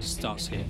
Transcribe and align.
starts 0.00 0.46
here. 0.48 0.64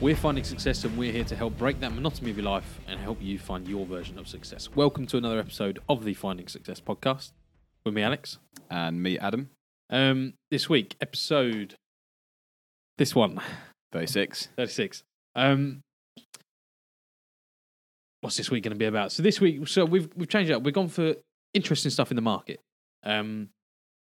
We're 0.00 0.16
finding 0.16 0.42
success 0.42 0.82
and 0.84 0.96
we're 0.98 1.12
here 1.12 1.24
to 1.24 1.36
help 1.36 1.56
break 1.56 1.78
that 1.80 1.92
monotony 1.94 2.30
of 2.32 2.36
your 2.36 2.46
life 2.46 2.80
and 2.88 2.98
help 2.98 3.18
you 3.22 3.38
find 3.38 3.68
your 3.68 3.86
version 3.86 4.18
of 4.18 4.26
success. 4.26 4.68
Welcome 4.74 5.06
to 5.06 5.16
another 5.16 5.38
episode 5.38 5.78
of 5.88 6.04
the 6.04 6.14
Finding 6.14 6.48
Success 6.48 6.80
podcast 6.80 7.30
with 7.84 7.94
me, 7.94 8.02
Alex. 8.02 8.38
and 8.68 9.00
me, 9.02 9.18
Adam, 9.18 9.50
Um, 9.90 10.34
this 10.50 10.68
week, 10.68 10.96
episode 11.00 11.74
this 12.98 13.14
one, 13.14 13.40
36. 13.92 14.48
36. 14.56 15.02
Um, 15.36 15.80
what's 18.22 18.36
this 18.36 18.50
week 18.50 18.64
going 18.64 18.72
to 18.72 18.78
be 18.78 18.86
about? 18.86 19.12
So 19.12 19.22
this 19.22 19.40
week, 19.40 19.68
so 19.68 19.84
we've 19.84 20.08
we've 20.16 20.28
changed 20.28 20.50
up. 20.50 20.62
We've 20.62 20.74
gone 20.74 20.88
for 20.88 21.14
interesting 21.54 21.90
stuff 21.90 22.10
in 22.10 22.16
the 22.16 22.22
market. 22.22 22.58
Um, 23.04 23.48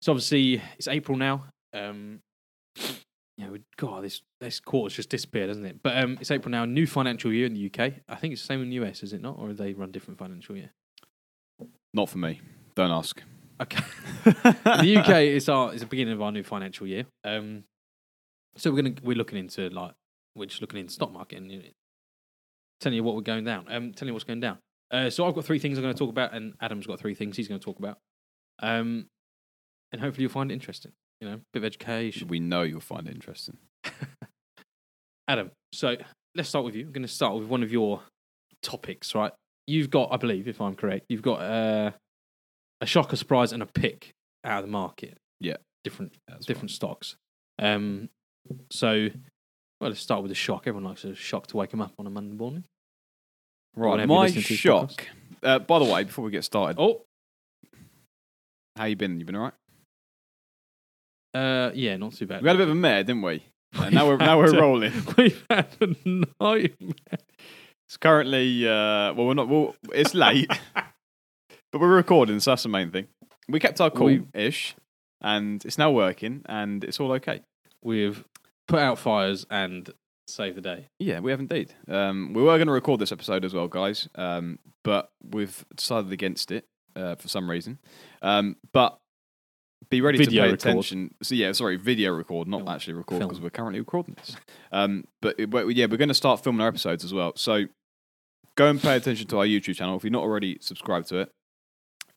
so 0.01 0.13
obviously 0.13 0.63
it's 0.77 0.89
April 0.89 1.17
now. 1.17 1.47
Um, 1.73 2.21
yeah, 3.39 3.51
we, 3.51 3.63
God, 3.77 4.05
this 4.05 4.23
this 4.41 4.61
quarter's 4.61 4.97
just 4.97 5.11
disappeared, 5.11 5.49
hasn't 5.49 5.67
it? 5.67 5.83
But 5.83 6.03
um, 6.03 6.19
it's 6.21 6.31
April 6.31 6.51
now. 6.51 6.65
New 6.65 6.87
financial 6.87 7.33
year 7.33 7.47
in 7.47 7.55
the 7.55 7.67
UK. 7.67 7.95
I 8.09 8.17
think 8.17 8.33
it's 8.33 8.43
the 8.43 8.47
same 8.47 8.63
in 8.63 8.71
the 8.71 8.77
US, 8.85 9.03
is 9.03 9.13
it 9.13 9.21
not? 9.21 9.39
Or 9.39 9.49
do 9.49 9.55
they 9.55 9.73
run 9.75 9.91
different 9.91 10.19
financial 10.19 10.57
year? 10.57 10.71
Not 11.95 12.09
for 12.09 12.19
me. 12.19 12.41
Don't 12.75 12.91
ask. 12.91 13.23
Okay. 13.61 13.85
the 14.25 14.97
UK 14.99 15.09
is 15.23 15.49
our 15.49 15.73
is 15.73 15.81
the 15.81 15.87
beginning 15.87 16.15
of 16.15 16.23
our 16.23 16.33
new 16.33 16.43
financial 16.43 16.87
year. 16.87 17.07
Um, 17.25 17.65
so 18.57 18.71
we're 18.71 18.83
gonna 18.83 18.95
we're 19.03 19.17
looking 19.17 19.39
into 19.39 19.69
like 19.71 19.93
we're 20.35 20.47
just 20.47 20.61
looking 20.61 20.81
into 20.81 20.93
stock 20.93 21.13
market 21.13 21.39
and 21.39 21.51
you 21.51 21.59
know, 21.59 21.65
telling 22.81 22.97
you 22.97 23.05
what 23.05 23.15
we're 23.15 23.23
going 23.23 23.45
down. 23.45 23.67
Um, 23.69 23.93
telling 23.93 24.09
you 24.09 24.15
what's 24.15 24.25
going 24.25 24.41
down. 24.41 24.59
Uh, 24.91 25.09
so 25.09 25.27
I've 25.27 25.35
got 25.35 25.45
three 25.45 25.59
things 25.59 25.79
I'm 25.79 25.83
going 25.83 25.95
to 25.95 25.99
talk 25.99 26.11
about, 26.11 26.35
and 26.35 26.55
Adam's 26.61 26.87
got 26.87 27.01
three 27.01 27.15
things 27.15 27.37
he's 27.37 27.49
going 27.49 27.61
to 27.61 27.65
talk 27.65 27.79
about. 27.79 27.99
Um, 28.63 29.07
and 29.93 30.01
hopefully 30.01 30.23
you'll 30.23 30.33
find 30.33 30.51
it 30.51 30.55
interesting. 30.55 30.93
You 31.21 31.29
know, 31.29 31.41
bit 31.53 31.61
of 31.61 31.65
education. 31.65 32.29
we 32.29 32.41
know 32.41 32.63
you'll 32.63 32.81
find 32.81 33.07
it 33.07 33.15
interesting. 33.15 33.59
Adam, 35.29 35.51
so 35.73 35.97
let's 36.35 36.49
start 36.49 36.65
with 36.65 36.75
you. 36.75 36.87
I'm 36.87 36.93
going 36.93 37.03
to 37.03 37.09
start 37.09 37.35
with 37.39 37.47
one 37.47 37.63
of 37.63 37.71
your 37.71 38.03
topics, 38.63 39.15
right? 39.15 39.33
You've 39.67 39.91
got, 39.91 40.13
I 40.13 40.17
believe, 40.17 40.49
if 40.49 40.61
I'm 40.61 40.75
correct, 40.75 41.07
you've 41.09 41.23
got 41.23 41.41
uh, 41.41 41.91
a 42.81 42.87
shock, 42.87 43.13
a 43.13 43.17
surprise, 43.17 43.53
and 43.53 43.63
a 43.63 43.67
pick 43.67 44.13
out 44.45 44.61
of 44.61 44.67
the 44.67 44.73
market. 44.73 45.19
Yeah. 45.41 45.57
different 45.85 46.15
That's 46.27 46.47
different 46.47 46.71
stocks. 46.73 47.17
Um, 47.61 48.09
so, 48.71 49.09
well, 49.81 49.91
let's 49.91 50.01
start 50.01 50.23
with 50.23 50.31
the 50.31 50.35
shock. 50.37 50.63
Everyone 50.67 50.85
likes 50.85 51.05
a 51.05 51.15
shock 51.15 51.47
to 51.49 51.57
wake 51.57 51.71
them 51.71 51.81
up 51.81 51.93
on 51.99 52.07
a 52.07 52.11
Monday 52.11 52.35
morning. 52.35 52.65
Right. 53.77 54.07
My 54.07 54.15
you're 54.15 54.23
listening 54.23 54.43
to 54.43 54.49
this 54.49 54.59
shock. 54.59 55.07
Uh, 55.43 55.59
by 55.61 55.79
the 55.79 55.85
way, 55.85 56.05
before 56.05 56.25
we 56.25 56.31
get 56.31 56.45
started, 56.45 56.77
Oh, 56.81 57.03
how 58.77 58.85
you 58.85 58.97
been? 58.97 59.19
You 59.21 59.27
been 59.27 59.37
all 59.37 59.45
right? 59.45 59.53
uh, 61.35 61.71
yeah, 61.75 61.97
not 61.97 62.13
too 62.13 62.27
bad. 62.27 62.43
We 62.43 62.49
had 62.49 62.57
a 62.57 62.59
bit 62.59 62.69
of 62.69 62.73
a 62.73 62.75
mare, 62.75 63.05
didn't 63.05 63.23
we? 63.23 63.45
And 63.75 63.95
now 63.95 64.07
we're 64.07 64.19
now 64.19 64.37
we're 64.39 64.53
rolling. 64.53 64.93
We've 65.17 65.47
had 65.49 65.67
a 65.81 65.87
nightmare. 66.05 67.19
It's 67.89 67.97
currently 67.99 68.69
uh, 68.69 69.15
well, 69.15 69.27
we're 69.27 69.35
not. 69.35 69.49
Well, 69.49 69.75
it's 69.95 70.15
late, 70.15 70.51
but 71.73 71.81
we're 71.81 71.89
recording, 71.89 72.39
so 72.41 72.51
that's 72.51 72.65
the 72.65 72.69
main 72.69 72.91
thing. 72.91 73.07
We 73.49 73.61
kept 73.61 73.81
our 73.81 73.89
cool 73.89 74.27
ish, 74.35 74.77
and 75.23 75.65
it's 75.65 75.79
now 75.79 75.91
working, 75.91 76.43
and 76.45 76.85
it's 76.85 77.01
all 77.01 77.13
okay. 77.13 77.41
We've 77.83 78.23
put 78.69 78.81
out 78.81 78.99
fires 78.99 79.47
and 79.51 79.89
saved 80.27 80.59
the 80.59 80.61
day. 80.61 80.89
Yeah, 80.99 81.21
we 81.21 81.31
have 81.31 81.41
indeed. 81.41 81.73
Um, 81.89 82.35
we 82.35 82.43
were 82.43 82.59
going 82.59 82.67
to 82.67 82.75
record 82.75 83.01
this 83.01 83.11
episode 83.11 83.43
as 83.43 83.55
well, 83.55 83.69
guys, 83.69 84.07
um, 84.17 84.59
but 84.85 85.11
we've 85.25 85.65
decided 85.75 86.13
against 86.13 86.51
it 86.51 86.67
uh, 86.97 87.15
for 87.17 87.29
some 87.29 87.51
reason. 87.51 87.79
Um, 88.23 88.57
but 88.73 88.99
be 89.91 90.01
ready 90.01 90.19
Video 90.19 90.43
to 90.43 90.47
pay 90.49 90.53
record. 90.53 90.69
attention. 90.69 91.15
So 91.23 91.35
yeah, 91.35 91.53
sorry, 91.53 91.77
video 91.77 92.13
record, 92.13 92.49
not 92.49 92.59
Film. 92.61 92.69
actually 92.69 92.95
record 92.95 93.21
because 93.21 93.41
we're 93.41 93.51
currently 93.51 93.81
recording 93.81 94.15
this. 94.15 94.37
Um, 94.71 95.05
but 95.21 95.35
it- 95.39 95.51
but, 95.51 95.67
yeah, 95.75 95.87
we're 95.87 95.97
going 95.97 96.09
to 96.09 96.15
start 96.15 96.43
filming 96.43 96.61
our 96.61 96.69
episodes 96.69 97.05
as 97.05 97.13
well. 97.13 97.33
So 97.37 97.65
go 98.57 98.69
and 98.69 98.81
pay 98.81 98.97
attention 98.97 99.27
to 99.29 99.39
our 99.39 99.45
YouTube 99.47 99.75
channel 99.77 99.97
if 99.97 100.05
you're 100.05 100.11
not 100.11 100.23
already 100.23 100.59
subscribed 100.61 101.09
to 101.09 101.19
it. 101.19 101.31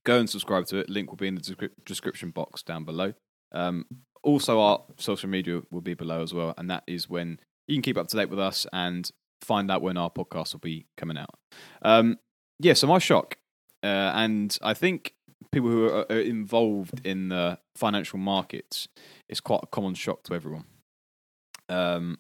Go 0.06 0.20
and 0.20 0.30
subscribe 0.30 0.68
to 0.68 0.78
it. 0.78 0.90
Link 0.90 1.10
will 1.10 1.18
be 1.18 1.28
in 1.28 1.36
the 1.36 1.42
descri- 1.42 1.72
description 1.86 2.30
box 2.30 2.62
down 2.62 2.86
below. 2.86 3.14
Um, 3.52 3.86
also, 4.24 4.60
our 4.60 4.84
social 4.98 5.30
media 5.30 5.62
will 5.72 5.82
be 5.82 5.94
below 5.96 6.22
as 6.22 6.34
well, 6.34 6.54
and 6.58 6.70
that 6.70 6.84
is 6.88 7.10
when 7.10 7.40
you 7.68 7.76
can 7.76 7.82
keep 7.82 7.98
up 7.98 8.08
to 8.10 8.18
date 8.18 8.30
with 8.30 8.40
us 8.40 8.68
and 8.72 9.10
find 9.42 9.72
out 9.72 9.82
when 9.82 9.98
our 9.98 10.10
podcast 10.12 10.54
will 10.54 10.60
be 10.60 10.86
coming 10.98 11.18
out. 11.18 11.32
Um, 11.82 12.20
yeah, 12.60 12.74
so 12.74 12.86
my 12.88 13.00
shock, 13.00 13.38
uh, 13.86 14.12
and 14.16 14.58
I 14.62 14.74
think 14.74 15.14
people 15.52 15.70
who 15.70 15.86
are, 15.86 16.06
are 16.12 16.20
involved 16.20 17.06
in 17.06 17.30
the 17.30 17.60
financial 17.76 18.18
markets, 18.20 18.88
it's 19.30 19.40
quite 19.40 19.62
a 19.64 19.68
common 19.68 19.94
shock 19.94 20.24
to 20.24 20.34
everyone. 20.34 20.66
Um, 21.70 22.18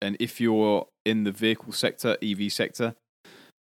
and 0.00 0.16
if 0.18 0.40
you're 0.40 0.88
in 1.04 1.24
the 1.24 1.32
vehicle 1.32 1.72
sector, 1.72 2.16
EV 2.22 2.52
sector, 2.52 2.94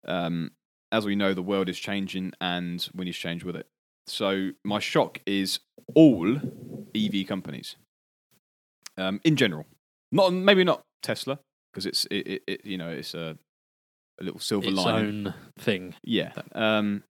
um, 0.05 0.51
as 0.91 1.05
we 1.05 1.15
know, 1.15 1.33
the 1.33 1.43
world 1.43 1.69
is 1.69 1.79
changing 1.79 2.33
and 2.41 2.89
we 2.95 3.05
need 3.05 3.13
to 3.13 3.19
change 3.19 3.43
with 3.43 3.55
it. 3.55 3.67
So 4.07 4.51
my 4.63 4.79
shock 4.79 5.21
is 5.25 5.59
all 5.93 6.37
EV 6.95 7.27
companies, 7.27 7.75
um, 8.97 9.21
in 9.23 9.35
general. 9.35 9.65
Not 10.11 10.33
maybe 10.33 10.63
not 10.63 10.81
Tesla 11.03 11.39
because 11.71 11.85
it's 11.85 12.05
it, 12.11 12.27
it, 12.27 12.43
it 12.47 12.65
you 12.65 12.77
know 12.77 12.89
it's 12.89 13.13
a 13.13 13.37
a 14.19 14.23
little 14.23 14.39
silver 14.39 14.67
Its 14.67 14.75
lining. 14.77 15.33
thing. 15.59 15.93
Yeah. 16.03 16.33
Um, 16.53 17.03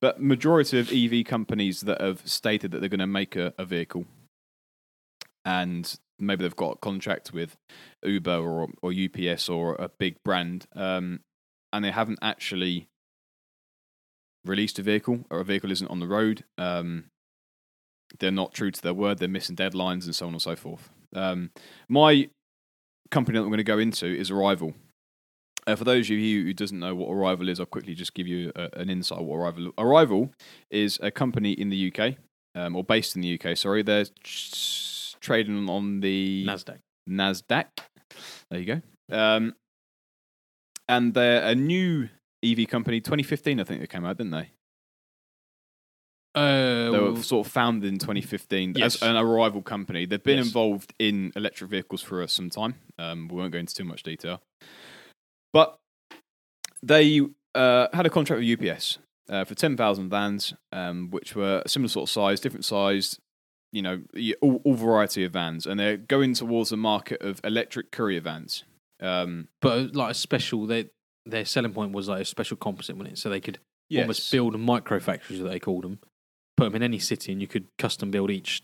but 0.00 0.20
majority 0.20 0.78
of 0.78 0.92
EV 0.92 1.24
companies 1.24 1.82
that 1.82 2.00
have 2.00 2.22
stated 2.26 2.70
that 2.70 2.80
they're 2.80 2.88
going 2.88 3.00
to 3.00 3.06
make 3.06 3.36
a, 3.36 3.52
a 3.58 3.64
vehicle, 3.64 4.06
and 5.44 5.98
maybe 6.18 6.42
they've 6.42 6.56
got 6.56 6.76
a 6.76 6.78
contract 6.78 7.32
with 7.32 7.56
Uber 8.02 8.38
or 8.38 8.68
or 8.82 8.92
UPS 8.92 9.48
or 9.48 9.74
a 9.76 9.88
big 9.88 10.16
brand, 10.24 10.66
um, 10.74 11.20
and 11.72 11.84
they 11.84 11.90
haven't 11.90 12.18
actually 12.22 12.88
released 14.44 14.78
a 14.78 14.82
vehicle 14.82 15.24
or 15.30 15.40
a 15.40 15.44
vehicle 15.44 15.70
isn't 15.70 15.90
on 15.90 16.00
the 16.00 16.06
road. 16.06 16.44
Um, 16.56 17.04
they're 18.18 18.30
not 18.30 18.54
true 18.54 18.70
to 18.70 18.82
their 18.82 18.94
word. 18.94 19.18
They're 19.18 19.28
missing 19.28 19.56
deadlines 19.56 20.04
and 20.04 20.14
so 20.14 20.26
on 20.26 20.32
and 20.32 20.42
so 20.42 20.56
forth. 20.56 20.88
Um, 21.14 21.50
my 21.88 22.30
company 23.10 23.38
that 23.38 23.42
I'm 23.42 23.50
going 23.50 23.58
to 23.58 23.64
go 23.64 23.78
into 23.78 24.06
is 24.06 24.30
Arrival. 24.30 24.74
Uh, 25.68 25.76
for 25.76 25.84
those 25.84 26.06
of 26.10 26.16
you 26.16 26.44
who 26.44 26.54
doesn't 26.54 26.78
know 26.78 26.94
what 26.94 27.12
Arrival 27.12 27.48
is, 27.48 27.60
I'll 27.60 27.66
quickly 27.66 27.94
just 27.94 28.14
give 28.14 28.26
you 28.26 28.50
a, 28.56 28.70
an 28.80 28.88
insight. 28.88 29.20
What 29.22 29.36
Arrival 29.36 29.72
Arrival 29.76 30.32
is 30.70 30.98
a 31.02 31.10
company 31.10 31.52
in 31.52 31.68
the 31.68 31.92
UK, 31.92 32.14
um, 32.54 32.74
or 32.74 32.82
based 32.82 33.14
in 33.16 33.22
the 33.22 33.38
UK. 33.38 33.54
Sorry, 33.56 33.82
they're 33.82 34.06
s- 34.24 35.14
trading 35.20 35.68
on 35.68 36.00
the 36.00 36.46
Nasdaq. 36.48 36.78
Nasdaq. 37.08 37.66
There 38.50 38.60
you 38.60 38.66
go. 38.66 39.14
Um, 39.16 39.54
and 40.88 41.12
they're 41.12 41.42
a 41.46 41.54
new 41.54 42.08
EV 42.42 42.66
company. 42.66 43.00
2015, 43.00 43.60
I 43.60 43.64
think 43.64 43.80
they 43.80 43.86
came 43.86 44.06
out, 44.06 44.16
didn't 44.16 44.32
they? 44.32 44.50
Uh, 46.34 46.90
They 46.92 46.98
were 46.98 47.22
sort 47.22 47.46
of 47.46 47.52
founded 47.52 47.92
in 47.92 47.98
2015 47.98 48.74
Yes. 48.76 48.96
as 48.96 49.02
an 49.02 49.16
arrival 49.16 49.60
company. 49.60 50.06
They've 50.06 50.22
been 50.22 50.38
Yes. 50.38 50.46
involved 50.46 50.94
in 50.98 51.32
electric 51.36 51.68
vehicles 51.70 52.00
for 52.00 52.22
uh, 52.22 52.26
some 52.26 52.48
time. 52.48 52.76
Um, 52.98 53.28
we 53.28 53.36
won't 53.36 53.52
go 53.52 53.58
into 53.58 53.74
too 53.74 53.84
much 53.84 54.02
detail. 54.02 54.40
But 55.52 55.78
they 56.82 57.20
uh, 57.54 57.88
had 57.92 58.06
a 58.06 58.10
contract 58.10 58.42
with 58.42 58.62
UPS 58.62 58.98
uh, 59.28 59.44
for 59.44 59.54
10,000 59.54 60.08
vans, 60.08 60.54
um, 60.72 61.10
which 61.10 61.34
were 61.34 61.62
a 61.64 61.68
similar 61.68 61.88
sort 61.88 62.08
of 62.08 62.12
size, 62.12 62.40
different 62.40 62.64
size, 62.64 63.18
you 63.72 63.82
know, 63.82 64.02
all, 64.40 64.60
all 64.64 64.74
variety 64.74 65.24
of 65.24 65.32
vans. 65.32 65.66
And 65.66 65.78
they're 65.78 65.96
going 65.96 66.34
towards 66.34 66.70
the 66.70 66.76
market 66.76 67.22
of 67.22 67.40
electric 67.44 67.90
courier 67.90 68.20
vans. 68.20 68.64
Um, 69.00 69.48
but 69.60 69.78
uh, 69.78 69.88
like 69.92 70.10
a 70.12 70.14
special, 70.14 70.66
their 70.66 70.84
their 71.24 71.44
selling 71.44 71.72
point 71.72 71.92
was 71.92 72.08
like 72.08 72.22
a 72.22 72.24
special 72.24 72.56
composite, 72.56 72.96
wasn't 72.96 73.14
it? 73.14 73.18
So 73.18 73.28
they 73.28 73.40
could 73.40 73.58
almost 73.94 74.32
build 74.32 74.54
a 74.54 74.58
micro 74.58 74.98
factories, 74.98 75.40
that 75.40 75.48
they 75.48 75.60
called 75.60 75.84
them, 75.84 75.98
put 76.56 76.64
them 76.64 76.76
in 76.76 76.82
any 76.82 76.98
city, 76.98 77.32
and 77.32 77.40
you 77.40 77.46
could 77.46 77.66
custom 77.78 78.10
build 78.10 78.30
each 78.30 78.62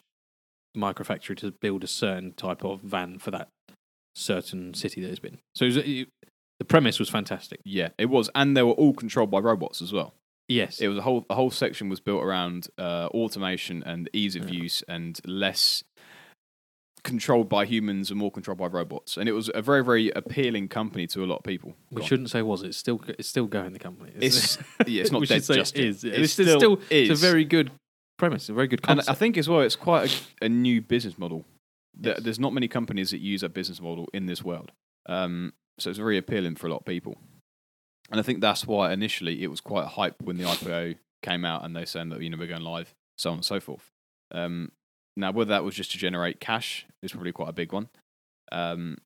micro 0.75 1.05
factory 1.05 1.37
to 1.37 1.53
build 1.53 1.85
a 1.85 1.87
certain 1.87 2.33
type 2.33 2.65
of 2.65 2.81
van 2.81 3.19
for 3.19 3.31
that 3.31 3.49
certain 4.15 4.75
city 4.75 5.01
that 5.03 5.11
it's 5.11 5.19
been. 5.19 5.39
So 5.55 5.65
it 5.65 5.69
was, 5.69 5.77
it, 5.79 6.09
the 6.59 6.65
premise 6.65 6.99
was 6.99 7.09
fantastic. 7.09 7.61
Yeah, 7.65 7.89
it 7.99 8.07
was. 8.07 8.31
And 8.35 8.57
they 8.57 8.63
were 8.63 8.73
all 8.73 8.93
controlled 8.95 9.31
by 9.31 9.39
robots 9.41 9.83
as 9.83 9.93
well. 9.93 10.15
Yes. 10.49 10.81
It 10.81 10.89
was 10.89 10.99
a 10.99 11.03
whole 11.03 11.25
a 11.31 11.35
whole 11.35 11.51
section 11.51 11.89
was 11.89 12.01
built 12.01 12.23
around 12.23 12.69
uh, 12.79 13.07
automation 13.13 13.83
and 13.83 14.09
ease 14.13 14.37
of 14.37 14.49
Yeah. 14.51 14.63
use 14.63 14.83
and 14.89 15.19
less 15.27 15.83
controlled 17.03 17.49
by 17.51 17.67
humans 17.67 18.11
and 18.11 18.19
more 18.19 18.31
controlled 18.31 18.59
by 18.59 18.67
robots. 18.67 19.17
And 19.17 19.29
it 19.29 19.33
was 19.33 19.51
a 19.55 19.61
very 19.63 19.85
very 19.85 20.11
appealing 20.11 20.69
company 20.69 21.07
to 21.09 21.23
a 21.25 21.27
lot 21.27 21.37
of 21.39 21.43
people. 21.45 21.75
we 21.91 22.01
Go 22.01 22.07
shouldn't 22.07 22.31
say 22.31 22.43
was 22.43 22.63
it. 22.63 22.69
It's 22.69 22.79
still 22.79 23.01
it's 23.19 23.29
still 23.29 23.47
going 23.47 23.73
the 23.73 23.79
company. 23.79 24.13
It's 24.21 24.57
yeah, 24.87 25.03
it's 25.03 25.13
not 25.13 25.23
dead 25.29 25.43
just 25.43 25.77
it 25.77 25.85
is. 25.85 26.05
It 26.05 26.15
It's, 26.15 26.33
still, 26.33 26.59
still, 26.59 26.77
is. 26.91 27.11
it's 27.11 27.23
a 27.23 27.27
very 27.27 27.45
good 27.45 27.71
premise, 28.19 28.49
a 28.49 28.55
very 28.55 28.69
good 28.69 28.81
and. 28.89 29.01
I 29.09 29.15
think 29.15 29.37
as 29.37 29.49
well, 29.49 29.61
it's 29.61 29.77
quite 29.77 30.25
a, 30.41 30.47
a 30.47 30.49
new 30.49 30.81
business 30.81 31.19
model. 31.19 31.45
Yes. 32.01 32.21
There's 32.23 32.41
not 32.41 32.53
many 32.53 32.69
companies 32.69 33.11
that 33.13 33.19
use 33.21 33.43
that 33.43 33.55
business 33.55 33.81
model 33.81 34.09
in 34.13 34.27
this 34.27 34.43
world, 34.43 34.73
um, 35.07 35.53
so 35.79 35.91
it's 35.91 35.99
very 35.99 36.19
appealing 36.19 36.57
for 36.57 36.67
a 36.67 36.71
lot 36.71 36.81
of 36.81 36.85
people. 36.85 37.19
And 38.11 38.21
I 38.21 38.23
think 38.23 38.41
that's 38.41 38.67
why 38.67 38.93
initially 38.93 39.43
it 39.43 39.49
was 39.49 39.61
quite 39.61 39.87
hype 39.87 40.23
when 40.23 40.37
the 40.37 40.45
IPO 40.45 40.97
came 41.23 41.45
out, 41.45 41.65
and 41.65 41.75
they 41.75 41.85
saying 41.85 42.11
that 42.11 42.21
you 42.21 42.31
know 42.31 42.37
we're 42.39 42.47
going 42.47 42.63
live, 42.63 42.95
so 43.17 43.31
on 43.31 43.37
and 43.37 43.45
so 43.45 43.61
forth. 43.61 43.91
Um, 44.31 44.73
now, 45.17 45.33
whether 45.33 45.51
that 45.51 45.65
was 45.65 45.75
just 45.75 45.93
to 45.93 45.99
generate 45.99 46.41
cash 46.41 46.87
is 47.03 47.13
probably 47.13 47.33
quite 47.33 47.49
a 47.49 47.55
big 47.55 47.73
one. 47.73 47.89
Um, 48.53 48.99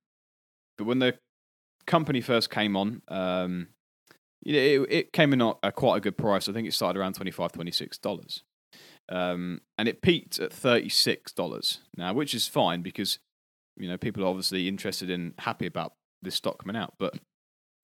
but 0.76 0.86
when 0.86 0.98
the 0.98 1.18
company 1.86 2.20
first 2.20 2.50
came 2.50 2.76
on, 2.76 3.02
um, 3.08 3.68
you 4.42 4.52
know, 4.52 4.84
it, 4.84 4.92
it 4.92 5.12
came 5.12 5.32
in 5.32 5.42
at 5.62 5.74
quite 5.74 5.96
a 5.96 6.00
good 6.00 6.16
price. 6.16 6.48
I 6.48 6.52
think 6.52 6.66
it 6.66 6.74
started 6.74 6.98
around 6.98 7.18
$25, 7.18 7.52
$26. 7.52 8.42
Um, 9.10 9.62
and 9.76 9.88
it 9.88 10.02
peaked 10.02 10.38
at 10.38 10.50
$36 10.50 11.78
now, 11.96 12.12
which 12.12 12.34
is 12.34 12.46
fine 12.46 12.82
because, 12.82 13.18
you 13.76 13.88
know, 13.88 13.96
people 13.96 14.22
are 14.22 14.28
obviously 14.28 14.68
interested 14.68 15.10
in, 15.10 15.34
happy 15.38 15.66
about 15.66 15.94
this 16.22 16.34
stock 16.34 16.58
coming 16.62 16.76
out. 16.76 16.94
But 16.98 17.14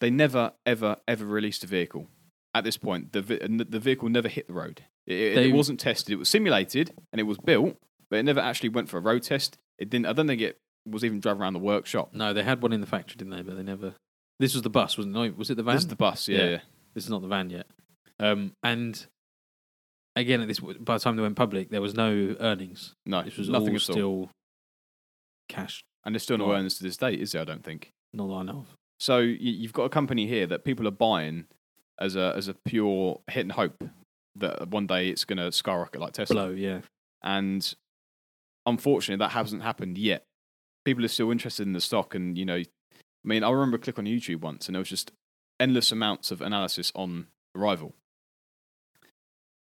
they 0.01 0.11
never, 0.11 0.53
ever, 0.67 0.97
ever 1.09 1.25
released 1.25 1.65
a 1.65 1.67
vehicle. 1.67 2.09
At 2.55 2.63
this 2.65 2.77
point, 2.77 3.13
the, 3.13 3.43
and 3.43 3.59
the 3.61 3.81
vehicle 3.81 4.09
never 4.09 4.29
hit 4.29 4.47
the 4.47 4.53
road. 4.55 4.83
It, 5.07 5.15
it- 5.15 5.35
They- 5.35 5.49
it 5.51 5.55
wasn't 5.55 5.81
tested. 5.81 6.13
It 6.13 6.17
was 6.17 6.29
simulated 6.29 6.93
and 7.13 7.21
it 7.21 7.25
was 7.25 7.39
built, 7.39 7.77
but 8.11 8.19
it 8.19 8.23
never 8.25 8.41
actually 8.41 8.69
went 8.69 8.89
for 8.89 8.99
a 8.99 9.01
road 9.01 9.23
test. 9.25 9.59
It 9.79 9.91
didn't. 9.91 10.07
I 10.07 10.13
don't 10.13 10.27
think 10.29 10.41
it 10.41 10.57
was 10.87 11.05
even 11.05 11.19
driving 11.21 11.43
around 11.43 11.55
the 11.55 11.59
workshop. 11.59 12.11
no, 12.13 12.33
they 12.33 12.43
had 12.45 12.63
one 12.63 12.73
in 12.73 12.81
the 12.81 12.87
factory, 12.87 13.17
didn't 13.17 13.33
they? 13.33 13.43
But 13.43 13.57
they 13.57 13.63
never. 13.65 13.95
This 14.39 14.53
was 14.55 14.63
the 14.63 14.71
bus, 14.71 14.97
wasn't 14.99 15.17
it? 15.17 15.19
No, 15.19 15.35
was 15.37 15.51
it 15.51 15.57
the 15.57 15.63
van? 15.63 15.75
This 15.77 15.83
is 15.85 15.89
the 15.89 15.97
bus. 15.97 16.29
Yeah, 16.29 16.39
Yeah. 16.39 16.51
yeah. 16.51 16.59
This 16.95 17.05
is 17.05 17.11
not 17.11 17.23
the 17.23 17.29
van 17.29 17.51
yet. 17.51 17.67
Um, 18.21 18.53
and 18.63 19.05
again, 20.15 20.41
at 20.41 20.47
this 20.49 20.61
by 20.61 20.95
the 20.95 21.01
time 21.01 21.17
they 21.17 21.23
went 21.23 21.35
public, 21.37 21.71
there 21.71 21.81
was 21.81 21.95
no 21.95 22.37
earnings. 22.39 22.95
No, 23.07 23.23
This 23.23 23.37
was 23.37 23.49
nothing 23.49 23.71
all 23.71 23.77
at 23.77 23.89
all. 23.89 23.95
still 23.95 24.31
cash. 25.49 25.83
And 26.05 26.15
there's 26.15 26.23
still 26.23 26.39
no 26.39 26.51
Right. 26.51 26.59
earnings 26.59 26.77
to 26.79 26.83
this 26.85 26.97
day, 26.97 27.15
is 27.15 27.33
there? 27.33 27.43
I 27.43 27.45
don't 27.45 27.65
think. 27.65 27.91
Not 28.15 28.29
that 28.29 28.35
I 28.35 28.43
know 28.45 28.59
of. 28.61 28.77
So 28.99 29.19
you, 29.19 29.37
you've 29.53 29.73
got 29.73 29.85
a 29.85 29.91
company 29.91 30.27
here 30.27 30.47
that 30.47 30.65
people 30.65 30.87
are 30.87 30.93
buying 30.93 31.47
as 31.99 32.17
a 32.17 32.33
as 32.37 32.49
a 32.49 32.55
pure 32.55 33.21
hit 33.31 33.41
and 33.43 33.53
hope 33.53 33.85
that 34.37 34.69
one 34.69 34.87
day 34.87 35.09
it's 35.09 35.25
going 35.25 35.39
to 35.39 35.53
skyrocket 35.53 36.01
like 36.01 36.13
Tesla. 36.13 36.47
Blow, 36.47 36.51
yeah. 36.51 36.81
And 37.23 37.75
unfortunately, 38.67 39.23
that 39.25 39.33
hasn't 39.33 39.63
happened 39.63 39.99
yet. 39.99 40.25
People 40.85 41.05
are 41.05 41.09
still 41.09 41.31
interested 41.31 41.67
in 41.67 41.73
the 41.73 41.81
stock, 41.81 42.15
and 42.15 42.37
you 42.39 42.45
know, 42.45 42.57
I 42.57 42.65
mean, 43.25 43.43
I 43.43 43.51
remember 43.51 43.77
a 43.77 43.81
click 43.81 43.99
on 43.99 44.05
YouTube 44.05 44.41
once, 44.41 44.67
and 44.67 44.75
there 44.75 44.81
was 44.81 44.89
just 44.89 45.13
endless 45.59 45.93
amounts 45.93 46.31
of 46.31 46.41
analysis 46.41 46.93
on 46.95 47.29
Arrival. 47.57 47.95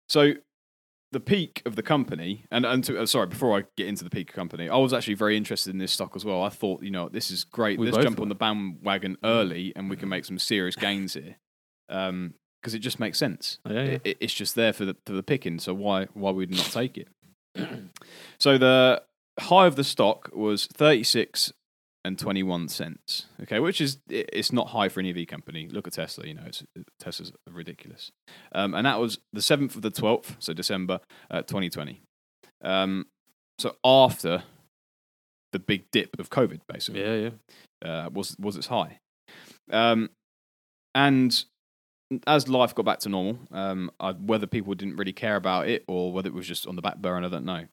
So 0.07 0.33
the 1.15 1.19
peak 1.21 1.62
of 1.65 1.77
the 1.77 1.81
company, 1.81 2.44
and, 2.51 2.65
and 2.65 2.83
to, 2.83 3.00
uh, 3.00 3.06
sorry, 3.06 3.25
before 3.27 3.57
I 3.57 3.63
get 3.77 3.88
into 3.88 4.03
the 4.03 4.09
peak 4.09 4.29
of 4.31 4.35
the 4.35 4.39
company, 4.41 4.67
I 4.67 4.75
was 4.75 4.91
actually 4.91 5.13
very 5.13 5.38
interested 5.38 5.69
in 5.71 5.77
this 5.77 5.94
stock 5.94 6.13
as 6.17 6.25
well. 6.25 6.44
I 6.44 6.50
thought, 6.50 6.83
you 6.83 6.91
know, 6.91 7.07
this 7.07 7.31
is 7.31 7.45
great. 7.45 7.79
We 7.79 7.89
Let's 7.89 8.03
jump 8.03 8.17
were. 8.19 8.23
on 8.23 8.27
the 8.29 8.35
bandwagon 8.35 9.15
early, 9.23 9.71
and 9.77 9.89
we 9.89 9.95
can 9.95 10.09
make 10.09 10.25
some 10.25 10.38
serious 10.38 10.75
gains 10.75 11.13
here, 11.13 11.38
because 11.88 12.73
it 12.73 12.79
just 12.79 13.00
makes 13.00 13.17
sense. 13.17 13.59
Yeah, 13.65 13.73
yeah. 13.73 13.81
It, 13.91 14.01
it- 14.03 14.17
it's 14.19 14.33
just 14.33 14.56
there 14.56 14.73
for 14.73 14.83
the 14.83 14.97
for 15.06 15.13
the 15.13 15.23
picking. 15.23 15.57
So 15.59 15.73
why 15.73 16.07
why 16.13 16.31
would 16.31 16.50
we 16.50 16.56
not 16.57 16.65
take 16.65 16.97
it? 16.97 17.07
so 18.38 18.57
the 18.57 19.01
high 19.39 19.67
of 19.67 19.77
the 19.77 19.85
stock 19.85 20.29
was 20.33 20.65
thirty 20.67 21.03
six 21.03 21.53
and 22.05 22.19
twenty 22.19 22.43
one 22.43 22.69
cents. 22.69 23.25
Okay, 23.41 23.59
which 23.59 23.81
is 23.81 23.97
it's 24.09 24.51
not 24.53 24.69
high 24.69 24.87
for 24.89 24.99
an 24.99 25.07
EV 25.07 25.27
company. 25.27 25.67
Look 25.67 25.87
at 25.87 25.93
Tesla. 25.93 26.25
You 26.27 26.35
know, 26.35 26.43
it's, 26.45 26.63
Tesla's 26.99 27.33
ridiculous. 27.49 28.11
Um, 28.53 28.73
and 28.73 28.85
that 28.85 28.99
was 28.99 29.17
the 29.33 29.41
seventh 29.41 29.75
of 29.75 29.81
the 29.81 29.89
twelfth, 29.91 30.35
so 30.39 30.53
December 30.53 30.99
uh, 31.31 31.41
twenty 31.41 31.69
twenty. 31.69 32.01
Um, 32.63 33.07
so 33.57 33.75
after 33.83 34.43
the 35.51 35.59
big 35.59 35.85
dip 35.91 36.19
of 36.19 36.29
COVID, 36.29 36.61
basically 36.67 37.01
Yeah, 37.01 37.31
yeah. 37.83 37.89
uh, 38.05 38.09
was 38.09 38.35
was 38.39 38.55
its 38.55 38.67
high. 38.67 38.99
Um, 39.71 40.09
and 40.93 41.43
as 42.27 42.47
life 42.47 42.75
got 42.75 42.85
back 42.85 42.99
to 42.99 43.09
normal, 43.09 43.39
um, 43.51 43.89
I, 43.99 44.11
whether 44.11 44.45
people 44.45 44.75
didn't 44.75 44.97
really 44.97 45.13
care 45.13 45.35
about 45.35 45.67
it 45.67 45.83
or 45.87 46.13
whether 46.13 46.29
it 46.29 46.35
was 46.35 46.47
just 46.47 46.67
on 46.67 46.75
the 46.75 46.81
back 46.81 46.97
burner, 46.97 47.25
I 47.25 47.29
don't 47.29 47.45
know. 47.45 47.65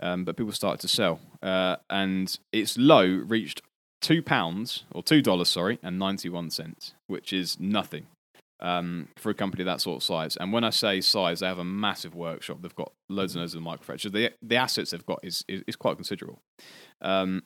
Um, 0.00 0.24
but 0.24 0.36
people 0.36 0.52
started 0.52 0.80
to 0.80 0.88
sell, 0.88 1.20
uh, 1.42 1.76
and 1.90 2.36
its 2.52 2.76
low 2.78 3.06
reached 3.06 3.60
two 4.00 4.22
pounds 4.22 4.84
or 4.92 5.02
two 5.02 5.22
dollars, 5.22 5.48
sorry, 5.48 5.78
and 5.82 5.98
ninety 5.98 6.28
one 6.28 6.50
cents, 6.50 6.94
which 7.06 7.32
is 7.32 7.58
nothing 7.60 8.06
um, 8.60 9.08
for 9.16 9.30
a 9.30 9.34
company 9.34 9.64
that 9.64 9.80
sort 9.80 9.96
of 9.96 10.02
size. 10.02 10.36
And 10.36 10.52
when 10.52 10.64
I 10.64 10.70
say 10.70 11.00
size, 11.00 11.40
they 11.40 11.46
have 11.46 11.58
a 11.58 11.64
massive 11.64 12.14
workshop. 12.14 12.58
They've 12.62 12.74
got 12.74 12.92
loads 13.08 13.34
and 13.34 13.42
loads 13.42 13.54
of 13.54 13.62
microfractures. 13.62 14.12
The 14.12 14.32
the 14.42 14.56
assets 14.56 14.90
they've 14.90 15.04
got 15.06 15.20
is 15.22 15.44
is, 15.48 15.62
is 15.66 15.76
quite 15.76 15.96
considerable. 15.96 16.40
Um, 17.00 17.42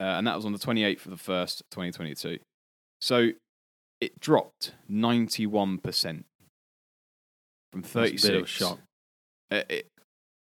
uh, 0.00 0.04
and 0.04 0.26
that 0.28 0.36
was 0.36 0.44
on 0.46 0.52
the 0.52 0.58
28th 0.60 1.06
of 1.06 1.10
the 1.10 1.32
1st, 1.32 1.62
2022. 1.72 2.38
So 3.00 3.30
it 4.00 4.20
dropped 4.20 4.72
91% 4.88 6.22
from 7.72 7.82
That's 7.82 7.92
36. 7.92 8.28
of 8.28 8.42
a 8.42 8.46
shock. 8.46 8.78
Uh, 9.50 9.62
it- 9.68 9.88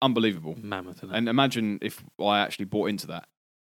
unbelievable. 0.02 0.58
Mammoth. 0.60 1.04
And 1.04 1.30
imagine 1.30 1.78
if 1.84 2.04
I 2.20 2.40
actually 2.40 2.66
bought 2.66 2.90
into 2.90 3.06
that. 3.08 3.26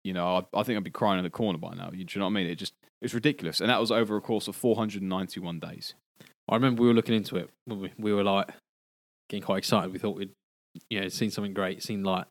You 0.09 0.13
know, 0.13 0.38
I, 0.38 0.59
I 0.59 0.63
think 0.63 0.75
I'd 0.75 0.83
be 0.83 0.89
crying 0.89 1.19
in 1.19 1.23
the 1.23 1.29
corner 1.29 1.59
by 1.59 1.75
now. 1.75 1.91
You, 1.94 2.03
do 2.03 2.15
you 2.15 2.19
know 2.19 2.25
what 2.25 2.31
I 2.31 2.33
mean? 2.33 2.47
It 2.47 2.56
just 2.56 2.73
it's 3.00 3.13
ridiculous, 3.13 3.61
and 3.61 3.69
that 3.69 3.79
was 3.79 3.91
over 3.91 4.17
a 4.17 4.21
course 4.21 4.47
of 4.47 4.56
491 4.56 5.59
days. 5.59 5.94
I 6.50 6.56
remember 6.56 6.81
we 6.81 6.88
were 6.88 6.95
looking 6.95 7.13
into 7.13 7.35
it. 7.35 7.51
We, 7.67 7.94
we 8.00 8.11
were 8.11 8.23
like 8.23 8.50
getting 9.29 9.44
quite 9.44 9.59
excited. 9.59 9.94
We 9.94 10.00
thought 10.00 10.17
we'd, 10.17 10.31
you 10.89 11.00
know, 11.00 11.09
seen 11.09 11.29
something 11.29 11.53
great, 11.53 11.83
seen 11.83 12.03
like 12.03 12.25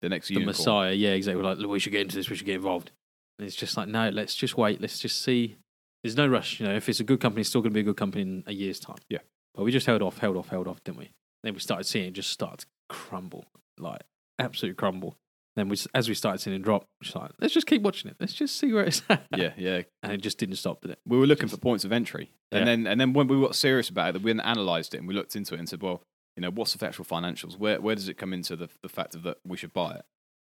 The 0.00 0.08
next 0.08 0.26
the 0.26 0.34
unicorn. 0.34 0.48
Messiah. 0.48 0.92
Yeah, 0.94 1.10
exactly. 1.10 1.40
We're 1.40 1.54
like, 1.54 1.64
we 1.64 1.78
should 1.78 1.92
get 1.92 2.00
into 2.00 2.16
this. 2.16 2.28
We 2.28 2.34
should 2.34 2.46
get 2.46 2.56
involved. 2.56 2.90
And 3.38 3.46
it's 3.46 3.54
just 3.54 3.76
like, 3.76 3.86
no, 3.86 4.08
let's 4.08 4.34
just 4.34 4.56
wait. 4.56 4.80
Let's 4.80 4.98
just 4.98 5.22
see. 5.22 5.58
There's 6.02 6.16
no 6.16 6.26
rush. 6.26 6.58
You 6.58 6.66
know, 6.66 6.74
if 6.74 6.88
it's 6.88 6.98
a 6.98 7.04
good 7.04 7.20
company, 7.20 7.42
it's 7.42 7.50
still 7.50 7.60
going 7.60 7.70
to 7.70 7.74
be 7.74 7.82
a 7.82 7.84
good 7.84 7.96
company 7.96 8.22
in 8.22 8.42
a 8.48 8.52
year's 8.52 8.80
time. 8.80 8.98
Yeah. 9.08 9.18
But 9.54 9.62
we 9.62 9.70
just 9.70 9.86
held 9.86 10.02
off, 10.02 10.18
held 10.18 10.36
off, 10.36 10.48
held 10.48 10.66
off, 10.66 10.82
didn't 10.82 10.98
we? 10.98 11.12
Then 11.44 11.54
we 11.54 11.60
started 11.60 11.84
seeing 11.84 12.06
it 12.06 12.14
just 12.14 12.30
start 12.30 12.58
to 12.60 12.66
crumble, 12.88 13.44
like 13.78 14.02
absolute 14.40 14.76
crumble. 14.76 15.16
Then 15.54 15.68
we, 15.68 15.76
as 15.94 16.08
we 16.08 16.14
started 16.14 16.38
seeing 16.38 16.56
it 16.56 16.62
drop, 16.62 16.86
just 17.02 17.14
like, 17.14 17.30
let's 17.38 17.52
just 17.52 17.66
keep 17.66 17.82
watching 17.82 18.10
it. 18.10 18.16
Let's 18.18 18.32
just 18.32 18.58
see 18.58 18.72
where 18.72 18.84
it's 18.84 19.02
at. 19.10 19.26
Yeah, 19.36 19.52
yeah. 19.56 19.82
And 20.02 20.12
it 20.12 20.22
just 20.22 20.38
didn't 20.38 20.56
stop, 20.56 20.80
did 20.80 20.92
it? 20.92 20.98
We 21.06 21.18
were 21.18 21.26
looking 21.26 21.48
for 21.48 21.58
points 21.58 21.84
of 21.84 21.92
entry, 21.92 22.30
and 22.50 22.60
Yeah. 22.60 22.64
then 22.64 22.86
and 22.86 23.00
then 23.00 23.12
when 23.12 23.28
we 23.28 23.38
got 23.40 23.54
serious 23.54 23.88
about 23.90 24.16
it, 24.16 24.22
we 24.22 24.30
analysed 24.30 24.94
it 24.94 24.98
and 24.98 25.06
we 25.08 25.14
looked 25.14 25.36
into 25.36 25.54
it 25.54 25.58
and 25.58 25.68
said, 25.68 25.82
well, 25.82 26.02
you 26.36 26.40
know, 26.40 26.50
what's 26.50 26.72
the 26.74 26.86
actual 26.86 27.04
financials? 27.04 27.58
Where 27.58 27.80
where 27.80 27.94
does 27.94 28.08
it 28.08 28.16
come 28.16 28.32
into 28.32 28.56
the 28.56 28.68
the 28.82 28.88
fact 28.88 29.14
of 29.14 29.22
that 29.24 29.38
we 29.46 29.56
should 29.58 29.72
buy 29.74 29.92
it? 29.96 30.04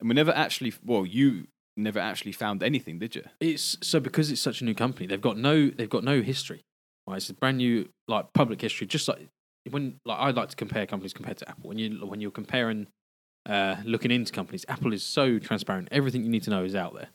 And 0.00 0.08
we 0.08 0.14
never 0.14 0.32
actually, 0.32 0.72
well, 0.84 1.06
you 1.06 1.46
never 1.76 2.00
actually 2.00 2.32
found 2.32 2.62
anything, 2.62 2.98
did 2.98 3.14
you? 3.14 3.22
It's 3.40 3.76
so 3.82 4.00
because 4.00 4.30
it's 4.32 4.40
such 4.40 4.60
a 4.60 4.64
new 4.64 4.74
company, 4.74 5.06
they've 5.06 5.20
got 5.20 5.38
no 5.38 5.70
they've 5.70 5.88
got 5.88 6.02
no 6.02 6.22
history. 6.22 6.62
Right, 7.06 7.16
it's 7.18 7.30
a 7.30 7.34
brand 7.34 7.58
new 7.58 7.88
like 8.08 8.32
public 8.32 8.60
history. 8.60 8.86
Just 8.88 9.06
like 9.08 9.28
when 9.70 10.00
like 10.04 10.18
I 10.18 10.30
like 10.32 10.48
to 10.50 10.56
compare 10.56 10.84
companies 10.86 11.12
compared 11.14 11.36
to 11.38 11.48
Apple. 11.48 11.68
When 11.68 11.78
you 11.78 12.04
when 12.04 12.20
you're 12.20 12.30
comparing, 12.32 12.88
uh, 13.48 13.76
looking 13.84 14.10
into 14.10 14.32
companies, 14.32 14.64
Apple 14.68 14.92
is 14.92 15.02
so 15.02 15.38
transparent. 15.38 15.88
Everything 15.90 16.22
you 16.22 16.30
need 16.30 16.42
to 16.44 16.50
know 16.50 16.64
is 16.64 16.74
out 16.74 16.94
there 16.94 17.08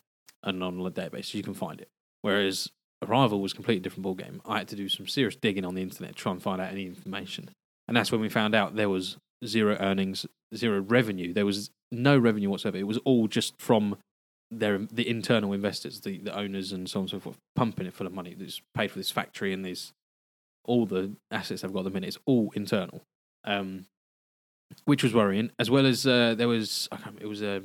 and 0.44 0.64
on 0.64 0.80
a 0.80 0.92
database. 0.92 1.34
You 1.34 1.44
can 1.44 1.54
find 1.54 1.80
it. 1.80 1.90
Whereas 2.22 2.70
Arrival 3.04 3.42
was 3.42 3.52
a 3.52 3.56
completely 3.56 3.82
different 3.82 4.06
ballgame. 4.06 4.40
I 4.46 4.60
had 4.60 4.68
to 4.70 4.76
do 4.76 4.90
some 4.90 5.08
serious 5.08 5.36
digging 5.36 5.66
on 5.66 5.76
the 5.76 5.82
internet 5.82 6.12
to 6.12 6.16
try 6.16 6.32
and 6.32 6.42
find 6.42 6.62
out 6.62 6.72
any 6.72 6.86
information, 6.86 7.50
and 7.88 7.96
that's 7.96 8.12
when 8.12 8.22
we 8.22 8.30
found 8.30 8.56
out 8.56 8.76
there 8.76 8.90
was 8.90 9.18
zero 9.46 9.78
earnings, 9.80 10.26
zero 10.56 10.82
revenue. 10.82 11.34
There 11.34 11.46
was 11.46 11.70
no 11.92 12.18
revenue 12.18 12.50
whatsoever. 12.50 12.78
It 12.78 12.88
was 12.88 13.00
all 13.00 13.28
just 13.28 13.60
from 13.60 13.98
their 14.50 14.78
the 14.78 15.08
internal 15.08 15.54
investors, 15.54 16.02
the, 16.02 16.20
the 16.20 16.36
owners 16.38 16.72
and 16.72 16.90
so 16.90 17.00
on 17.00 17.04
and 17.04 17.10
so 17.10 17.20
forth, 17.20 17.38
pumping 17.56 17.86
it 17.86 17.94
full 17.94 18.08
of 18.08 18.14
money. 18.14 18.36
That's 18.38 18.62
paid 18.74 18.92
for 18.92 19.00
this 19.00 19.12
factory 19.12 19.54
and 19.54 19.66
these 19.66 19.94
all 20.66 20.86
the 20.86 21.16
assets 21.30 21.62
they've 21.62 21.74
got 21.74 21.80
at 21.80 21.86
the 21.86 21.92
minute. 21.92 22.08
It's 22.08 22.18
all 22.26 22.52
internal, 22.56 23.04
um, 23.44 23.86
which 24.86 25.04
was 25.04 25.14
worrying. 25.14 25.52
As 25.60 25.70
well 25.70 25.86
as 25.86 26.06
uh, 26.08 26.36
there 26.36 26.48
was, 26.48 26.88
I 26.92 26.98
can't, 26.98 27.18
it 27.22 27.28
was 27.28 27.42
a 27.42 27.62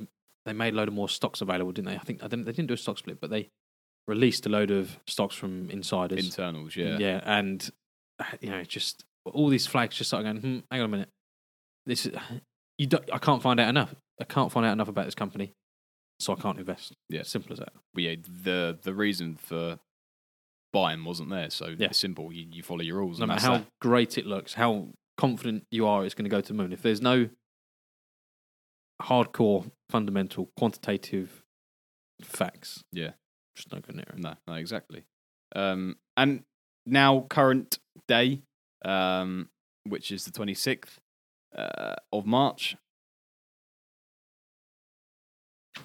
they 0.47 0.53
made 0.53 0.73
a 0.75 0.77
load 0.77 0.89
of 0.89 0.95
more 0.95 1.09
stocks 1.09 1.41
available, 1.41 1.73
didn't 1.73 1.89
they? 1.89 1.97
I 1.97 2.01
think 2.01 2.23
I 2.23 2.29
didn't, 2.29 2.45
they 2.47 2.53
didn't 2.53 2.69
do 2.69 2.75
a 2.75 2.79
stock 2.79 2.99
split, 2.99 3.21
but 3.21 3.31
they 3.31 3.51
released 4.07 4.47
a 4.47 4.49
load 4.49 4.71
of 4.71 4.99
stocks 5.07 5.35
from 5.35 5.71
insiders. 5.71 6.25
Internals, 6.25 6.75
yeah. 6.77 6.97
yeah, 6.99 7.21
and 7.25 7.71
uh, 8.19 8.25
you 8.41 8.51
know, 8.51 8.63
just 8.65 9.05
all 9.27 9.49
these 9.49 9.67
flags 9.67 9.97
just 9.97 10.09
started 10.11 10.25
going. 10.25 10.41
Hmm, 10.41 10.59
hang 10.71 10.81
on 10.81 10.87
a 10.87 10.89
minute, 10.89 11.09
this 11.87 12.07
is 12.07 12.15
you. 12.79 12.87
Don't, 12.87 13.05
I 13.13 13.19
can't 13.19 13.43
find 13.43 13.61
out 13.61 13.69
enough. 13.69 13.95
I 14.21 14.25
can't 14.25 14.51
find 14.51 14.65
out 14.67 14.73
enough 14.73 14.89
about 14.89 15.05
this 15.05 15.15
company, 15.15 15.53
so 16.21 16.33
I 16.33 16.37
can't 16.37 16.59
invest. 16.59 16.93
Yeah. 17.09 17.23
simple 17.23 17.53
as 17.53 17.59
that. 17.59 17.73
But 17.95 18.03
yeah, 18.03 18.15
the 18.45 18.79
the 18.83 18.95
reason 18.95 19.37
for 19.37 19.79
buy-in 20.73 21.05
wasn't 21.05 21.31
there. 21.31 21.51
So 21.51 21.75
Yeah. 21.79 21.93
simple. 21.93 22.33
You, 22.33 22.47
you 22.51 22.63
follow 22.63 22.83
your 22.83 22.97
rules. 22.99 23.19
no 23.21 23.27
matter 23.27 23.41
how 23.41 23.59
that. 23.59 23.67
great 23.81 24.19
it 24.19 24.27
looks, 24.27 24.55
how 24.55 24.89
confident 25.19 25.67
you 25.71 25.87
are 25.87 26.05
it's 26.05 26.15
going 26.15 26.25
to 26.25 26.31
go 26.31 26.41
to 26.41 26.49
the 26.49 26.55
moon. 26.55 26.73
If 26.73 26.81
there's 26.83 27.03
no 27.03 27.29
hardcore, 29.03 29.71
fundamental, 29.91 30.51
quantitative 30.57 31.43
facts, 32.23 32.83
Yeah. 32.93 33.13
just 33.57 33.69
don't 33.69 33.87
go 33.87 33.93
near 33.93 34.05
it. 34.09 34.19
No, 34.19 34.35
no, 34.47 34.55
exactly. 34.55 35.05
Um, 35.55 35.97
and 36.17 36.45
now, 36.87 37.27
current 37.29 37.79
day, 38.07 38.43
um, 38.85 39.49
which 39.85 40.11
is 40.11 40.25
the 40.25 40.31
26th 40.31 40.99
uh, 41.57 41.95
of 42.13 42.27
March, 42.27 42.77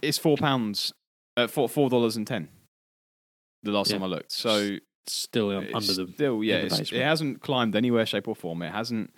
it's 0.01 0.17
four 0.17 0.37
pounds, 0.37 0.93
uh, 1.37 1.47
four 1.47 1.69
four 1.69 1.89
dollars 1.89 2.15
and 2.15 2.27
ten. 2.27 2.49
The 3.63 3.71
last 3.71 3.89
Yeah. 3.89 3.97
time 3.97 4.03
I 4.03 4.07
looked, 4.07 4.31
so 4.31 4.77
Still 5.05 5.49
under 5.51 5.93
the 5.93 6.07
still 6.13 6.43
yeah, 6.43 6.65
the 6.65 6.81
it 6.93 7.03
hasn't 7.03 7.41
climbed 7.41 7.75
anywhere, 7.75 8.05
shape 8.05 8.27
or 8.27 8.35
form. 8.35 8.61
It 8.61 8.71
hasn't, 8.71 9.13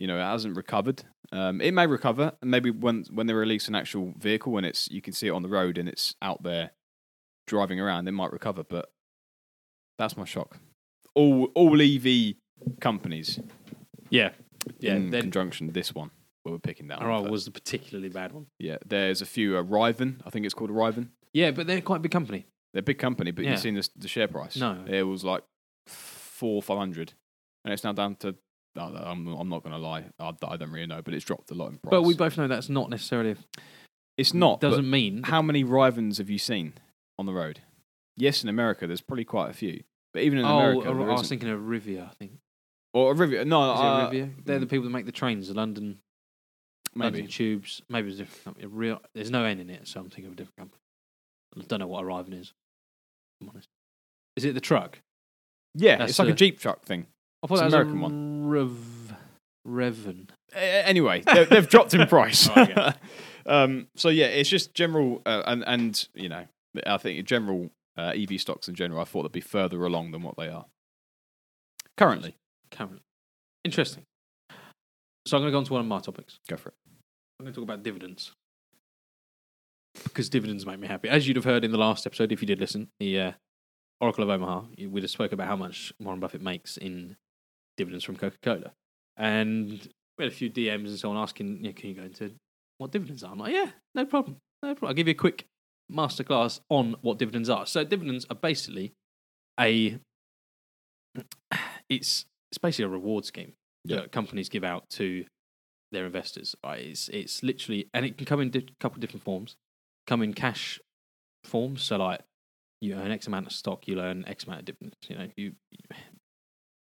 you 0.00 0.06
know, 0.06 0.16
it 0.16 0.22
hasn't 0.24 0.56
recovered. 0.56 1.02
Um, 1.30 1.60
it 1.60 1.74
may 1.74 1.86
recover, 1.86 2.32
and 2.40 2.50
maybe 2.50 2.70
when 2.70 3.04
when 3.10 3.26
they 3.26 3.34
release 3.34 3.68
an 3.68 3.74
actual 3.74 4.14
vehicle 4.18 4.56
and 4.56 4.64
it's 4.64 4.88
you 4.90 5.02
can 5.02 5.12
see 5.12 5.26
it 5.26 5.32
on 5.32 5.42
the 5.42 5.48
road 5.48 5.76
and 5.76 5.88
it's 5.90 6.14
out 6.22 6.42
there 6.42 6.70
driving 7.46 7.78
around, 7.78 8.08
it 8.08 8.12
might 8.12 8.32
recover. 8.32 8.64
But 8.64 8.90
that's 9.98 10.16
my 10.16 10.24
shock. 10.24 10.58
All 11.14 11.44
all 11.54 11.80
EV 11.80 12.34
companies 12.80 13.38
yeah, 14.08 14.30
yeah. 14.78 14.94
in 14.94 15.10
Then 15.10 15.20
conjunction 15.22 15.72
this 15.72 15.94
one 15.94 16.10
we're 16.46 16.58
picking 16.58 16.88
down. 16.88 17.00
Arai 17.00 17.22
but 17.22 17.30
was 17.30 17.44
the 17.44 17.50
particularly 17.50 18.08
bad 18.08 18.32
one. 18.32 18.46
yeah, 18.58 18.78
there's 18.86 19.20
a 19.20 19.26
few. 19.26 19.58
Uh, 19.58 19.62
Riven, 19.62 20.22
I 20.26 20.30
think 20.30 20.46
it's 20.46 20.54
called 20.54 20.70
Riven. 20.70 21.10
Yeah, 21.34 21.50
but 21.50 21.66
they're 21.66 21.82
quite 21.82 21.96
a 21.96 22.00
big 22.00 22.10
company. 22.10 22.46
They're 22.72 22.80
a 22.80 22.82
big 22.82 22.98
company, 22.98 23.30
but 23.32 23.44
Yeah. 23.44 23.50
you've 23.52 23.60
seen 23.60 23.74
the, 23.74 23.88
the 23.96 24.08
share 24.08 24.28
price. 24.28 24.56
No. 24.56 24.82
it 24.88 25.02
was 25.02 25.24
like 25.24 25.44
four 25.86 26.62
five 26.62 26.78
hundred, 26.78 27.12
and 27.64 27.74
it's 27.74 27.84
now 27.84 27.92
down 27.92 28.16
to. 28.16 28.34
I'm 28.76 29.26
I'm 29.26 29.48
not 29.48 29.62
going 29.62 29.74
to 29.74 29.78
lie, 29.78 30.04
I, 30.18 30.32
I 30.42 30.56
don't 30.56 30.70
really 30.70 30.86
know, 30.86 31.02
but 31.02 31.14
it's 31.14 31.24
dropped 31.24 31.50
a 31.50 31.54
lot 31.54 31.70
in 31.70 31.78
price. 31.78 31.90
But 31.90 32.02
we 32.02 32.14
both 32.14 32.36
know 32.38 32.48
that's 32.48 32.68
not 32.68 32.90
necessarily 32.90 33.36
it's 34.16 34.34
not. 34.34 34.60
doesn't 34.60 34.88
mean 34.88 35.22
How 35.24 35.42
many 35.42 35.64
Rivens 35.64 36.18
have 36.18 36.30
you 36.30 36.38
seen 36.38 36.74
on 37.18 37.26
the 37.26 37.32
road? 37.32 37.60
Yes, 38.16 38.42
in 38.42 38.48
America, 38.48 38.86
there's 38.86 39.00
probably 39.00 39.24
quite 39.24 39.50
a 39.50 39.54
few, 39.54 39.82
but 40.12 40.22
even 40.22 40.38
in 40.38 40.44
oh, 40.44 40.58
America, 40.58 40.90
I 40.90 41.12
was 41.12 41.28
thinking 41.28 41.48
of 41.48 41.60
Rivia. 41.60 42.08
I 42.08 42.12
think 42.18 42.32
or 42.92 43.12
a 43.12 43.14
Rivian. 43.14 43.46
No, 43.46 43.62
uh, 43.62 44.10
Rivia? 44.10 44.32
They're 44.44 44.58
the 44.58 44.66
people 44.66 44.84
that 44.84 44.90
make 44.90 45.06
the 45.06 45.12
trains, 45.12 45.48
the 45.48 45.54
London 45.54 45.98
maybe. 46.94 47.18
London 47.18 47.26
Tubes. 47.28 47.82
Maybe 47.88 48.08
it's 48.08 48.18
a 48.18 48.24
different 48.24 48.44
company. 48.44 48.66
A 48.66 48.68
Real, 48.68 49.00
there's 49.14 49.30
no 49.30 49.44
N 49.44 49.60
in 49.60 49.70
it, 49.70 49.86
so 49.86 50.00
I'm 50.00 50.10
thinking 50.10 50.26
of 50.26 50.32
a 50.32 50.36
different 50.36 50.56
company. 50.58 50.80
I 51.56 51.62
don't 51.66 51.80
know 51.80 51.86
what 51.86 52.04
Arriving 52.04 52.34
is. 52.34 52.52
I'm 53.40 53.48
honest. 53.48 53.68
Is 54.36 54.44
it 54.44 54.54
the 54.54 54.60
truck? 54.60 55.00
Yeah, 55.74 55.96
That's 55.96 56.10
it's 56.10 56.18
like 56.18 56.26
the- 56.26 56.32
a 56.32 56.36
Jeep 56.36 56.60
truck 56.60 56.84
thing. 56.84 57.06
I 57.42 57.46
thought 57.46 57.54
It's 57.64 57.72
that 57.72 57.80
an 57.82 57.92
was 57.92 57.92
American 57.94 57.98
a 57.98 58.02
one. 58.02 58.48
Rev, 58.48 59.14
Revan. 59.66 60.28
A- 60.54 60.86
Anyway, 60.88 61.22
they- 61.22 61.44
they've 61.44 61.68
dropped 61.68 61.94
in 61.94 62.06
price. 62.06 62.48
Oh, 62.56 62.62
okay. 62.62 62.92
um, 63.46 63.88
so 63.96 64.08
yeah, 64.08 64.26
it's 64.26 64.48
just 64.50 64.74
general, 64.74 65.22
uh, 65.26 65.42
and 65.46 65.64
and 65.66 66.08
you 66.14 66.28
know, 66.28 66.46
I 66.86 66.96
think 66.98 67.26
general 67.26 67.70
uh, 67.96 68.12
EV 68.14 68.40
stocks 68.40 68.68
in 68.68 68.74
general, 68.74 69.00
I 69.00 69.04
thought 69.04 69.22
they'd 69.22 69.32
be 69.32 69.40
further 69.40 69.84
along 69.84 70.10
than 70.12 70.22
what 70.22 70.36
they 70.36 70.48
are 70.48 70.66
currently. 71.96 72.36
Currently. 72.70 73.00
Interesting. 73.64 74.04
So 75.26 75.36
I'm 75.36 75.42
going 75.42 75.50
to 75.50 75.52
go 75.52 75.58
on 75.58 75.64
to 75.64 75.72
one 75.72 75.80
of 75.80 75.86
my 75.86 75.98
topics. 76.00 76.38
Go 76.48 76.56
for 76.56 76.70
it. 76.70 76.74
I'm 77.38 77.44
going 77.44 77.52
to 77.52 77.60
talk 77.60 77.64
about 77.64 77.82
dividends 77.82 78.32
because 80.04 80.28
dividends 80.28 80.64
make 80.66 80.78
me 80.78 80.86
happy. 80.88 81.08
As 81.08 81.26
you'd 81.26 81.36
have 81.36 81.44
heard 81.44 81.64
in 81.64 81.72
the 81.72 81.78
last 81.78 82.06
episode, 82.06 82.32
if 82.32 82.40
you 82.40 82.46
did 82.46 82.60
listen, 82.60 82.88
the 83.00 83.20
uh, 83.20 83.32
Oracle 84.00 84.24
of 84.24 84.30
Omaha, 84.30 84.62
you- 84.76 84.88
we 84.90 85.00
just 85.00 85.12
spoke 85.14 85.32
about 85.32 85.46
how 85.46 85.56
much 85.56 85.92
Warren 86.00 86.20
Buffett 86.20 86.40
makes 86.42 86.76
in 86.76 87.16
dividends 87.80 88.04
from 88.04 88.16
Coca 88.16 88.36
Cola, 88.42 88.72
and 89.16 89.88
we 90.18 90.24
had 90.24 90.32
a 90.32 90.36
few 90.36 90.50
DMs 90.50 90.88
and 90.88 90.98
so 90.98 91.10
on 91.10 91.16
asking, 91.16 91.64
yeah, 91.64 91.72
"Can 91.72 91.88
you 91.90 91.94
go 91.96 92.02
into 92.02 92.32
what 92.78 92.90
dividends 92.92 93.22
are?" 93.24 93.32
I'm 93.32 93.38
like, 93.38 93.52
"Yeah, 93.54 93.70
no 93.94 94.04
problem, 94.04 94.36
no 94.62 94.74
problem." 94.74 94.88
I'll 94.88 94.94
give 94.94 95.08
you 95.08 95.12
a 95.12 95.24
quick 95.26 95.46
masterclass 95.90 96.60
on 96.68 96.94
what 97.02 97.18
dividends 97.18 97.48
are. 97.50 97.66
So 97.66 97.82
dividends 97.84 98.26
are 98.30 98.36
basically 98.36 98.92
a 99.58 99.98
it's 101.88 102.24
it's 102.50 102.58
basically 102.62 102.84
a 102.84 102.88
reward 102.88 103.24
scheme 103.24 103.52
Yeah. 103.84 103.96
that 104.02 104.12
companies 104.12 104.48
give 104.48 104.64
out 104.64 104.88
to 104.90 105.24
their 105.92 106.06
investors. 106.06 106.54
Right? 106.64 106.84
It's 106.86 107.08
it's 107.08 107.42
literally, 107.42 107.88
and 107.94 108.04
it 108.06 108.16
can 108.16 108.26
come 108.26 108.40
in 108.40 108.48
a 108.54 108.62
couple 108.80 108.96
of 108.96 109.00
different 109.00 109.24
forms. 109.24 109.56
Come 110.06 110.22
in 110.22 110.32
cash 110.34 110.80
forms, 111.44 111.82
so 111.82 111.96
like 111.96 112.20
you 112.80 112.94
earn 112.94 113.10
X 113.10 113.26
amount 113.26 113.46
of 113.46 113.52
stock, 113.52 113.86
you'll 113.86 114.00
earn 114.00 114.24
X 114.26 114.44
amount 114.44 114.60
of 114.60 114.66
dividends. 114.66 114.94
You 115.08 115.16
know, 115.18 115.28
you 115.36 115.52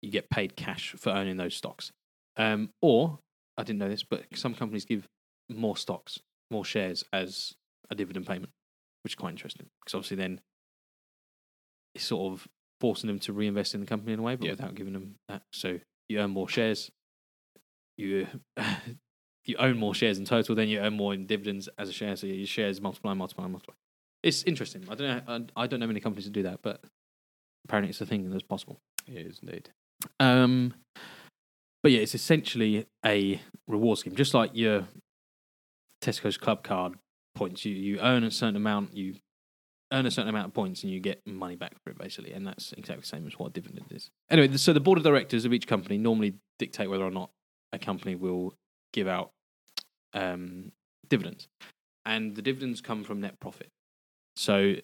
you 0.03 0.11
get 0.11 0.31
paid 0.31 0.57
cash 0.57 0.95
for 0.99 1.11
owning 1.11 1.37
those 1.37 1.55
stocks. 1.55 1.93
Um, 2.37 2.71
or 2.81 3.19
I 3.59 3.63
didn't 3.65 3.79
know 3.81 3.89
this, 3.89 4.03
but 4.03 4.25
some 4.35 4.55
companies 4.55 4.85
give 4.85 5.07
more 5.49 5.77
stocks, 5.77 6.19
more 6.51 6.65
shares 6.65 7.05
as 7.13 7.53
a 7.91 7.95
dividend 7.95 8.27
payment, 8.27 8.51
which 9.05 9.13
is 9.13 9.17
quite 9.17 9.31
interesting 9.31 9.67
because 9.81 9.95
obviously 9.95 10.17
then 10.17 10.41
it's 11.95 12.05
sort 12.05 12.33
of 12.33 12.49
forcing 12.81 13.09
them 13.09 13.19
to 13.19 13.33
reinvest 13.33 13.75
in 13.75 13.81
the 13.81 13.87
company 13.87 14.13
in 14.13 14.19
a 14.19 14.23
way, 14.23 14.37
but 14.37 14.47
Yeah. 14.47 14.53
without 14.53 14.75
giving 14.75 14.93
them 14.93 15.17
that. 15.29 15.43
So 15.53 15.81
you 16.09 16.19
earn 16.21 16.31
more 16.31 16.49
shares, 16.49 16.91
you 17.97 18.27
you 19.45 19.57
own 19.57 19.77
more 19.77 19.95
shares 19.95 20.19
in 20.19 20.25
total, 20.25 20.55
then 20.55 20.69
you 20.69 20.79
earn 20.79 20.95
more 20.95 21.13
in 21.13 21.27
dividends 21.27 21.69
as 21.79 21.89
a 21.89 21.93
share. 21.93 22.15
So 22.17 22.27
your 22.27 22.47
shares 22.47 22.81
multiply, 22.81 23.13
multiply, 23.15 23.47
multiply. 23.49 23.75
It's 24.23 24.43
interesting. 24.45 24.85
I 24.89 24.95
don't 24.95 25.27
know. 25.27 25.49
I 25.57 25.65
I 25.65 25.67
don't 25.67 25.81
know 25.81 25.87
many 25.87 26.01
companies 26.01 26.25
that 26.27 26.33
do 26.33 26.45
that, 26.45 26.61
but 26.63 26.83
apparently 27.67 27.91
it's 27.91 28.01
a 28.01 28.07
thing 28.07 28.31
that's 28.31 28.43
possible. 28.43 28.81
It 29.07 29.27
is 29.27 29.41
indeed. 29.43 29.71
Um, 30.19 30.75
but 31.83 31.93
yeah, 31.93 32.01
it's 32.01 32.15
essentially 32.15 32.87
a 33.05 33.41
reward 33.67 33.99
scheme, 33.99 34.15
just 34.15 34.35
like 34.35 34.51
your 34.55 34.87
Tesco's 36.03 36.39
Clubcard 36.39 36.95
points. 37.35 37.65
You 37.65 37.75
you 37.75 37.99
earn 38.01 38.25
a 38.25 38.31
certain 38.31 38.57
amount, 38.57 38.97
you 38.97 39.17
earn 39.93 40.07
a 40.07 40.11
certain 40.11 40.29
amount 40.29 40.49
of 40.49 40.55
points, 40.55 40.83
and 40.83 40.93
you 40.93 41.01
get 41.01 41.27
money 41.27 41.57
back 41.57 41.75
for 41.83 41.91
it, 41.91 41.99
basically. 41.99 42.33
And 42.33 42.47
that's 42.47 42.73
exactly 42.73 43.01
the 43.01 43.07
same 43.07 43.27
as 43.27 43.39
what 43.39 43.49
a 43.49 43.53
dividend 43.53 43.87
is. 43.91 44.11
Anyway, 44.31 44.57
so 44.57 44.73
the 44.73 44.81
board 44.81 44.99
of 44.99 45.05
directors 45.05 45.45
of 45.45 45.53
each 45.53 45.67
company 45.67 45.97
normally 45.99 46.35
dictate 46.59 46.91
whether 46.91 47.05
or 47.05 47.11
not 47.11 47.31
a 47.73 47.79
company 47.79 48.15
will 48.15 48.55
give 48.93 49.09
out 49.09 49.31
um, 50.13 50.73
dividends, 51.09 51.49
and 52.05 52.35
the 52.37 52.43
dividends 52.43 52.81
come 52.81 53.05
from 53.05 53.21
net 53.21 53.41
profit. 53.41 53.69
So, 54.37 54.75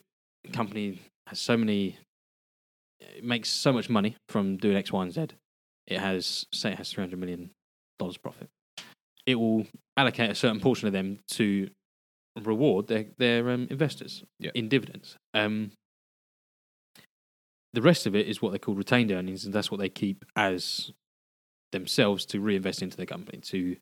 a 0.46 0.52
company 0.52 1.00
has 1.26 1.40
so 1.40 1.56
many 1.56 1.98
it 3.00 3.24
makes 3.24 3.48
so 3.48 3.72
much 3.72 3.88
money 3.88 4.16
from 4.28 4.56
doing 4.56 4.76
X, 4.76 4.92
Y, 4.92 5.02
and 5.02 5.12
Z. 5.12 5.26
It 5.86 5.98
has, 6.00 6.46
say, 6.52 6.72
it 6.72 6.78
has 6.78 6.90
three 6.90 7.02
hundred 7.02 7.18
million 7.20 7.50
dollars 7.98 8.16
profit. 8.16 8.48
It 9.26 9.36
will 9.36 9.66
allocate 9.96 10.30
a 10.30 10.34
certain 10.34 10.60
portion 10.60 10.86
of 10.86 10.92
them 10.92 11.18
to 11.32 11.68
reward 12.42 12.86
their 12.88 13.06
their 13.18 13.50
um, 13.50 13.66
investors 13.70 14.22
Yeah. 14.38 14.50
in 14.54 14.68
dividends. 14.68 15.16
Um, 15.34 15.72
the 17.72 17.82
rest 17.82 18.06
of 18.06 18.14
it 18.16 18.26
is 18.26 18.40
what 18.40 18.52
they 18.52 18.58
call 18.58 18.74
retained 18.74 19.12
earnings, 19.12 19.44
and 19.44 19.52
that's 19.54 19.70
what 19.70 19.78
they 19.80 19.88
keep 19.88 20.24
as 20.34 20.90
themselves 21.72 22.24
to 22.26 22.40
reinvest 22.40 22.80
into 22.82 22.96
the 22.96 23.06
company 23.06 23.38
to 23.38 23.76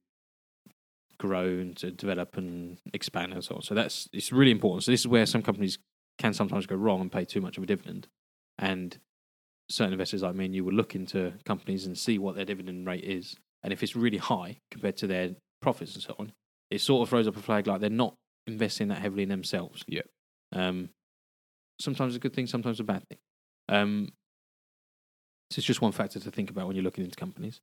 grow 1.19 1.45
and 1.47 1.77
to 1.77 1.91
develop 1.93 2.37
and 2.37 2.79
expand 2.93 3.33
and 3.33 3.45
so 3.45 3.55
on. 3.57 3.63
So 3.63 3.75
that's 3.75 4.09
it's 4.13 4.33
really 4.33 4.51
important. 4.51 4.85
So 4.85 4.91
this 4.91 5.01
is 5.01 5.09
where 5.09 5.27
some 5.27 5.43
companies 5.43 5.79
can 6.19 6.33
sometimes 6.33 6.67
go 6.67 6.77
wrong 6.77 7.01
and 7.01 7.13
pay 7.13 7.25
too 7.25 7.41
much 7.41 7.57
of 7.57 7.63
a 7.63 7.67
dividend. 7.67 8.09
And 8.59 8.97
certain 9.71 9.93
investors 9.93 10.23
like 10.23 10.35
me 10.35 10.45
and 10.45 10.55
you 10.55 10.65
will 10.65 10.75
look 10.75 10.95
into 10.95 11.33
companies 11.45 11.87
and 11.87 11.97
see 11.97 12.19
what 12.19 12.37
their 12.37 12.45
dividend 12.45 12.87
rate 12.87 13.05
is. 13.05 13.37
And 13.63 13.73
if 13.73 13.83
it's 13.83 13.97
really 13.97 14.19
high 14.19 14.59
compared 14.71 14.97
to 14.99 15.07
their 15.07 15.31
profits 15.63 15.95
and 15.95 16.03
so 16.03 16.15
on, 16.19 16.33
it 16.71 16.81
sort 16.81 17.03
of 17.03 17.09
throws 17.09 17.27
up 17.27 17.37
a 17.37 17.43
flag 17.43 17.67
like 17.67 17.81
they're 17.81 17.91
not 17.91 18.15
investing 18.47 18.89
that 18.89 18.99
heavily 18.99 19.23
in 19.23 19.29
themselves. 19.31 19.83
Yeah. 19.89 20.03
Um, 20.53 20.91
sometimes 21.81 22.15
a 22.15 22.19
good 22.19 22.35
thing, 22.35 22.47
sometimes 22.47 22.79
a 22.81 22.85
bad 22.85 23.03
thing. 23.09 23.19
Um, 23.69 24.13
so 25.51 25.59
it's 25.61 25.67
just 25.67 25.81
one 25.81 25.93
factor 25.93 26.21
to 26.21 26.31
think 26.31 26.51
about 26.51 26.67
when 26.67 26.77
you're 26.77 26.85
looking 26.85 27.05
into 27.05 27.17
companies, 27.17 27.61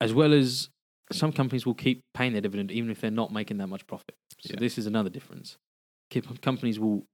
as 0.00 0.12
well 0.14 0.32
as 0.32 0.68
some 1.12 1.32
companies 1.32 1.66
will 1.66 1.74
keep 1.74 2.02
paying 2.14 2.32
their 2.32 2.40
dividend 2.40 2.70
even 2.70 2.90
if 2.90 3.00
they're 3.00 3.10
not 3.10 3.32
making 3.32 3.58
that 3.58 3.66
much 3.66 3.86
profit. 3.86 4.14
So 4.40 4.54
Yeah. 4.54 4.60
this 4.60 4.78
is 4.78 4.86
another 4.86 5.10
difference. 5.10 5.56
Companies 6.42 6.78
will 6.78 7.06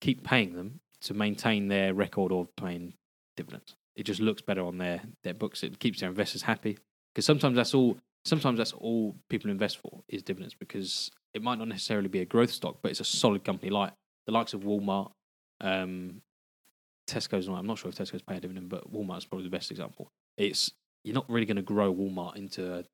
keep 0.00 0.22
paying 0.22 0.54
them 0.54 0.80
to 1.04 1.14
maintain 1.14 1.68
their 1.68 1.94
record 1.94 2.32
of 2.32 2.54
paying 2.56 2.94
dividends. 3.36 3.74
It 3.96 4.04
just 4.04 4.20
looks 4.20 4.42
better 4.42 4.64
on 4.64 4.78
their, 4.78 5.02
their 5.22 5.34
books. 5.34 5.62
It 5.62 5.78
keeps 5.78 6.00
their 6.00 6.08
investors 6.08 6.42
happy 6.42 6.78
because 7.14 7.24
sometimes 7.24 7.56
that's 7.56 7.74
all. 7.74 7.96
Sometimes 8.26 8.56
that's 8.56 8.72
all 8.72 9.14
people 9.28 9.50
invest 9.50 9.76
for 9.78 10.00
is 10.08 10.22
dividends 10.22 10.54
because 10.54 11.10
it 11.34 11.42
might 11.42 11.58
not 11.58 11.68
necessarily 11.68 12.08
be 12.08 12.20
a 12.20 12.24
growth 12.24 12.50
stock, 12.50 12.78
but 12.80 12.90
it's 12.90 13.00
a 13.00 13.04
solid 13.04 13.44
company 13.44 13.70
like 13.70 13.92
the 14.26 14.32
likes 14.32 14.54
of 14.54 14.62
Walmart, 14.62 15.10
um, 15.60 16.22
Tesco's. 17.06 17.46
Not, 17.48 17.58
I'm 17.58 17.66
not 17.66 17.78
sure 17.78 17.90
if 17.90 17.96
Tesco's 17.96 18.22
paying 18.22 18.38
a 18.38 18.40
dividend, 18.40 18.70
but 18.70 18.90
Walmart's 18.90 19.26
probably 19.26 19.44
the 19.44 19.50
best 19.50 19.70
example. 19.70 20.08
It's 20.38 20.72
you're 21.04 21.14
not 21.14 21.28
really 21.28 21.44
going 21.44 21.56
to 21.56 21.62
grow 21.62 21.92
Walmart 21.94 22.36
into 22.36 22.76
a 22.78 22.84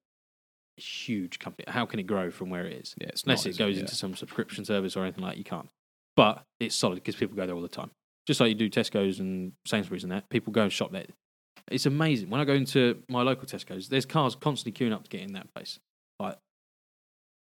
huge 0.77 1.39
company. 1.39 1.65
How 1.69 1.87
can 1.87 2.01
it 2.01 2.09
grow 2.09 2.31
from 2.33 2.51
where 2.51 2.67
it 2.67 2.73
is? 2.73 2.95
Yeah, 3.01 3.11
Unless 3.25 3.45
not, 3.47 3.55
it 3.55 3.59
goes 3.59 3.77
Yeah. 3.77 3.83
into 3.83 3.95
some 3.95 4.17
subscription 4.17 4.65
service 4.65 4.97
or 4.97 5.05
anything 5.05 5.23
like 5.23 5.35
that, 5.35 5.39
you 5.39 5.45
can't. 5.45 5.69
But 6.17 6.45
it's 6.59 6.75
solid 6.75 6.97
because 6.97 7.15
people 7.15 7.37
go 7.37 7.47
there 7.47 7.55
all 7.55 7.63
the 7.63 7.69
time. 7.69 7.93
Just 8.27 8.41
like 8.41 8.49
you 8.49 8.55
do 8.55 8.71
Tesco's 8.71 9.19
and 9.21 9.53
Sainsbury's 9.67 10.03
and 10.05 10.13
that. 10.13 10.29
People 10.31 10.53
go 10.53 10.63
and 10.63 10.73
shop 10.73 10.93
there. 10.93 11.07
It's 11.71 11.87
amazing. 11.87 12.31
When 12.31 12.41
I 12.41 12.45
go 12.45 12.55
into 12.55 13.03
my 13.09 13.23
local 13.23 13.47
Tesco's, 13.47 13.89
there's 13.89 14.07
cars 14.07 14.35
constantly 14.35 14.73
queuing 14.87 14.93
up 14.95 15.05
to 15.05 15.11
get 15.11 15.21
in 15.23 15.33
that 15.35 15.53
place. 15.55 15.79
Like 16.19 16.37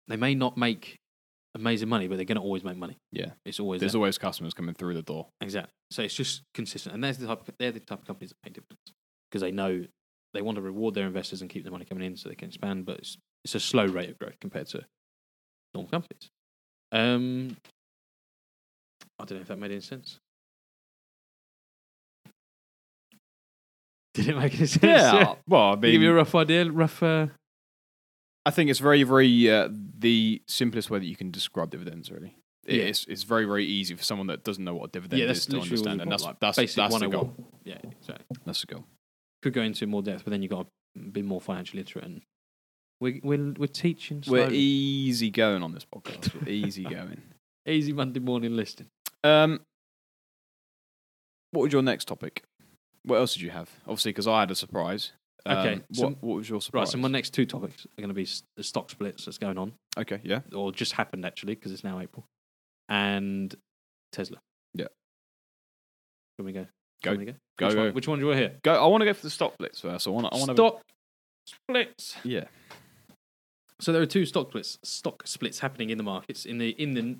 they 0.08 0.16
may 0.16 0.35
not 0.35 0.56
make 0.56 0.96
amazing 1.54 1.88
money, 1.88 2.06
but 2.08 2.16
they're 2.16 2.25
going 2.25 2.37
to 2.37 2.42
always 2.42 2.64
make 2.64 2.76
money. 2.76 2.96
Yeah. 3.12 3.30
It's 3.44 3.58
always 3.61 3.80
There's 3.80 3.92
there. 3.92 3.99
always 4.00 4.18
customers 4.18 4.54
coming 4.54 4.75
through 4.75 4.94
the 4.94 5.02
door. 5.02 5.26
exactly. 5.40 5.70
So 5.90 6.02
it's 6.02 6.14
just 6.14 6.42
consistent, 6.52 6.94
and 6.94 7.04
there's 7.04 7.18
the 7.18 7.28
type. 7.28 7.46
Of, 7.46 7.54
they're 7.61 7.70
the 7.70 7.78
type 7.78 8.00
of 8.00 8.06
companies 8.06 8.30
that 8.30 8.42
pay 8.42 8.50
dividends 8.50 8.92
because 9.30 9.40
they 9.40 9.52
know 9.52 9.85
they 10.35 10.42
want 10.42 10.56
to 10.56 10.62
reward 10.62 10.94
their 10.94 11.06
investors 11.06 11.40
and 11.42 11.49
keep 11.49 11.64
the 11.64 11.70
money 11.70 11.85
coming 11.85 12.04
in 12.04 12.16
so 12.16 12.28
they 12.28 12.35
can 12.35 12.49
expand. 12.49 12.85
But 12.87 12.99
it's 12.99 13.16
it's 13.44 13.54
a 13.54 13.61
slow 13.61 13.87
rate 13.87 14.11
of 14.11 14.18
growth 14.18 14.35
compared 14.40 14.66
to 14.68 14.85
normal 15.75 15.88
companies. 15.90 16.28
Um, 16.90 17.56
I 19.20 19.25
don't 19.25 19.38
know 19.38 19.42
if 19.42 19.49
that 19.49 19.58
made 19.58 19.70
any 19.70 19.80
sense. 19.80 20.18
Did 24.16 24.28
it 24.28 24.37
make 24.37 24.54
any 24.56 24.66
sense? 24.66 24.82
Yeah. 24.82 25.35
Well, 25.46 25.73
I 25.73 25.75
To 25.75 25.92
give 25.92 26.02
you 26.02 26.11
a 26.11 26.14
rough 26.14 26.35
idea, 26.35 26.70
rough. 26.70 27.02
Uh, 27.02 27.26
I 28.44 28.50
think 28.50 28.70
it's 28.70 28.78
very, 28.80 29.02
very 29.02 29.50
uh, 29.50 29.68
the 29.99 30.40
simplest 30.49 30.88
way 30.90 30.99
that 30.99 31.04
you 31.06 31.16
can 31.16 31.30
describe 31.30 31.70
dividends. 31.70 32.11
Really, 32.11 32.37
Yeah. 32.66 32.85
it's 32.85 33.04
it's 33.06 33.25
very, 33.25 33.44
very 33.44 33.64
easy 33.66 33.94
for 33.94 34.02
someone 34.02 34.26
that 34.28 34.42
doesn't 34.44 34.64
know 34.64 34.75
what 34.75 34.85
a 34.87 34.92
dividend 34.92 35.20
yeah, 35.20 35.30
is 35.30 35.46
to 35.46 35.61
understand, 35.61 36.00
and 36.00 36.11
that's 36.11 36.25
like, 36.25 36.40
that's 36.40 36.56
that's 36.56 36.75
the 36.75 36.82
101. 36.82 37.11
goal. 37.11 37.35
Yeah, 37.64 37.78
exactly. 37.85 38.25
That's 38.44 38.61
the 38.62 38.66
goal. 38.75 38.85
Could 39.42 39.52
go 39.52 39.62
into 39.62 39.87
more 39.87 40.02
depth, 40.02 40.25
but 40.25 40.30
then 40.30 40.42
you 40.42 40.49
have 40.49 40.58
got 40.58 40.66
to 40.96 41.11
be 41.11 41.23
more 41.23 41.40
financially 41.40 41.82
literate. 41.82 42.04
And 42.06 42.23
we're 43.00 43.20
we're, 43.23 43.52
we're 43.58 43.66
teaching. 43.66 44.23
We're 44.26 44.49
easy 44.50 45.30
going 45.30 45.62
on 45.62 45.73
this 45.73 45.85
podcast. 45.85 46.32
We're 46.40 46.49
easy 46.52 46.85
going. 46.99 47.20
easy 47.68 47.92
Monday 47.92 48.20
morning 48.20 48.56
listening. 48.56 48.88
Um, 49.25 49.61
what 51.50 51.62
was 51.62 51.73
your 51.73 51.82
next 51.82 52.06
topic? 52.06 52.44
What 53.06 53.16
else 53.16 53.32
did 53.34 53.42
you 53.42 53.50
have? 53.50 53.70
Obviously, 53.86 54.10
because 54.12 54.26
I 54.26 54.40
had 54.40 54.50
a 54.50 54.54
surprise. 54.54 55.12
Um, 55.46 55.58
Okay, 55.58 55.75
What, 55.76 55.96
so- 55.96 56.16
what 56.20 56.36
was 56.38 56.48
your 56.50 56.60
surprise? 56.60 56.80
Right, 56.80 56.88
so 56.88 56.98
my 56.98 57.08
next 57.08 57.30
two 57.30 57.46
topics 57.46 57.86
are 57.86 58.00
going 58.02 58.08
to 58.08 58.14
be 58.14 58.22
s- 58.25 58.42
the 58.56 58.62
stock 58.64 58.90
splits 58.90 59.25
that's 59.25 59.38
going 59.38 59.56
on, 59.58 59.72
okay, 59.96 60.20
yeah. 60.25 60.40
or 60.52 60.72
just 60.72 60.92
happened 60.92 61.25
actually, 61.25 61.54
because 61.54 61.70
it's 61.72 61.84
now 61.84 62.00
April, 62.00 62.25
and 62.88 63.54
Tesla. 64.12 64.38
Yeah. 64.75 64.86
Can 66.36 66.46
we 66.46 66.52
go? 66.52 66.66
Go. 67.02 67.10
Can 67.12 67.18
we 67.20 67.25
go? 67.26 67.34
Go, 67.58 67.66
Which, 67.66 67.75
go. 67.76 67.84
One, 67.84 67.94
which 67.94 68.08
one 68.08 68.18
do 68.18 68.25
you 68.25 68.26
want 68.28 68.38
to 68.40 68.48
hear? 68.48 68.58
Go. 68.62 68.75
I 68.84 68.86
want 68.88 69.02
to 69.02 69.04
go 69.06 69.14
for 69.14 69.22
the 69.22 69.30
stock 69.30 69.54
splits 69.54 69.80
first. 69.80 70.06
I 70.06 70.10
want. 70.10 70.26
I 70.32 70.36
want 70.36 70.48
to. 70.48 70.54
stock 70.54 70.82
splits. 71.46 72.16
Yeah. 72.25 72.44
So 73.80 73.92
there 73.92 74.02
are 74.02 74.06
two 74.06 74.26
stock 74.26 74.48
splits, 74.48 74.78
stock 74.82 75.26
splits 75.28 75.60
happening 75.60 75.90
in 75.90 75.98
the 75.98 76.04
markets 76.04 76.44
in 76.44 76.58
the 76.58 76.70
in 76.70 76.94
the 76.94 77.18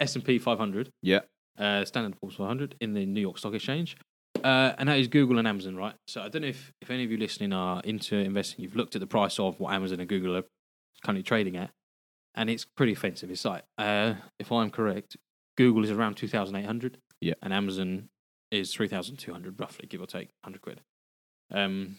S 0.00 0.14
and 0.14 0.24
P 0.24 0.38
500. 0.38 0.90
Yeah. 1.02 1.20
Uh, 1.58 1.84
Standard 1.84 2.16
Poor's 2.20 2.34
500 2.36 2.76
in 2.80 2.94
the 2.94 3.04
New 3.06 3.20
York 3.20 3.38
Stock 3.38 3.54
Exchange, 3.54 3.96
uh, 4.42 4.72
and 4.78 4.88
that 4.88 4.98
is 4.98 5.08
Google 5.08 5.38
and 5.38 5.46
Amazon, 5.48 5.76
right? 5.76 5.94
So 6.08 6.22
I 6.22 6.28
don't 6.28 6.42
know 6.42 6.48
if, 6.48 6.72
if 6.80 6.90
any 6.90 7.04
of 7.04 7.10
you 7.10 7.16
listening 7.18 7.52
are 7.52 7.80
into 7.84 8.16
investing. 8.16 8.62
You've 8.62 8.76
looked 8.76 8.94
at 8.94 9.00
the 9.00 9.06
price 9.06 9.38
of 9.38 9.58
what 9.60 9.72
Amazon 9.74 10.00
and 10.00 10.08
Google 10.08 10.36
are 10.36 10.44
currently 11.04 11.22
trading 11.22 11.56
at, 11.56 11.70
and 12.34 12.48
it's 12.48 12.64
pretty 12.64 12.92
offensive. 12.92 13.30
It's 13.30 13.44
like, 13.44 13.64
uh, 13.78 14.14
if 14.38 14.50
I'm 14.52 14.70
correct, 14.70 15.16
Google 15.56 15.84
is 15.84 15.90
around 15.90 16.14
2,800, 16.16 16.98
Yeah. 17.20 17.34
and 17.42 17.52
Amazon 17.52 18.08
is 18.50 18.72
3,200, 18.74 19.60
roughly, 19.60 19.86
give 19.86 20.00
or 20.00 20.06
take 20.06 20.28
100 20.42 20.60
quid. 20.62 20.80
Um, 21.52 21.96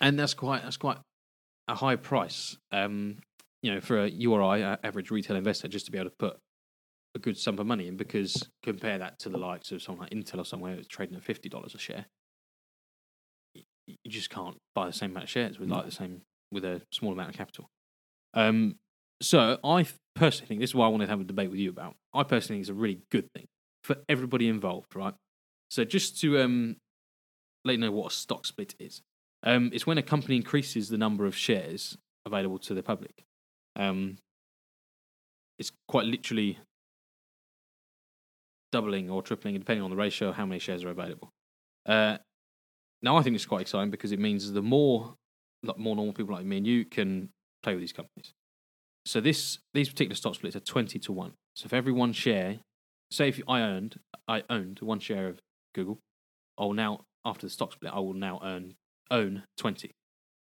and 0.00 0.18
that's 0.18 0.34
quite 0.34 0.62
that's 0.62 0.76
quite 0.76 0.98
a 1.68 1.74
high 1.74 1.96
price. 1.96 2.56
Um, 2.72 3.18
you 3.62 3.72
know, 3.74 3.80
for 3.80 4.04
a 4.04 4.08
you 4.08 4.32
or 4.32 4.42
I, 4.42 4.58
a 4.58 4.78
average 4.82 5.10
retail 5.10 5.36
investor, 5.36 5.68
just 5.68 5.86
to 5.86 5.92
be 5.92 5.98
able 5.98 6.10
to 6.10 6.16
put 6.18 6.38
a 7.14 7.18
good 7.18 7.36
sum 7.36 7.58
of 7.58 7.66
money 7.66 7.88
in 7.88 7.96
because 7.96 8.48
compare 8.62 8.98
that 8.98 9.18
to 9.20 9.28
the 9.28 9.38
likes 9.38 9.72
of 9.72 9.82
someone 9.82 10.04
like 10.04 10.12
Intel 10.12 10.38
or 10.38 10.44
somewhere 10.44 10.76
that's 10.76 10.88
trading 10.88 11.16
at 11.16 11.22
fifty 11.22 11.48
dollars 11.48 11.74
a 11.74 11.78
share. 11.78 12.06
You 13.54 13.96
just 14.10 14.30
can't 14.30 14.56
buy 14.74 14.86
the 14.86 14.92
same 14.92 15.10
amount 15.10 15.24
of 15.24 15.30
shares 15.30 15.58
with 15.58 15.68
like 15.68 15.84
the 15.84 15.90
same 15.90 16.22
with 16.52 16.64
a 16.64 16.82
small 16.92 17.12
amount 17.12 17.30
of 17.30 17.36
capital. 17.36 17.68
Um, 18.34 18.76
so 19.20 19.58
I 19.64 19.86
personally 20.14 20.46
think 20.46 20.60
this 20.60 20.70
is 20.70 20.74
why 20.74 20.86
I 20.86 20.88
wanted 20.88 21.06
to 21.06 21.10
have 21.10 21.20
a 21.20 21.24
debate 21.24 21.50
with 21.50 21.58
you 21.58 21.70
about. 21.70 21.96
I 22.14 22.22
personally 22.22 22.56
think 22.56 22.62
it's 22.62 22.70
a 22.70 22.80
really 22.80 23.00
good 23.10 23.26
thing 23.34 23.46
for 23.82 23.96
everybody 24.08 24.48
involved, 24.48 24.94
right? 24.94 25.14
So 25.70 25.84
just 25.84 26.20
to 26.20 26.40
um, 26.40 26.76
let 27.64 27.72
you 27.72 27.78
know 27.78 27.90
what 27.90 28.12
a 28.12 28.14
stock 28.14 28.46
split 28.46 28.74
is, 28.78 29.02
um, 29.42 29.70
it's 29.72 29.86
when 29.86 29.98
a 29.98 30.02
company 30.02 30.36
increases 30.36 30.88
the 30.88 30.98
number 30.98 31.26
of 31.26 31.36
shares 31.36 31.96
available 32.26 32.58
to 32.58 32.74
the 32.74 32.82
public. 32.82 33.24
Um, 33.76 34.18
it's 35.58 35.72
quite 35.88 36.06
literally 36.06 36.58
doubling 38.72 39.10
or 39.10 39.22
tripling, 39.22 39.54
depending 39.54 39.82
on 39.82 39.90
the 39.90 39.96
ratio, 39.96 40.32
how 40.32 40.46
many 40.46 40.58
shares 40.58 40.84
are 40.84 40.90
available. 40.90 41.30
Uh, 41.86 42.18
now, 43.02 43.16
I 43.16 43.22
think 43.22 43.34
it's 43.34 43.46
quite 43.46 43.62
exciting 43.62 43.90
because 43.90 44.12
it 44.12 44.18
means 44.18 44.52
the 44.52 44.62
more, 44.62 45.14
like 45.62 45.78
more 45.78 45.96
normal 45.96 46.12
people 46.12 46.34
like 46.34 46.44
me 46.44 46.58
and 46.58 46.66
you 46.66 46.84
can 46.84 47.30
play 47.62 47.74
with 47.74 47.82
these 47.82 47.92
companies. 47.92 48.32
So 49.06 49.20
this 49.20 49.58
these 49.72 49.88
particular 49.88 50.14
stock 50.14 50.34
splits 50.34 50.56
are 50.56 50.60
twenty 50.60 50.98
to 51.00 51.12
one. 51.12 51.32
So 51.56 51.66
if 51.66 51.72
every 51.72 51.92
one 51.92 52.12
share, 52.12 52.60
say 53.10 53.28
if 53.28 53.40
I 53.48 53.62
owned 53.62 53.98
I 54.28 54.42
owned 54.50 54.80
one 54.80 55.00
share 55.00 55.28
of 55.28 55.40
Google, 55.74 55.98
I 56.58 56.64
will 56.64 56.74
now 56.74 57.04
after 57.24 57.46
the 57.46 57.50
stock 57.50 57.72
split 57.72 57.92
I 57.94 57.98
will 58.00 58.14
now 58.14 58.40
earn 58.42 58.74
own 59.10 59.44
twenty, 59.56 59.92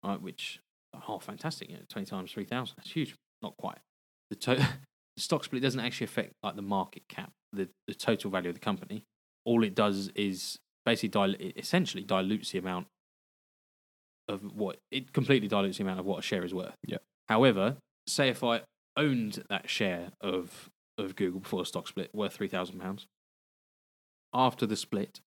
right? 0.05 0.21
Which 0.21 0.61
oh 1.09 1.19
fantastic, 1.19 1.69
you 1.69 1.77
know, 1.77 1.83
twenty 1.89 2.07
times 2.07 2.33
three 2.33 2.45
thousand. 2.45 2.77
That's 2.79 2.93
huge. 2.93 3.15
Not 3.43 3.57
quite. 3.57 3.79
The 4.31 4.37
to- 4.37 4.55
the 5.17 5.23
stock 5.23 5.45
split 5.45 5.63
doesn't 5.63 5.81
actually 5.81 6.07
affect 6.07 6.33
like 6.43 6.57
the 6.57 6.63
market 6.63 7.03
cap, 7.09 7.33
the 7.57 7.69
the 7.87 7.95
total 7.95 8.31
value 8.31 8.49
of 8.49 8.55
the 8.55 8.61
company. 8.61 9.05
All 9.45 9.63
it 9.65 9.75
does 9.75 10.09
is 10.15 10.59
basically 10.85 11.09
dil- 11.09 11.37
essentially 11.57 12.03
dilutes 12.05 12.53
the 12.53 12.59
amount 12.59 12.87
of 14.29 14.43
what 14.55 14.79
it 14.91 15.13
completely 15.13 15.49
dilutes 15.49 15.79
the 15.79 15.85
amount 15.85 16.01
of 16.01 16.07
what 16.07 16.19
a 16.19 16.23
share 16.23 16.45
is 16.45 16.53
worth. 16.53 16.75
Yeah. 16.87 16.99
However, 17.29 17.77
say 18.07 18.29
if 18.29 18.43
I 18.43 18.63
owned 18.97 19.45
that 19.49 19.69
share 19.69 20.11
of 20.21 20.71
of 20.99 21.15
Google 21.17 21.41
before 21.41 21.61
the 21.61 21.67
stock 21.67 21.89
split 21.89 22.11
worth 22.15 22.33
three 22.35 22.49
thousand 22.49 22.81
pounds, 22.81 23.07
after 24.35 24.67
the 24.67 24.77
split, 24.77 25.21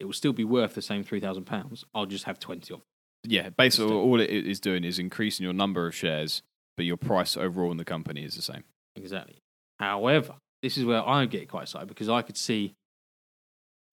it 0.00 0.04
will 0.04 0.12
still 0.12 0.32
be 0.32 0.44
worth 0.44 0.74
the 0.74 0.82
same 0.82 1.04
three 1.04 1.20
thousand 1.20 1.44
pounds. 1.44 1.84
I'll 1.94 2.06
just 2.06 2.24
have 2.24 2.38
twenty 2.38 2.72
of. 2.74 2.80
them. 2.80 2.86
Yeah. 3.24 3.50
Basically, 3.50 3.92
all 3.92 4.20
it 4.20 4.30
is 4.30 4.60
doing 4.60 4.84
is 4.84 4.98
increasing 4.98 5.44
your 5.44 5.52
number 5.52 5.86
of 5.86 5.94
shares, 5.94 6.42
but 6.76 6.86
your 6.86 6.96
price 6.96 7.36
overall 7.36 7.70
in 7.70 7.76
the 7.76 7.84
company 7.84 8.24
is 8.24 8.36
the 8.36 8.42
same. 8.42 8.64
Exactly. 8.96 9.38
However, 9.78 10.36
this 10.62 10.76
is 10.76 10.84
where 10.84 11.06
I 11.06 11.26
get 11.26 11.48
quite 11.48 11.64
excited 11.64 11.88
because 11.88 12.08
I 12.08 12.22
could 12.22 12.36
see 12.36 12.74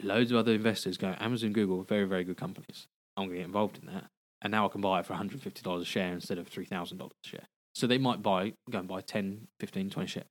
loads 0.02 0.32
of 0.32 0.38
other 0.38 0.54
investors 0.54 0.98
going, 0.98 1.16
Amazon, 1.16 1.54
Google, 1.54 1.84
very, 1.84 2.06
very 2.06 2.24
good 2.24 2.38
companies. 2.38 2.88
I'm 3.16 3.26
going 3.26 3.36
to 3.36 3.38
get 3.38 3.46
involved 3.46 3.80
in 3.80 3.88
that. 3.94 4.06
And 4.42 4.52
now 4.52 4.66
I 4.66 4.70
can 4.70 4.82
buy 4.82 5.00
it 5.00 5.06
for 5.06 5.14
$150 5.14 5.82
a 5.82 5.86
share 5.86 6.14
instead 6.14 6.38
of 6.38 6.50
$3,000 6.50 7.02
a 7.02 7.10
share. 7.28 7.46
So 7.74 7.88
they 7.88 7.98
might 7.98 8.22
buy, 8.22 8.54
go 8.70 8.80
and 8.80 8.88
buy 8.88 9.02
10, 9.02 9.48
15, 9.60 9.90
20 9.90 10.08
shares. 10.08 10.26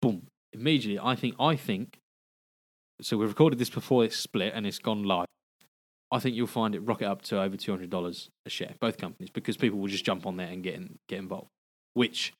Boom. 0.00 0.26
Immediately, 0.52 1.00
I 1.02 1.14
think, 1.14 1.34
I 1.38 1.56
think, 1.56 1.98
so 3.00 3.16
we've 3.16 3.28
recorded 3.28 3.58
this 3.58 3.70
before 3.70 4.04
it's 4.04 4.16
split 4.16 4.52
and 4.54 4.66
it's 4.66 4.78
gone 4.78 5.02
live. 5.02 5.26
I 6.12 6.18
think 6.18 6.36
you'll 6.36 6.46
find 6.46 6.74
it 6.74 6.80
rocket 6.80 7.08
up 7.08 7.22
to 7.22 7.40
over 7.40 7.56
$200 7.56 8.28
a 8.46 8.50
share, 8.50 8.74
both 8.80 8.96
companies, 8.96 9.30
because 9.30 9.56
people 9.56 9.78
will 9.78 9.88
just 9.88 10.04
jump 10.04 10.24
on 10.24 10.36
there 10.36 10.46
and 10.46 10.62
get, 10.62 10.74
in, 10.74 10.98
get 11.08 11.18
involved, 11.18 11.50
which 11.94 12.32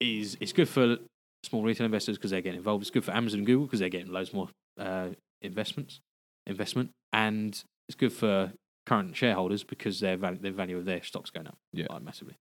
is 0.00 0.36
it's 0.40 0.52
good 0.52 0.68
for 0.68 0.98
small 1.44 1.62
retail 1.62 1.84
investors 1.86 2.16
because 2.16 2.30
they're 2.30 2.40
getting 2.40 2.58
involved. 2.58 2.82
It's 2.82 2.90
good 2.90 3.04
for 3.04 3.12
Amazon 3.12 3.40
and 3.40 3.46
Google 3.46 3.66
because 3.66 3.80
they're 3.80 3.88
getting 3.88 4.12
loads 4.12 4.32
more 4.32 4.48
uh, 4.78 5.08
investments, 5.42 6.00
investment, 6.46 6.90
and 7.12 7.62
it's 7.88 7.96
good 7.96 8.12
for 8.12 8.52
current 8.86 9.16
shareholders 9.16 9.62
because 9.64 10.00
their 10.00 10.16
value, 10.16 10.38
their 10.38 10.52
value 10.52 10.76
of 10.78 10.84
their 10.84 11.02
stocks 11.02 11.30
going 11.30 11.46
up 11.46 11.56
Yeah. 11.72 11.86
like, 11.90 12.02
massively. 12.02 12.34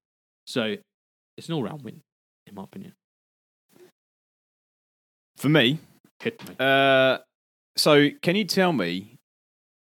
So 0.47 0.75
it's 1.37 1.47
an 1.47 1.53
all 1.55 1.63
round 1.63 1.83
win, 1.83 2.01
in 2.47 2.55
my 2.55 2.63
opinion. 2.63 2.93
For 5.37 5.49
me, 5.49 5.79
Hit 6.21 6.47
me. 6.47 6.55
uh, 6.59 7.17
so 7.75 8.09
can 8.21 8.35
you 8.35 8.45
tell 8.45 8.71
me 8.73 9.17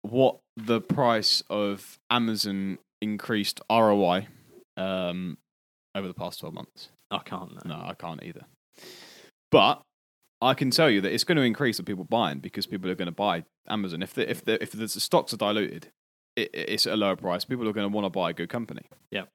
what 0.01 0.39
the 0.57 0.81
price 0.81 1.43
of 1.49 1.97
Amazon 2.09 2.77
increased 3.01 3.61
ROI 3.69 4.27
um, 4.77 5.37
over 5.95 6.07
the 6.07 6.13
past 6.13 6.39
12 6.39 6.53
months? 6.55 6.89
I 7.11 7.19
can't. 7.19 7.63
No, 7.65 7.75
I 7.75 7.93
can't 7.97 8.23
either. 8.23 8.45
But 9.53 9.83
I 10.41 10.55
can 10.55 10.71
tell 10.71 10.89
you 10.89 10.99
that 11.01 11.13
it's 11.13 11.23
going 11.23 11.37
to 11.37 11.43
increase 11.43 11.77
the 11.77 11.83
people 11.83 12.03
buying 12.03 12.39
because 12.39 12.65
people 12.65 12.89
are 12.89 12.95
going 12.95 13.05
to 13.05 13.11
buy 13.11 13.45
Amazon. 13.69 14.01
If 14.01 14.13
the, 14.13 14.29
if 14.29 14.43
the, 14.43 14.61
if 14.61 14.71
the 14.71 14.87
stocks 14.89 15.33
are 15.33 15.37
diluted, 15.37 15.89
it, 16.35 16.49
it's 16.53 16.87
at 16.87 16.93
a 16.93 16.97
lower 16.97 17.15
price. 17.15 17.45
People 17.45 17.69
are 17.69 17.73
going 17.73 17.89
to 17.89 17.95
want 17.95 18.05
to 18.05 18.09
buy 18.09 18.31
a 18.31 18.33
good 18.33 18.49
company. 18.49 18.81
Yep. 19.11 19.29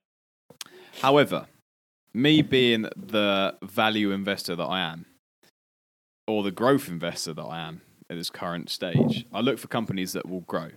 However, 1.01 1.47
me 2.13 2.43
being 2.43 2.83
the 2.97 3.57
value 3.63 4.11
investor 4.11 4.57
that 4.57 4.65
I 4.65 4.81
am, 4.81 5.07
or 6.27 6.43
the 6.43 6.51
growth 6.51 6.89
investor 6.89 7.33
that 7.33 7.45
I 7.45 7.61
am 7.61 7.81
at 8.11 8.17
this 8.17 8.29
current 8.29 8.69
stage, 8.69 9.25
I 9.33 9.41
look 9.41 9.59
for 9.59 9.69
companies 9.69 10.13
that 10.15 10.29
will 10.29 10.41
grow. 10.41 10.71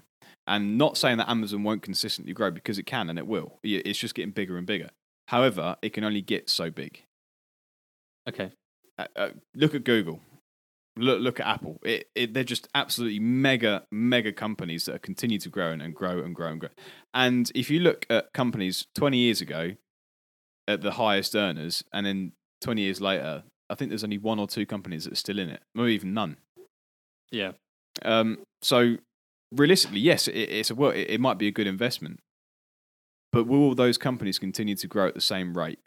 And 0.45 0.77
not 0.77 0.97
saying 0.97 1.17
that 1.17 1.29
Amazon 1.29 1.63
won't 1.63 1.81
consistently 1.81 2.33
grow 2.33 2.51
because 2.51 2.77
it 2.77 2.85
can 2.85 3.09
and 3.09 3.17
it 3.17 3.27
will. 3.27 3.59
It's 3.63 3.99
just 3.99 4.15
getting 4.15 4.31
bigger 4.31 4.57
and 4.57 4.67
bigger. 4.67 4.91
However, 5.29 5.77
it 5.81 5.93
can 5.93 6.03
only 6.03 6.21
get 6.21 6.49
so 6.49 6.69
big. 6.69 7.03
Okay. 8.29 8.51
Uh, 8.97 9.07
uh, 9.15 9.29
look 9.55 9.75
at 9.75 9.83
Google. 9.83 10.19
Look, 10.97 11.21
look 11.21 11.39
at 11.39 11.47
Apple. 11.47 11.79
It, 11.83 12.09
it, 12.15 12.33
they're 12.33 12.43
just 12.43 12.67
absolutely 12.75 13.19
mega, 13.19 13.85
mega 13.91 14.33
companies 14.33 14.85
that 14.85 15.01
continue 15.01 15.39
to 15.39 15.49
grow 15.49 15.71
and, 15.71 15.81
and 15.81 15.95
grow 15.95 16.19
and 16.19 16.35
grow 16.35 16.49
and 16.49 16.59
grow. 16.59 16.69
And 17.13 17.49
if 17.55 17.69
you 17.69 17.79
look 17.79 18.05
at 18.09 18.33
companies 18.33 18.87
20 18.95 19.17
years 19.17 19.39
ago 19.41 19.71
at 20.67 20.81
the 20.81 20.91
highest 20.91 21.35
earners, 21.35 21.83
and 21.93 22.05
then 22.05 22.33
20 22.61 22.81
years 22.81 22.99
later, 22.99 23.43
I 23.69 23.75
think 23.75 23.89
there's 23.89 24.03
only 24.03 24.17
one 24.17 24.37
or 24.37 24.47
two 24.47 24.65
companies 24.65 25.05
that 25.05 25.13
are 25.13 25.17
still 25.17 25.39
in 25.39 25.49
it, 25.49 25.61
maybe 25.73 25.93
even 25.93 26.13
none. 26.13 26.37
Yeah. 27.31 27.53
Um, 28.03 28.39
so 28.61 28.97
realistically, 29.51 30.01
yes, 30.01 30.27
it, 30.27 30.33
it's 30.33 30.69
a 30.69 30.75
work. 30.75 30.95
It, 30.95 31.09
it 31.09 31.21
might 31.21 31.37
be 31.37 31.47
a 31.47 31.51
good 31.51 31.67
investment, 31.67 32.19
but 33.31 33.47
will 33.47 33.75
those 33.75 33.97
companies 33.97 34.39
continue 34.39 34.75
to 34.75 34.87
grow 34.87 35.07
at 35.07 35.15
the 35.15 35.21
same 35.21 35.57
rate? 35.57 35.79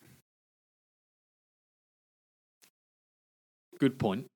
Good 3.78 3.98
point. 3.98 4.30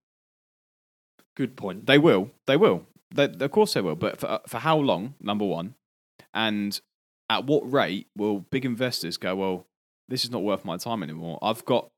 Good 1.36 1.56
point. 1.56 1.86
They 1.86 1.98
will. 1.98 2.30
They 2.46 2.56
will. 2.56 2.86
They, 3.14 3.24
of 3.24 3.50
course, 3.50 3.74
they 3.74 3.80
will. 3.80 3.94
But 3.94 4.18
for 4.18 4.40
for 4.46 4.58
how 4.58 4.76
long? 4.76 5.14
Number 5.20 5.44
one, 5.44 5.74
and 6.34 6.80
at 7.30 7.46
what 7.46 7.70
rate 7.70 8.08
will 8.16 8.40
big 8.40 8.64
investors 8.64 9.16
go? 9.16 9.36
Well, 9.36 9.66
this 10.08 10.24
is 10.24 10.30
not 10.30 10.42
worth 10.42 10.64
my 10.64 10.76
time 10.76 11.02
anymore. 11.02 11.38
I've 11.42 11.64
got 11.64 11.90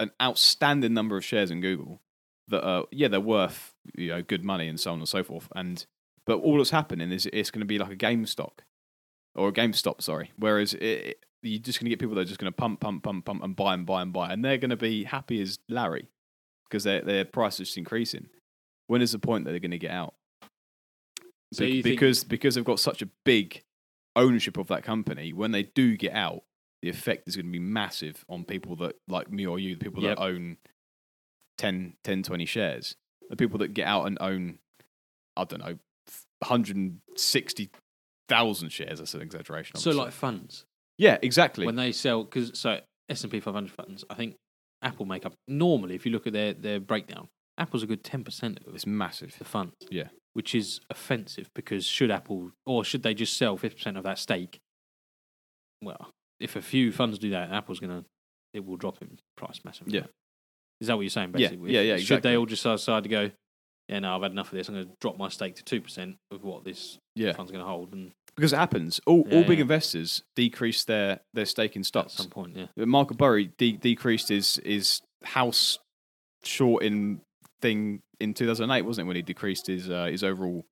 an 0.00 0.10
outstanding 0.20 0.94
number 0.94 1.16
of 1.16 1.24
shares 1.24 1.50
in 1.50 1.60
Google 1.60 2.00
that 2.48 2.64
are 2.64 2.84
yeah 2.90 3.08
they're 3.08 3.20
worth 3.20 3.74
you 3.96 4.08
know 4.08 4.22
good 4.22 4.44
money 4.44 4.68
and 4.68 4.78
so 4.78 4.92
on 4.92 4.98
and 4.98 5.08
so 5.08 5.22
forth. 5.22 5.48
And 5.54 5.84
but 6.26 6.38
all 6.38 6.58
that's 6.58 6.70
happening 6.70 7.10
is 7.10 7.26
it's 7.32 7.50
going 7.50 7.60
to 7.60 7.66
be 7.66 7.78
like 7.78 7.90
a 7.90 7.96
GameStop 7.96 8.58
or 9.34 9.48
a 9.48 9.52
GameStop, 9.52 10.02
sorry. 10.02 10.32
Whereas 10.36 10.74
it, 10.74 11.24
you're 11.42 11.58
just 11.58 11.80
going 11.80 11.86
to 11.86 11.90
get 11.90 12.00
people 12.00 12.14
that 12.16 12.22
are 12.22 12.24
just 12.26 12.38
going 12.38 12.52
to 12.52 12.56
pump, 12.56 12.80
pump, 12.80 13.02
pump, 13.02 13.24
pump, 13.24 13.42
and 13.42 13.56
buy 13.56 13.72
and 13.72 13.86
buy 13.86 14.02
and 14.02 14.12
buy, 14.12 14.30
and 14.30 14.44
they're 14.44 14.58
going 14.58 14.70
to 14.70 14.76
be 14.76 15.04
happy 15.04 15.40
as 15.40 15.58
Larry 15.68 16.08
because 16.68 16.84
their 16.84 17.02
their 17.02 17.24
price 17.24 17.60
is 17.60 17.68
just 17.68 17.78
increasing. 17.78 18.28
When 18.86 19.02
is 19.02 19.12
the 19.12 19.18
point 19.18 19.44
that 19.44 19.50
they're 19.50 19.60
going 19.60 19.70
to 19.72 19.78
get 19.78 19.90
out? 19.90 20.14
So 21.52 21.64
Bec- 21.64 21.72
you 21.72 21.82
think- 21.82 21.96
because 21.96 22.24
because 22.24 22.54
they've 22.54 22.64
got 22.64 22.80
such 22.80 23.02
a 23.02 23.08
big 23.24 23.62
ownership 24.16 24.56
of 24.56 24.68
that 24.68 24.82
company, 24.82 25.32
when 25.32 25.50
they 25.52 25.64
do 25.64 25.96
get 25.96 26.12
out, 26.12 26.42
the 26.82 26.88
effect 26.88 27.28
is 27.28 27.36
going 27.36 27.46
to 27.46 27.52
be 27.52 27.58
massive 27.58 28.24
on 28.28 28.44
people 28.44 28.76
that 28.76 28.96
like 29.08 29.30
me 29.30 29.46
or 29.46 29.58
you, 29.58 29.76
the 29.76 29.84
people 29.84 30.02
Yep. 30.02 30.16
that 30.16 30.22
own 30.22 30.56
10, 31.58 31.94
10, 32.04 32.22
20 32.22 32.46
shares. 32.46 32.96
The 33.30 33.36
people 33.36 33.58
that 33.58 33.74
get 33.74 33.86
out 33.86 34.06
and 34.06 34.16
own, 34.20 34.58
I 35.36 35.44
don't 35.44 35.60
know, 35.60 35.78
160,000 36.40 38.68
shares. 38.70 38.98
That's 38.98 39.14
an 39.14 39.20
exaggeration. 39.22 39.76
So 39.76 39.90
like 39.90 40.12
funds 40.12 40.64
yeah, 40.96 41.18
exactly. 41.22 41.66
when 41.66 41.76
they 41.76 41.92
sell 41.92 42.24
because 42.24 42.58
so 42.58 42.80
S 43.08 43.22
and 43.22 43.30
P 43.32 43.40
500 43.40 43.70
funds, 43.70 44.04
I 44.10 44.14
think 44.14 44.36
Apple 44.82 45.06
make 45.06 45.26
up 45.26 45.34
normally 45.46 45.94
if 45.94 46.06
you 46.06 46.12
look 46.12 46.26
at 46.26 46.32
their 46.32 46.52
their 46.54 46.80
breakdown, 46.80 47.28
Apple's 47.56 47.82
a 47.82 47.86
good 47.86 48.04
10 48.04 48.24
percent 48.24 48.60
of 48.66 48.74
it's 48.74 48.86
massive. 48.86 49.36
the 49.38 49.44
funds. 49.44 49.74
Yeah. 49.90 50.08
which 50.34 50.54
is 50.54 50.80
offensive 50.90 51.48
because 51.54 51.84
should 51.84 52.10
Apple 52.10 52.52
or 52.66 52.84
should 52.84 53.02
they 53.02 53.14
just 53.14 53.36
sell 53.36 53.56
50 53.56 53.76
percent 53.76 53.96
of 53.96 54.04
that 54.04 54.18
stake? 54.18 54.60
Well, 55.82 56.10
if 56.40 56.56
a 56.56 56.62
few 56.62 56.92
funds 56.92 57.18
do 57.18 57.30
that, 57.30 57.50
Apple's 57.52 57.80
gonna 57.80 58.04
it 58.54 58.64
will 58.64 58.76
drop 58.76 59.02
in 59.02 59.18
price 59.36 59.60
massively. 59.64 59.94
Yeah. 59.98 60.06
Is 60.80 60.86
that 60.86 60.94
what 60.96 61.02
you're 61.02 61.10
saying? 61.10 61.34
Yeah, 61.36 61.48
Basically, 61.48 61.72
yeah, 61.74 61.80
yeah, 61.80 61.94
Should 61.96 62.02
exactly. 62.02 62.30
they 62.30 62.36
all 62.36 62.46
just 62.46 62.62
decide 62.62 63.02
to 63.02 63.08
go? 63.08 63.30
Yeah, 63.88 63.98
no, 64.00 64.14
I've 64.14 64.22
had 64.22 64.32
enough 64.32 64.52
of 64.52 64.56
this. 64.58 64.68
I'm 64.68 64.74
going 64.74 64.86
to 64.86 64.92
drop 65.00 65.16
my 65.18 65.28
stake 65.28 65.56
to 65.56 65.64
two 65.64 65.80
percent 65.80 66.16
of 66.30 66.44
what 66.44 66.62
this 66.64 66.98
Yeah, 67.16 67.32
fund's 67.32 67.50
going 67.50 67.64
to 67.64 67.68
hold, 67.68 67.92
and 67.94 68.12
because 68.38 68.52
it 68.52 68.56
happens. 68.56 69.00
All 69.04 69.26
Yeah, 69.28 69.36
all 69.38 69.42
big 69.44 69.58
yeah. 69.58 69.62
investors 69.62 70.22
decrease 70.36 70.84
their 70.84 71.20
their 71.34 71.44
stake 71.46 71.74
in 71.74 71.82
stocks. 71.82 72.14
at 72.14 72.22
some 72.22 72.30
point, 72.30 72.56
yeah, 72.56 72.84
Michael 72.84 73.16
Burry 73.16 73.50
de- 73.58 73.76
decreased 73.76 74.28
his 74.28 74.60
his 74.64 75.02
house 75.24 75.78
short 76.44 76.84
in 76.84 77.20
thing 77.60 78.00
in 78.20 78.34
2008, 78.34 78.82
wasn't 78.82 79.04
it? 79.04 79.08
When 79.08 79.16
he 79.16 79.22
decreased 79.22 79.66
his 79.66 79.90
uh, 79.90 80.04
his 80.04 80.22
overall 80.22 80.64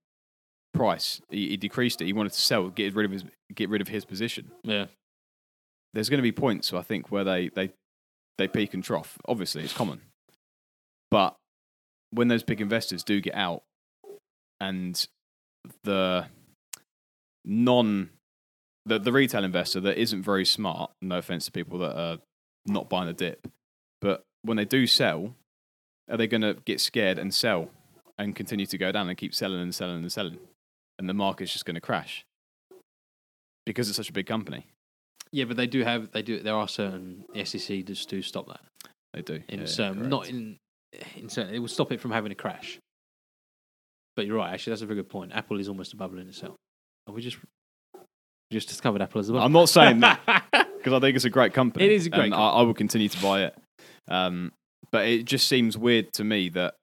price, 0.72 1.20
he, 1.29 1.48
he 1.48 1.57
decreased 1.57 2.00
it. 2.00 2.05
He 2.05 2.12
wanted 2.12 2.33
to 2.33 2.40
sell, 2.40 2.68
get 2.68 2.94
rid 2.94 3.05
of 3.07 3.11
his 3.11 3.24
get 3.55 3.68
rid 3.68 3.81
of 3.81 3.88
his 3.88 4.05
position. 4.05 4.52
yeah, 4.62 4.87
There's 5.92 6.09
going 6.09 6.18
to 6.18 6.22
be 6.22 6.33
points, 6.33 6.72
I 6.72 6.83
think, 6.83 7.11
where 7.11 7.24
they 7.24 7.48
they 7.48 7.72
they 8.38 8.46
peak 8.46 8.74
and 8.74 8.85
trough. 8.85 9.18
Obviously, 9.26 9.64
it's 9.64 9.72
common, 9.72 10.02
but 11.11 11.35
when 12.11 12.29
those 12.29 12.44
big 12.44 12.61
investors 12.61 13.02
do 13.02 13.20
get 13.20 13.35
out, 13.35 13.64
and 14.61 15.07
the 15.83 16.26
non 17.46 18.11
the, 18.85 18.98
the 18.98 19.12
retail 19.12 19.42
investor 19.44 19.80
that 19.80 19.98
isn't 19.98 20.22
very 20.22 20.44
smart, 20.44 20.90
no 21.00 21.18
offense 21.18 21.46
to 21.46 21.52
people 21.52 21.78
that 21.78 21.96
are 21.98 22.18
not 22.66 22.88
buying 22.88 23.06
the 23.06 23.12
dip, 23.12 23.48
but 24.00 24.22
when 24.42 24.56
they 24.56 24.64
do 24.64 24.87
sell, 24.87 25.35
are 26.09 26.16
they 26.16 26.26
going 26.28 26.42
to 26.42 26.54
get 26.64 26.80
scared 26.80 27.18
and 27.18 27.35
sell 27.35 27.70
and 28.18 28.37
continue 28.37 28.66
to 28.66 28.78
go 28.78 28.92
down 28.92 29.09
and 29.09 29.18
keep 29.18 29.35
selling 29.35 29.61
and 29.61 29.74
selling 29.74 29.96
and 29.96 30.12
selling? 30.12 30.38
And 30.98 31.09
the 31.09 31.14
market's 31.14 31.52
just 31.52 31.64
going 31.64 31.74
to 31.74 31.80
crash 31.80 32.24
because 33.64 33.88
it's 33.88 33.96
such 33.96 34.09
a 34.09 34.12
big 34.12 34.26
company. 34.26 34.66
yeah. 35.32 35.44
But 35.44 35.56
they 35.56 35.66
do 35.66 35.82
have 35.82 36.12
they 36.12 36.22
do. 36.22 36.40
There 36.40 36.54
are 36.54 36.68
certain 36.68 37.24
the 37.35 37.44
SEC 37.44 37.85
just 37.85 38.09
do 38.09 38.22
stop 38.22 38.46
that 38.48 38.61
They 39.12 39.22
do. 39.22 39.42
in 39.48 39.61
Yeah, 39.61 39.66
certain, 39.66 40.09
not 40.09 40.28
in 40.28 40.59
in 41.16 41.28
certain. 41.28 41.54
It 41.54 41.59
will 41.59 41.68
stop 41.68 41.90
it 41.92 42.00
from 42.00 42.12
having 42.12 42.30
a 42.32 42.37
crash. 42.37 42.78
But 44.14 44.26
you're 44.26 44.37
right. 44.37 44.52
Actually, 44.54 44.70
that's 44.72 44.82
a 44.82 44.87
very 44.87 44.96
good 44.96 45.11
point. 45.11 45.32
Apple 45.35 45.59
is 45.61 45.68
almost 45.68 45.92
a 45.92 45.96
bubble 45.96 46.18
in 46.18 46.28
itself. 46.28 46.54
We 47.10 47.22
just 47.22 47.36
we 47.94 48.00
just 48.52 48.68
discovered 48.68 49.02
Apple 49.02 49.20
as 49.20 49.30
well. 49.30 49.42
I'm 49.42 49.52
not 49.52 49.68
saying 49.68 50.00
that 50.00 50.20
because 50.76 50.92
I 50.92 51.00
think 51.00 51.16
it's 51.16 51.24
a 51.24 51.30
great 51.30 51.52
company. 51.54 51.84
It 51.84 51.92
is 51.92 52.06
a 52.06 52.10
great 52.10 52.26
and 52.26 52.34
I, 52.34 52.48
I 52.50 52.62
will 52.62 52.74
continue 52.74 53.08
to 53.08 53.22
buy 53.22 53.44
it. 53.44 53.56
Um, 54.08 54.52
but 54.92 55.06
it 55.06 55.24
just 55.24 55.48
seems 55.48 55.76
weird 55.76 56.12
to 56.14 56.24
me 56.24 56.48
that 56.50 56.74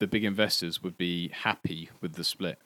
the 0.00 0.06
big 0.06 0.24
investors 0.24 0.82
would 0.82 0.98
be 0.98 1.28
happy 1.28 1.88
with 2.02 2.14
the 2.14 2.24
split. 2.24 2.58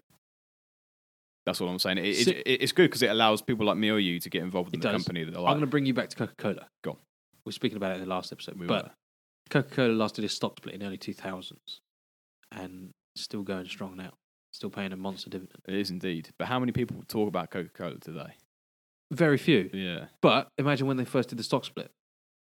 That's 1.47 1.61
what 1.61 1.69
I'm 1.69 1.79
saying. 1.79 1.99
It, 1.99 2.15
So- 2.17 2.31
it- 2.33 2.43
it's 2.47 2.73
good 2.73 2.89
because 2.91 3.03
it 3.03 3.11
allows 3.11 3.43
people 3.43 3.65
like 3.67 3.77
me 3.77 3.91
or 3.91 3.99
you 3.99 4.19
to 4.21 4.29
get 4.31 4.43
involved 4.43 4.75
in 4.75 4.81
the 4.81 4.89
does. 4.89 4.93
company 5.05 5.25
that 5.25 5.35
are 5.37 5.47
I'm 5.47 5.53
going 5.53 5.61
to 5.61 5.67
bring 5.67 5.87
you 5.87 5.95
back 5.95 6.09
to 6.11 6.17
Coca 6.17 6.35
Cola. 6.37 6.67
Go 6.85 6.91
on. 6.93 6.97
We 7.45 7.51
are 7.51 7.53
speaking 7.53 7.77
about 7.77 7.93
it 7.93 7.95
in 7.97 8.01
the 8.03 8.09
last 8.09 8.33
episode, 8.33 8.59
We 8.59 8.67
but 8.67 8.85
were. 8.87 8.91
Coca 9.51 9.75
Cola 9.75 9.93
last 9.93 10.17
did 10.17 10.25
a 10.25 10.29
stock 10.29 10.59
split 10.59 10.75
in 10.75 10.81
the 10.81 10.87
early 10.87 10.99
2000s, 10.99 11.53
and 12.53 12.91
still 13.17 13.43
going 13.43 13.65
strong 13.67 13.97
now. 13.97 14.11
Still 14.53 14.71
paying 14.71 14.93
a 14.93 14.97
monster 14.97 15.29
dividend. 15.31 15.61
it 15.69 15.75
is 15.75 15.91
indeed. 15.91 16.31
But 16.39 16.49
how 16.49 16.59
many 16.59 16.73
people 16.73 17.03
talk 17.09 17.29
about 17.29 17.51
Coca 17.51 17.69
Cola 17.69 17.99
today? 17.99 18.33
Very 19.13 19.39
few. 19.39 19.71
Yeah, 19.73 20.07
But 20.21 20.49
imagine 20.59 20.87
when 20.87 20.97
they 20.97 21.05
first 21.05 21.29
did 21.31 21.39
the 21.39 21.43
stock 21.45 21.65
split. 21.65 21.91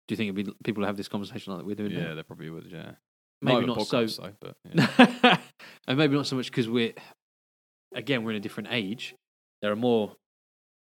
Do 0.08 0.12
you 0.12 0.16
think 0.16 0.32
it'd 0.36 0.46
be 0.46 0.52
people 0.64 0.84
have 0.84 0.96
this 0.96 1.08
conversation 1.08 1.52
like 1.54 1.64
we're 1.64 1.74
doing 1.76 1.92
yeah, 1.92 2.08
now? 2.08 2.14
they 2.16 2.22
probably 2.24 2.50
would. 2.50 2.66
Yeah, 2.70 2.92
Maybe 3.42 3.66
not 3.66 3.82
so. 3.86 4.04
though, 4.06 4.32
but 4.40 4.54
yeah. 4.74 5.38
and 5.86 5.96
maybe 5.98 6.16
not 6.16 6.26
so 6.26 6.34
much 6.36 6.46
because 6.50 6.68
we're 6.68 6.92
again 7.94 8.24
we're 8.24 8.30
in 8.32 8.36
a 8.36 8.40
different 8.40 8.68
age. 8.72 9.14
There 9.62 9.70
are 9.70 9.76
more 9.76 10.14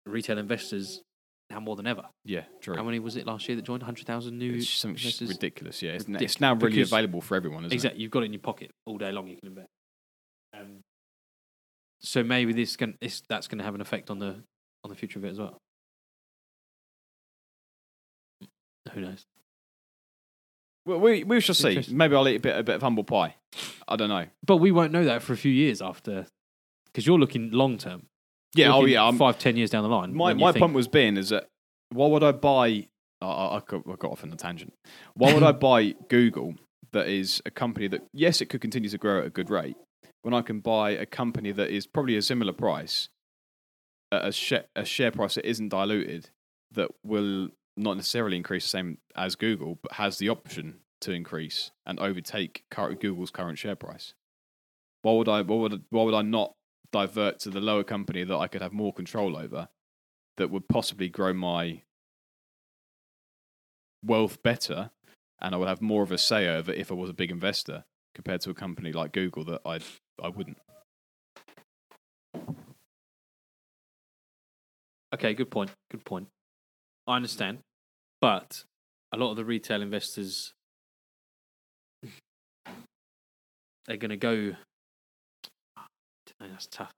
retail 0.05 0.37
investors 0.37 1.01
now 1.49 1.59
more 1.61 1.75
than 1.77 1.87
ever. 1.87 2.03
yeah, 2.25 2.43
true. 2.61 2.75
How 2.75 2.83
many 2.83 2.99
was 2.99 3.15
it 3.15 3.25
last 3.25 3.47
year 3.47 3.55
that 3.55 3.63
joined? 3.63 3.83
Hundred 3.83 4.05
thousand 4.07 4.37
new 4.37 4.55
It's 4.55 4.69
something 4.69 4.97
investors. 5.01 5.29
ridiculous. 5.29 5.81
Yeah, 5.81 5.91
it's, 5.91 6.03
Ridiculous. 6.03 6.31
it's 6.33 6.41
now 6.41 6.53
really 6.55 6.75
Because- 6.75 6.91
available 6.91 7.21
for 7.21 7.35
everyone, 7.35 7.63
isn't 7.65 7.73
Exactly, 7.73 8.01
you've 8.01 8.11
got 8.11 8.23
it 8.23 8.25
in 8.27 8.33
your 8.33 8.41
pocket 8.41 8.71
all 8.85 8.97
day 8.97 9.11
long. 9.13 9.27
You 9.27 9.37
can 9.37 9.47
invest. 9.49 9.67
Um, 10.57 10.81
so 12.03 12.23
maybe 12.23 12.53
this 12.53 12.75
can 12.75 12.97
this, 13.01 13.21
that's 13.27 13.47
going 13.47 13.59
to 13.59 13.63
have 13.63 13.75
an 13.75 13.81
effect 13.81 14.09
on 14.09 14.19
the 14.19 14.43
on 14.83 14.89
the 14.89 14.95
future 14.95 15.19
of 15.19 15.25
it 15.25 15.29
as 15.29 15.39
well. 15.39 15.57
Who 18.93 19.01
knows? 19.01 19.25
Well, 20.85 20.99
we 20.99 21.23
we 21.23 21.39
shall 21.39 21.55
see. 21.55 21.83
Maybe 21.89 22.15
I'll 22.15 22.27
eat 22.27 22.35
a 22.35 22.39
bit 22.39 22.57
a 22.57 22.63
bit 22.63 22.75
of 22.75 22.81
humble 22.81 23.05
pie. 23.05 23.35
I 23.87 23.95
don't 23.95 24.09
know. 24.09 24.25
But 24.45 24.57
we 24.57 24.71
won't 24.71 24.91
know 24.91 25.05
that 25.05 25.21
for 25.23 25.33
a 25.33 25.37
few 25.37 25.51
years 25.51 25.81
after, 25.81 26.27
because 26.87 27.07
you're 27.07 27.19
looking 27.19 27.51
long 27.51 27.77
term. 27.77 28.07
Yeah, 28.55 28.73
oh 28.73 28.85
yeah. 28.85 29.03
I'm, 29.03 29.17
five, 29.17 29.39
ten 29.39 29.55
years 29.55 29.69
down 29.69 29.83
the 29.83 29.89
line. 29.89 30.13
my 30.13 30.33
my 30.33 30.51
think- 30.51 30.61
point 30.61 30.73
was 30.73 30.87
being 30.87 31.17
is 31.17 31.29
that 31.29 31.47
why 31.89 32.07
would 32.07 32.23
I 32.23 32.33
buy? 32.33 32.87
I, 33.21 33.25
I, 33.25 33.57
I 33.57 33.61
got 33.65 33.83
I 33.87 33.95
got 33.95 34.11
off 34.11 34.23
on 34.23 34.33
a 34.33 34.35
tangent. 34.35 34.73
Why 35.13 35.33
would 35.33 35.43
I 35.43 35.51
buy 35.69 35.95
Google? 36.09 36.55
That 36.91 37.07
is 37.07 37.41
a 37.45 37.49
company 37.49 37.87
that 37.87 38.01
yes, 38.13 38.41
it 38.41 38.49
could 38.49 38.61
continue 38.61 38.89
to 38.89 38.97
grow 38.97 39.21
at 39.21 39.25
a 39.25 39.29
good 39.29 39.49
rate. 39.49 39.77
When 40.23 40.33
I 40.33 40.41
can 40.41 40.59
buy 40.59 40.91
a 40.91 41.05
company 41.05 41.51
that 41.51 41.69
is 41.69 41.85
probably 41.85 42.17
a 42.17 42.21
similar 42.21 42.53
price, 42.53 43.09
a 44.11 44.31
share 44.31 44.65
a 44.75 44.85
share 44.85 45.11
price 45.11 45.35
that 45.35 45.47
isn't 45.47 45.69
diluted, 45.69 46.29
that 46.71 46.89
will 47.03 47.49
not 47.77 47.97
necessarily 47.97 48.37
increase 48.37 48.65
the 48.65 48.69
same 48.69 48.97
as 49.15 49.35
Google, 49.35 49.79
but 49.81 49.93
has 49.93 50.17
the 50.17 50.29
option 50.29 50.79
to 51.01 51.11
increase 51.11 51.71
and 51.85 51.99
overtake 51.99 52.63
current, 52.71 53.01
Google's 53.01 53.31
current 53.31 53.57
share 53.57 53.75
price. 53.75 54.13
Why 55.01 55.13
would 55.13 55.29
I? 55.29 55.41
Why 55.41 55.55
would 55.55 55.83
why 55.89 56.03
would 56.03 56.13
I 56.13 56.21
not 56.21 56.55
divert 56.93 57.39
to 57.39 57.49
the 57.49 57.59
lower 57.59 57.83
company 57.83 58.23
that 58.23 58.37
I 58.37 58.47
could 58.47 58.61
have 58.61 58.71
more 58.71 58.93
control 58.93 59.35
over, 59.35 59.67
that 60.37 60.49
would 60.49 60.69
possibly 60.69 61.09
grow 61.09 61.33
my 61.33 61.81
wealth 64.01 64.41
better, 64.41 64.91
and 65.41 65.53
I 65.53 65.57
would 65.57 65.67
have 65.67 65.81
more 65.81 66.03
of 66.03 66.11
a 66.11 66.17
say 66.17 66.47
over 66.47 66.71
if 66.71 66.91
I 66.91 66.95
was 66.95 67.09
a 67.09 67.13
big 67.13 67.31
investor 67.31 67.83
compared 68.15 68.41
to 68.41 68.51
a 68.51 68.53
company 68.53 68.93
like 68.93 69.11
Google 69.11 69.43
that 69.45 69.61
I 69.65 69.79
I 70.21 70.29
wouldn't. 70.29 70.57
Okay, 75.13 75.33
good 75.33 75.51
point. 75.51 75.71
Good 75.91 76.03
point. 76.05 76.27
I 77.07 77.15
understand, 77.15 77.59
but 78.21 78.63
a 79.11 79.17
lot 79.17 79.31
of 79.31 79.37
the 79.37 79.45
retail 79.45 79.81
investors 79.81 80.53
they're 83.85 83.97
going 83.97 84.09
to 84.09 84.17
go. 84.17 84.55
Ah, 85.77 85.87
that's 86.39 86.67
tough 86.67 86.93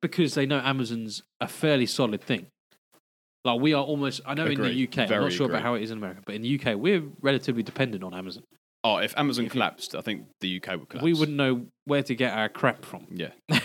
because 0.00 0.34
they 0.34 0.44
know 0.44 0.60
Amazon's 0.62 1.22
a 1.40 1.48
fairly 1.48 1.86
solid 1.86 2.20
thing. 2.20 2.46
Like 3.44 3.60
we 3.60 3.74
are 3.74 3.84
almost. 3.84 4.20
I 4.26 4.34
know 4.34 4.46
in 4.46 4.60
the 4.60 4.84
UK, 4.88 4.98
I'm 5.10 5.20
not 5.20 5.32
sure 5.32 5.44
agree. 5.46 5.56
about 5.56 5.62
how 5.62 5.74
it 5.74 5.82
is 5.82 5.90
in 5.90 5.98
America, 5.98 6.22
but 6.24 6.34
in 6.34 6.42
the 6.42 6.58
UK, 6.60 6.76
we're 6.76 7.02
relatively 7.20 7.62
dependent 7.62 8.02
on 8.02 8.14
Amazon. 8.14 8.42
Oh, 8.82 8.96
if 8.98 9.16
Amazon 9.16 9.46
If 9.46 9.52
collapsed, 9.52 9.94
I 9.94 10.00
think 10.02 10.26
the 10.40 10.56
UK 10.62 10.78
would 10.78 10.88
collapse. 10.88 11.04
We 11.04 11.14
wouldn't 11.14 11.36
know 11.36 11.66
where 11.86 12.02
to 12.02 12.14
get 12.14 12.32
our 12.36 12.48
crap 12.48 12.84
from. 12.84 13.06
Yeah, 13.10 13.28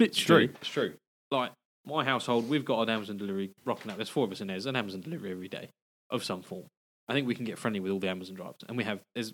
Literally, 0.00 0.46
It's 0.60 0.68
true. 0.68 0.94
like 1.30 1.52
my 1.84 2.04
household, 2.04 2.48
we've 2.48 2.64
got 2.64 2.82
an 2.82 2.90
Amazon 2.90 3.16
delivery 3.16 3.52
rocking 3.64 3.90
up. 3.90 3.96
There's 3.96 4.08
four 4.08 4.24
of 4.24 4.32
us 4.32 4.40
in 4.40 4.48
there. 4.48 4.54
There's 4.54 4.66
an 4.66 4.74
Amazon 4.76 5.00
delivery 5.02 5.30
every 5.30 5.48
day 5.48 5.70
of 6.10 6.24
some 6.24 6.42
form. 6.42 6.64
I 7.08 7.12
think 7.12 7.26
we 7.28 7.34
can 7.36 7.44
get 7.44 7.58
friendly 7.58 7.78
with 7.80 7.92
all 7.92 8.00
the 8.00 8.08
Amazon 8.08 8.34
drivers, 8.34 8.56
and 8.68 8.76
we 8.76 8.82
have. 8.84 9.00
There's, 9.14 9.32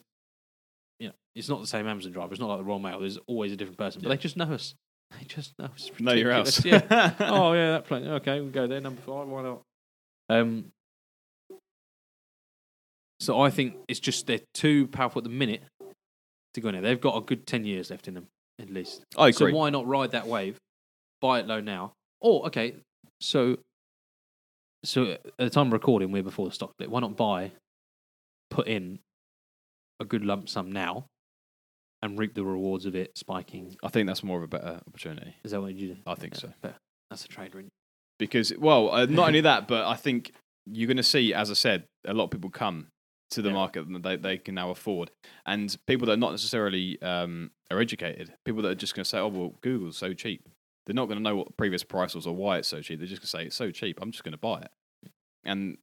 you 0.98 1.09
know, 1.09 1.14
it's 1.35 1.48
not 1.48 1.61
the 1.62 1.66
same 1.66 1.87
Amazon 1.87 2.12
driver. 2.12 2.33
It's 2.33 2.40
not 2.40 2.48
like 2.48 2.59
the 2.59 2.64
Royal 2.64 2.78
Mail. 2.78 3.00
There's 3.00 3.18
always 3.26 3.52
a 3.52 3.57
different 3.57 3.78
person, 3.78 4.02
but 4.02 4.09
Yeah. 4.11 4.16
they 4.16 4.20
just 4.22 4.37
know 4.37 4.52
us. 4.52 4.74
They 5.18 5.24
just 5.26 5.52
know 5.59 5.66
us. 5.66 5.88
It's 5.90 6.00
Know 6.00 6.12
your 6.12 6.28
ridiculous. 6.28 6.57
house. 6.57 6.64
Yeah. 6.64 7.14
oh 7.20 7.52
yeah, 7.55 7.70
that 7.72 7.87
plane. 7.87 8.07
Okay, 8.07 8.40
we'll 8.40 8.50
go 8.50 8.66
there. 8.66 8.81
Number 8.81 9.00
five. 9.00 9.26
Why 9.28 9.42
not? 9.42 9.62
Um. 10.40 10.72
So 13.20 13.40
I 13.40 13.50
think 13.50 13.76
it's 13.86 14.00
just 14.00 14.26
they're 14.26 14.40
too 14.52 14.88
powerful 14.88 15.20
at 15.20 15.24
the 15.24 15.30
minute 15.30 15.62
to 16.54 16.60
go 16.60 16.68
in 16.68 16.74
there. 16.74 16.82
They've 16.82 17.00
got 17.00 17.16
a 17.16 17.20
good 17.20 17.46
ten 17.46 17.64
years 17.64 17.90
left 17.90 18.08
in 18.08 18.14
them 18.14 18.26
at 18.60 18.70
least. 18.70 19.04
I 19.16 19.28
agree. 19.28 19.52
So 19.52 19.56
why 19.56 19.70
not 19.70 19.86
ride 19.86 20.12
that 20.12 20.26
wave, 20.26 20.58
buy 21.20 21.40
it 21.40 21.46
low 21.46 21.60
now? 21.60 21.92
Or 22.20 22.46
okay, 22.46 22.74
so 23.20 23.58
so 24.84 25.12
at 25.12 25.20
the 25.38 25.50
time 25.50 25.68
of 25.68 25.72
recording, 25.72 26.10
we're 26.10 26.22
before 26.22 26.46
the 26.46 26.54
stock 26.54 26.72
split. 26.72 26.90
Why 26.90 27.00
not 27.00 27.16
buy, 27.16 27.52
put 28.50 28.66
in 28.66 28.98
a 30.00 30.04
good 30.04 30.24
lump 30.24 30.48
sum 30.48 30.72
now, 30.72 31.06
and 32.02 32.18
reap 32.18 32.34
the 32.34 32.44
rewards 32.44 32.86
of 32.86 32.96
it 32.96 33.16
spiking? 33.16 33.76
I 33.84 33.88
think 33.88 34.08
that's 34.08 34.24
more 34.24 34.38
of 34.38 34.42
a 34.44 34.48
better 34.48 34.80
opportunity. 34.86 35.36
Is 35.44 35.52
that 35.52 35.60
what 35.60 35.74
you 35.74 35.94
do? 35.94 35.96
I 36.06 36.14
think 36.16 36.34
Yeah, 36.34 36.40
so. 36.40 36.52
fair. 36.62 36.74
That's 37.10 37.24
a 37.24 37.28
trade, 37.28 37.54
it? 37.54 37.66
Because 38.26 38.52
well, 38.56 38.90
uh, 38.90 39.06
not 39.06 39.28
only 39.28 39.40
that, 39.40 39.66
but 39.66 39.85
I 39.87 39.94
think 39.96 40.32
you're 40.66 40.87
going 40.87 40.96
to 40.96 41.02
see, 41.02 41.35
as 41.35 41.50
I 41.50 41.54
said, 41.54 41.85
a 42.06 42.14
lot 42.14 42.24
of 42.24 42.30
people 42.30 42.50
come 42.50 42.87
to 43.30 43.42
the 43.42 43.48
Yeah. 43.48 43.54
market 43.54 43.92
that 43.92 44.02
they, 44.02 44.16
they 44.16 44.38
can 44.38 44.54
now 44.54 44.70
afford, 44.70 45.11
and 45.44 45.76
people 45.87 46.06
that 46.06 46.12
are 46.12 46.16
not 46.18 46.30
necessarily 46.30 47.00
um, 47.02 47.50
are 47.70 47.80
educated, 47.80 48.32
people 48.44 48.62
that 48.62 48.68
are 48.68 48.74
just 48.76 48.94
going 48.94 49.02
to 49.04 49.08
say, 49.08 49.18
"Oh 49.18 49.28
well, 49.28 49.54
Google's 49.61 49.96
so 49.98 50.12
cheap." 50.12 50.48
They're 50.87 50.94
not 50.94 51.06
going 51.06 51.18
to 51.18 51.22
know 51.22 51.37
what 51.37 51.46
the 51.48 51.52
previous 51.52 51.82
price 51.85 52.14
was 52.14 52.26
or 52.26 52.35
why 52.35 52.58
it's 52.58 52.68
so 52.68 52.80
cheap. 52.80 52.98
They're 52.98 53.06
just 53.08 53.20
going 53.22 53.26
to 53.26 53.28
say 53.28 53.44
it's 53.46 53.56
so 53.56 53.70
cheap. 53.70 53.98
I'm 54.02 54.11
just 54.12 54.24
going 54.24 54.32
to 54.32 54.38
buy 54.38 54.61
it, 54.62 54.70
and 55.44 55.78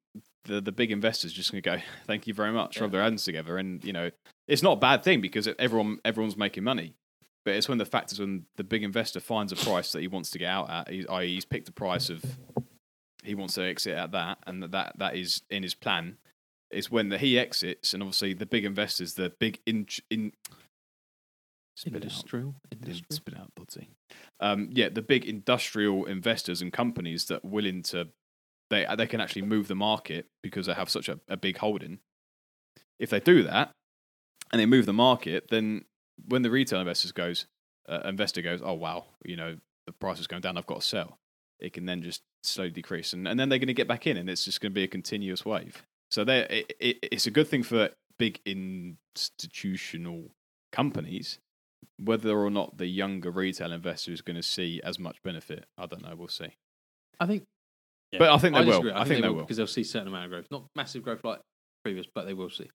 the 0.45 0.62
the 0.62 0.71
big 0.71 0.91
investors 0.91 1.34
just 1.34 1.52
going 1.52 1.62
to 1.63 1.69
go, 1.69 1.78
"Thank 2.08 2.25
you 2.28 2.34
very 2.34 2.52
much." 2.52 2.78
Yeah. 2.78 2.84
Rub 2.84 2.91
their 2.91 3.04
hands 3.04 3.23
together, 3.25 3.58
and 3.58 3.84
you 3.84 3.91
know 3.93 4.12
it's 4.47 4.63
not 4.63 4.73
a 4.73 4.80
bad 4.80 5.04
thing 5.04 5.19
because 5.19 5.47
everyone 5.60 5.99
everyone's 6.06 6.38
making 6.38 6.63
money. 6.63 6.93
But 7.49 7.55
it's 7.55 7.67
when 7.67 7.79
the 7.79 7.85
fact 7.85 8.12
is 8.12 8.19
when 8.19 8.45
the 8.57 8.63
big 8.63 8.83
investor 8.83 9.19
finds 9.19 9.51
a 9.51 9.55
price 9.55 9.91
that 9.93 10.01
he 10.01 10.07
wants 10.07 10.29
to 10.29 10.38
get 10.38 10.49
out 10.49 10.69
at, 10.69 10.88
he- 10.88 11.07
i.e., 11.07 11.33
he's 11.33 11.45
picked 11.45 11.67
a 11.67 11.71
price 11.71 12.12
of 12.12 12.23
he 13.23 13.33
wants 13.33 13.55
to 13.55 13.63
exit 13.63 13.97
at 13.97 14.12
that, 14.12 14.38
and 14.45 14.62
that 14.62 14.69
that, 14.69 14.99
that 14.99 15.15
is 15.15 15.41
in 15.49 15.63
his 15.63 15.73
plan. 15.73 16.17
It's 16.69 16.91
when 16.91 17.09
the, 17.09 17.17
he 17.17 17.39
exits, 17.39 17.95
and 17.95 18.03
obviously 18.03 18.35
the 18.35 18.45
big 18.45 18.65
investors, 18.65 19.15
the 19.15 19.33
big 19.39 19.62
in, 19.65 19.88
in 20.12 20.31
spit 21.75 21.95
it 21.95 21.95
out. 21.95 22.23
Industrial. 22.71 23.05
Spit 23.09 23.33
out. 23.35 23.49
Um, 24.39 24.69
yeah, 24.71 24.89
the 24.89 25.01
big 25.01 25.25
industrial 25.25 26.05
investors 26.05 26.62
and 26.62 26.71
companies 26.71 27.25
that 27.25 27.43
are 27.43 27.49
willing 27.49 27.81
to 27.81 28.09
they 28.69 28.85
they 28.95 29.07
can 29.07 29.21
actually 29.21 29.41
move 29.41 29.67
the 29.67 29.73
market 29.73 30.27
because 30.43 30.67
they 30.67 30.73
have 30.73 30.91
such 30.91 31.09
a, 31.09 31.19
a 31.27 31.35
big 31.35 31.57
holding. 31.57 31.97
If 32.99 33.09
they 33.09 33.19
do 33.19 33.41
that 33.41 33.71
and 34.51 34.62
they 34.62 34.67
move 34.67 34.85
the 34.85 34.93
market, 34.93 35.47
then 35.49 35.85
when 36.27 36.41
the 36.41 36.51
retail 36.51 36.79
investors 36.79 37.12
goes, 37.12 37.45
uh, 37.88 38.01
investor 38.05 38.41
goes, 38.41 38.62
oh 38.63 38.73
wow, 38.73 39.05
you 39.23 39.36
know 39.36 39.58
the 39.86 39.93
price 39.93 40.19
is 40.19 40.27
going 40.27 40.41
down, 40.41 40.58
I've 40.58 40.67
got 40.67 40.82
to 40.82 40.88
sell. 40.88 41.17
It 41.60 41.73
can 41.73 41.86
then 41.86 42.01
just 42.01 42.21
slowly 42.43 42.71
decrease, 42.71 43.13
and, 43.13 43.27
and 43.27 43.39
then 43.39 43.49
they're 43.49 43.60
going 43.60 43.67
to 43.67 43.73
get 43.73 43.88
back 43.88 44.08
in, 44.08 44.17
and 44.17 44.29
it's 44.29 44.45
just 44.45 44.62
going 44.62 44.71
to 44.71 44.75
be 44.75 44.84
a 44.84 44.88
continuous 44.88 45.45
wave. 45.45 45.84
So 46.12 46.23
they 46.23 46.39
it, 46.39 46.73
it, 46.79 46.97
it's 47.03 47.27
a 47.27 47.32
good 47.32 47.47
thing 47.47 47.63
for 47.63 47.89
big 48.17 48.39
institutional 48.45 50.32
companies 50.71 51.39
whether 52.03 52.38
or 52.38 52.49
not 52.49 52.77
the 52.77 52.88
younger 52.88 53.32
retail 53.32 53.71
investor 53.71 54.12
is 54.12 54.21
going 54.21 54.36
to 54.36 54.43
see 54.43 54.82
as 54.84 54.99
much 54.99 55.21
benefit, 55.23 55.65
I 55.77 55.86
don't 55.86 56.01
know. 56.01 56.15
We'll 56.15 56.27
see. 56.27 56.55
I 57.19 57.25
think. 57.25 57.43
But 58.17 58.29
I 58.29 58.38
think 58.38 58.55
they 58.55 58.62
will. 58.62 58.67
disagree. 58.67 58.91
I 58.93 59.03
think 59.03 59.21
they 59.21 59.29
will. 59.29 59.41
because 59.41 59.58
they'll 59.58 59.67
see 59.67 59.82
a 59.82 59.86
certain 59.86 60.08
amount 60.08 60.25
of 60.25 60.32
growth, 60.32 60.47
not 60.49 60.63
massive 60.75 61.03
growth 61.03 61.23
like 61.23 61.39
previous, 61.84 62.08
but 62.13 62.25
they 62.25 62.34
will 62.34 62.49
see. 62.49 62.69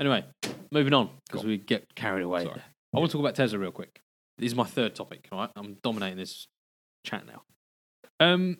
Anyway, 0.00 0.24
moving 0.70 0.92
on 0.92 1.10
because 1.26 1.44
we 1.44 1.58
get 1.58 1.84
carried 1.96 2.22
away. 2.22 2.44
Sorry. 2.44 2.60
I 2.94 2.98
want 2.98 3.10
to 3.10 3.16
talk 3.16 3.20
about 3.20 3.34
Tesla 3.34 3.58
real 3.58 3.70
quick. 3.70 4.00
This 4.38 4.52
is 4.52 4.54
my 4.54 4.64
third 4.64 4.94
topic. 4.94 5.28
All 5.30 5.40
right, 5.40 5.50
I'm 5.56 5.76
dominating 5.82 6.18
this 6.18 6.46
chat 7.04 7.24
now. 7.26 7.42
Um, 8.20 8.58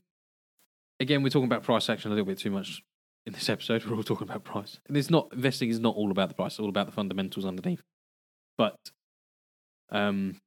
again, 1.00 1.22
we're 1.22 1.30
talking 1.30 1.46
about 1.46 1.62
price 1.62 1.88
action 1.88 2.10
a 2.10 2.14
little 2.14 2.26
bit 2.26 2.38
too 2.38 2.50
much 2.50 2.82
in 3.26 3.32
this 3.32 3.48
episode. 3.48 3.84
We're 3.86 3.96
all 3.96 4.02
talking 4.02 4.28
about 4.28 4.44
price, 4.44 4.78
and 4.86 4.96
it's 4.96 5.10
not 5.10 5.28
investing 5.32 5.70
is 5.70 5.80
not 5.80 5.96
all 5.96 6.10
about 6.10 6.28
the 6.28 6.34
price. 6.34 6.52
It's 6.52 6.60
all 6.60 6.68
about 6.68 6.86
the 6.86 6.92
fundamentals 6.92 7.46
underneath. 7.46 7.82
But 8.56 8.76
um, 9.90 10.40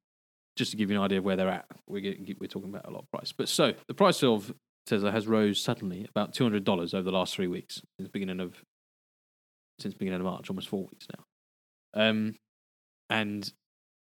just 0.57 0.71
to 0.71 0.77
give 0.77 0.91
you 0.91 0.97
an 0.97 1.03
idea 1.03 1.19
of 1.19 1.23
where 1.23 1.35
they're 1.35 1.49
at, 1.49 1.65
we're 1.87 2.01
getting, 2.01 2.35
we're 2.39 2.47
talking 2.47 2.69
about 2.69 2.87
a 2.87 2.91
lot 2.91 3.03
of 3.03 3.11
price. 3.11 3.31
But 3.31 3.49
so 3.49 3.73
the 3.87 3.93
price 3.93 4.23
of 4.23 4.53
Tesla 4.85 5.11
has 5.11 5.27
rose 5.27 5.61
suddenly 5.61 6.05
about 6.09 6.33
two 6.33 6.43
hundred 6.43 6.63
dollars 6.65 6.93
over 6.93 7.03
the 7.03 7.11
last 7.11 7.35
three 7.35 7.47
weeks 7.47 7.81
since 7.97 8.09
beginning 8.09 8.39
of 8.39 8.61
since 9.79 9.93
beginning 9.93 10.19
of 10.19 10.25
March, 10.25 10.49
almost 10.49 10.67
four 10.67 10.87
weeks 10.91 11.07
now. 11.15 12.09
Um, 12.09 12.35
and 13.09 13.51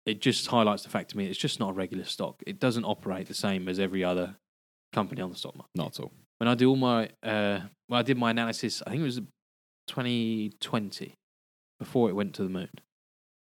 it 0.05 0.21
just 0.21 0.47
highlights 0.47 0.83
the 0.83 0.89
fact 0.89 1.11
to 1.11 1.17
me 1.17 1.27
it's 1.27 1.39
just 1.39 1.59
not 1.59 1.71
a 1.71 1.73
regular 1.73 2.03
stock. 2.03 2.41
It 2.45 2.59
doesn't 2.59 2.85
operate 2.85 3.27
the 3.27 3.33
same 3.33 3.67
as 3.69 3.79
every 3.79 4.03
other 4.03 4.35
company 4.91 5.21
on 5.21 5.29
the 5.29 5.35
stock 5.35 5.55
market. 5.55 5.71
Not 5.75 5.97
at 5.97 6.03
all. 6.03 6.11
When 6.39 6.47
I 6.47 6.55
do 6.55 6.69
all 6.69 6.75
my 6.75 7.05
uh, 7.23 7.61
well, 7.87 7.99
I 7.99 8.01
did 8.01 8.17
my 8.17 8.31
analysis. 8.31 8.81
I 8.85 8.89
think 8.91 9.01
it 9.01 9.05
was 9.05 9.21
2020 9.87 11.13
before 11.79 12.09
it 12.09 12.13
went 12.13 12.33
to 12.35 12.43
the 12.43 12.49
moon. 12.49 12.69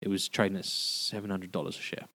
It 0.01 0.09
was 0.09 0.27
trading 0.27 0.57
at 0.57 0.65
seven 0.65 1.29
hundred 1.29 1.51
dollars 1.51 1.77
a 1.77 1.81
share, 1.81 2.05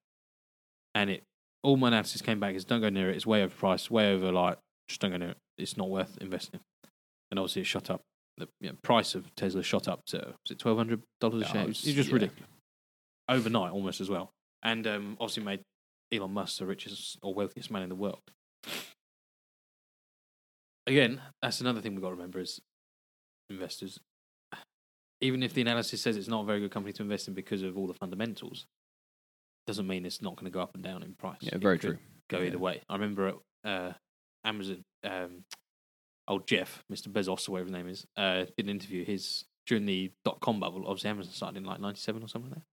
and 0.94 1.10
it 1.10 1.22
all 1.62 1.76
my 1.76 1.88
analysis 1.88 2.20
came 2.20 2.38
back 2.38 2.54
as 2.54 2.64
don't 2.64 2.80
go 2.80 2.90
near 2.90 3.10
it. 3.10 3.16
It's 3.16 3.26
way 3.26 3.44
overpriced, 3.44 3.90
way 3.90 4.12
over 4.12 4.30
like 4.30 4.58
just 4.88 5.00
don't 5.00 5.10
go 5.10 5.16
near 5.16 5.30
it. 5.30 5.38
It's 5.56 5.76
not 5.76 5.88
worth 5.88 6.18
investing. 6.20 6.60
And 7.30 7.40
obviously, 7.40 7.62
it 7.62 7.66
shot 7.66 7.90
up. 7.90 8.02
The 8.36 8.46
you 8.60 8.68
know, 8.68 8.76
price 8.82 9.14
of 9.14 9.34
Tesla 9.34 9.62
shot 9.62 9.88
up 9.88 10.04
to 10.08 10.18
was 10.18 10.50
it 10.50 10.58
twelve 10.58 10.76
hundred 10.76 11.02
dollars 11.20 11.42
a 11.42 11.46
share? 11.46 11.62
It 11.62 11.68
was, 11.68 11.78
it's- 11.78 11.84
it 11.84 11.88
was 11.88 11.94
just 11.96 12.08
yeah. 12.10 12.14
ridiculous 12.14 12.50
overnight, 13.28 13.72
almost 13.72 14.00
as 14.00 14.08
well. 14.10 14.30
And 14.62 14.86
um, 14.86 15.16
obviously, 15.20 15.44
made 15.44 15.60
Elon 16.12 16.32
Musk 16.32 16.58
the 16.58 16.66
richest 16.66 17.18
or 17.22 17.34
wealthiest 17.34 17.70
man 17.70 17.82
in 17.82 17.88
the 17.88 17.94
world. 17.94 18.20
Again, 20.86 21.20
that's 21.42 21.60
another 21.60 21.80
thing 21.80 21.92
we've 21.94 22.02
got 22.02 22.08
to 22.08 22.14
remember 22.14 22.40
is 22.40 22.60
investors. 23.50 23.98
Even 25.20 25.42
if 25.42 25.52
the 25.52 25.60
analysis 25.60 26.00
says 26.00 26.16
it's 26.16 26.28
not 26.28 26.42
a 26.42 26.46
very 26.46 26.60
good 26.60 26.70
company 26.70 26.92
to 26.94 27.02
invest 27.02 27.28
in 27.28 27.34
because 27.34 27.62
of 27.62 27.76
all 27.76 27.86
the 27.86 27.94
fundamentals, 27.94 28.66
doesn't 29.66 29.86
mean 29.86 30.06
it's 30.06 30.22
not 30.22 30.36
going 30.36 30.44
to 30.46 30.50
go 30.50 30.60
up 30.60 30.70
and 30.74 30.82
down 30.82 31.02
in 31.02 31.12
price. 31.14 31.38
Yeah, 31.40 31.58
very 31.58 31.78
true. 31.78 31.98
Go 32.30 32.38
Yeah. 32.38 32.46
either 32.46 32.58
way. 32.58 32.80
I 32.88 32.94
remember 32.94 33.28
at 33.28 33.70
uh, 33.70 33.92
Amazon, 34.44 34.82
um, 35.04 35.44
old 36.28 36.46
Jeff, 36.46 36.82
Mr. 36.90 37.08
Bezos 37.08 37.48
or 37.48 37.52
whatever 37.52 37.66
his 37.66 37.72
name 37.72 37.88
is, 37.88 38.06
uh, 38.16 38.44
did 38.56 38.64
an 38.66 38.68
interview. 38.70 39.04
His 39.04 39.44
during 39.66 39.84
the 39.84 40.10
dot 40.24 40.40
com 40.40 40.60
bubble. 40.60 40.86
Obviously, 40.86 41.10
Amazon 41.10 41.32
started 41.32 41.58
in 41.58 41.64
like 41.64 41.80
'97 41.80 42.22
or 42.22 42.28
something 42.28 42.50
like 42.50 42.60
that, 42.60 42.64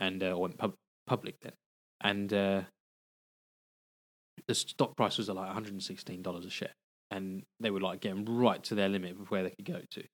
and 0.00 0.22
uh, 0.22 0.36
went 0.36 0.58
pub- 0.58 0.74
public 1.06 1.40
then. 1.40 1.52
And 2.02 2.32
uh, 2.32 2.62
the 4.48 4.54
stock 4.54 4.96
price 4.96 5.18
was 5.18 5.28
like 5.28 5.36
116 5.36 6.22
dollars 6.22 6.46
a 6.46 6.50
share, 6.50 6.74
and 7.10 7.44
they 7.60 7.70
were 7.70 7.80
like 7.80 8.00
getting 8.00 8.24
right 8.24 8.62
to 8.64 8.74
their 8.74 8.88
limit 8.88 9.12
of 9.12 9.30
where 9.30 9.44
they 9.44 9.50
could 9.50 9.66
go 9.66 9.82
to. 9.90 10.04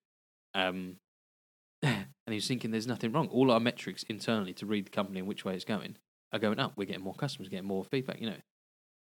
Um, 0.53 0.97
and 1.81 2.05
he 2.27 2.35
was 2.35 2.47
thinking, 2.47 2.71
"There's 2.71 2.87
nothing 2.87 3.11
wrong. 3.13 3.29
All 3.29 3.51
our 3.51 3.59
metrics 3.59 4.03
internally 4.03 4.53
to 4.55 4.65
read 4.65 4.85
the 4.85 4.91
company 4.91 5.19
and 5.19 5.27
which 5.27 5.45
way 5.45 5.55
it's 5.55 5.65
going 5.65 5.97
are 6.33 6.39
going 6.39 6.59
up. 6.59 6.73
We're 6.75 6.85
getting 6.85 7.03
more 7.03 7.15
customers, 7.15 7.49
getting 7.49 7.67
more 7.67 7.85
feedback. 7.85 8.19
You 8.19 8.31
know, 8.31 8.41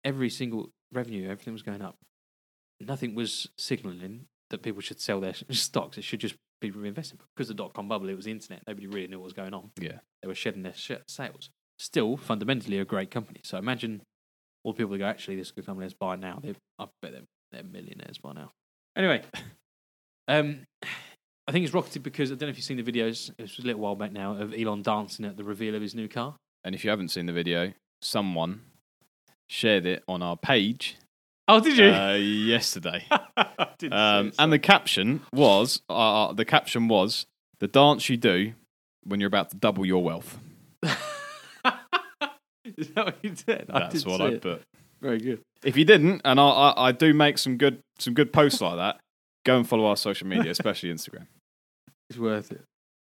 every 0.05 0.31
single 0.31 0.71
revenue, 0.93 1.31
everything 1.31 1.53
was 1.53 1.63
going 1.63 1.83
up. 1.83 1.97
Nothing 2.81 3.15
was 3.15 3.49
signaling 3.57 4.27
that 4.51 4.63
people 4.63 4.83
should 4.83 5.01
sell 5.01 5.21
their 5.21 5.35
stocks. 5.51 5.99
It 5.99 6.05
should 6.05 6.21
just 6.21 6.37
be 6.61 6.71
reinvested 6.71 7.21
because 7.35 7.49
the 7.49 7.55
dot 7.55 7.75
com 7.75 7.89
bubble. 7.89 8.09
It 8.09 8.17
was 8.17 8.25
the 8.25 8.31
internet. 8.31 8.63
Nobody 8.67 8.87
really 8.87 9.07
knew 9.09 9.19
what 9.19 9.25
was 9.25 9.33
going 9.33 9.55
on. 9.55 9.71
Yeah. 9.81 9.99
They 10.23 10.29
were 10.29 10.35
shedding 10.35 10.63
their 10.63 10.75
sh- 10.75 10.93
sales. 11.07 11.51
Still, 11.79 12.17
fundamentally, 12.17 12.79
a 12.79 12.85
great 12.85 13.11
company. 13.11 13.41
So 13.45 13.59
imagine 13.59 14.03
all 14.65 14.73
the 14.73 14.79
people 14.79 14.93
that 14.93 14.99
go, 14.99 15.07
actually, 15.07 15.37
this 15.37 15.49
is 15.49 15.53
a 15.53 15.55
good 15.57 15.67
company. 15.67 15.85
Let's 15.85 15.95
buy 15.95 16.17
now. 16.17 16.41
They, 16.43 16.55
I 16.79 16.87
bet 17.03 17.13
they're, 17.13 17.23
they're 17.53 17.63
millionaires 17.63 18.19
by 18.19 18.33
now. 18.33 18.53
Anyway, 18.97 19.23
um, 20.29 20.61
I 21.47 21.53
think 21.53 21.65
it's 21.65 21.75
rocketed 21.75 22.03
because 22.03 22.31
I 22.31 22.35
don't 22.35 22.49
know 22.49 22.51
if 22.51 22.57
you've 22.57 22.65
seen 22.65 22.83
the 22.83 22.83
videos. 22.83 23.31
It 23.39 23.43
was 23.43 23.59
a 23.59 23.63
little 23.63 23.83
while 23.83 23.95
back 23.95 24.13
now 24.13 24.37
of 24.37 24.55
Elon 24.55 24.83
dancing 24.83 25.25
at 25.25 25.37
the 25.37 25.45
reveal 25.45 25.75
of 25.75 25.83
his 25.83 25.95
new 25.95 26.09
car. 26.09 26.35
And 26.65 26.75
if 26.75 26.83
you 26.83 26.91
haven't 26.91 27.11
seen 27.11 27.27
the 27.27 27.33
video, 27.33 27.73
someone 28.01 28.63
shared 29.49 29.87
it 29.87 30.03
on 30.09 30.23
our 30.23 30.37
page 30.37 30.97
Oh, 31.49 31.61
did 31.61 31.77
you? 31.79 31.87
uh, 31.91 32.15
yesterday. 32.15 33.05
Um, 33.93 34.33
and 34.39 34.51
the 34.51 34.59
caption 34.59 35.21
was 35.35 35.83
uh, 35.91 36.33
the 36.33 36.47
caption 36.47 36.89
was 36.89 37.27
The 37.61 37.69
dance 37.69 38.09
you 38.09 38.17
do 38.17 38.55
when 39.05 39.21
you're 39.21 39.27
about 39.29 39.51
to 39.51 39.57
double 39.57 39.85
your 39.85 40.03
wealth. 40.03 40.39
Is 42.77 42.89
that 42.95 43.05
what 43.07 43.17
you 43.23 43.31
did? 43.31 43.67
That's 43.69 44.03
didn't 44.03 44.11
what 44.11 44.21
I 44.23 44.29
it. 44.29 44.43
put. 44.43 44.63
Very 45.01 45.19
good. 45.19 45.41
If 45.63 45.77
you 45.77 45.85
didn't, 45.85 46.23
and 46.25 46.41
I, 46.41 46.45
I, 46.49 46.89
I 46.89 46.93
do 46.93 47.13
make 47.13 47.37
some 47.39 47.59
good 47.59 47.81
some 47.99 48.15
good 48.15 48.33
posts 48.33 48.61
like 48.63 48.77
that, 48.77 48.99
go 49.45 49.59
and 49.59 49.69
follow 49.69 49.85
our 49.87 49.97
social 49.97 50.27
media, 50.27 50.51
especially 50.51 50.93
Instagram. 50.93 51.27
It's 52.09 52.19
worth 52.19 52.53
it. 52.53 52.63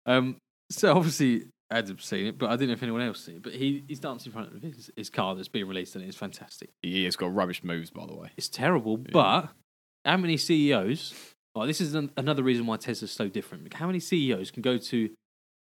Um, 0.06 0.38
so 0.72 0.96
obviously 0.96 1.48
Adam's 1.72 2.06
seen 2.06 2.28
it, 2.28 2.38
but 2.38 2.50
I 2.50 2.54
didn't 2.54 2.68
know 2.70 2.74
if 2.74 2.84
anyone 2.84 3.02
else 3.02 3.24
seen 3.24 3.38
it. 3.38 3.44
But 3.44 3.54
he, 3.54 3.84
he's 3.88 4.00
dancing 4.00 4.32
in 4.32 4.34
front 4.34 4.56
of 4.56 4.62
his, 4.62 4.92
his 4.96 5.10
car 5.10 5.36
that's 5.36 5.48
being 5.48 5.68
released, 5.68 5.96
and 5.96 6.06
it's 6.06 6.18
fantastic. 6.18 6.70
Yeah, 6.84 6.90
He 6.92 7.04
has 7.06 7.16
got 7.16 7.34
rubbish 7.34 7.64
moves, 7.64 7.90
by 7.90 8.06
the 8.06 8.16
way. 8.16 8.30
It's 8.38 8.50
terrible, 8.50 8.98
but 8.98 9.50
how 10.04 10.18
many 10.18 10.38
CEOs? 10.38 11.14
Well, 11.56 11.66
this 11.66 11.82
is 11.82 11.96
an, 11.96 12.12
another 12.18 12.44
reason 12.44 12.68
why 12.68 12.78
Tesla's 12.78 13.12
so 13.12 13.28
different. 13.30 13.74
How 13.74 13.88
many 13.88 14.00
CEOs 14.00 14.52
can 14.52 14.62
go 14.62 14.78
to 14.78 15.10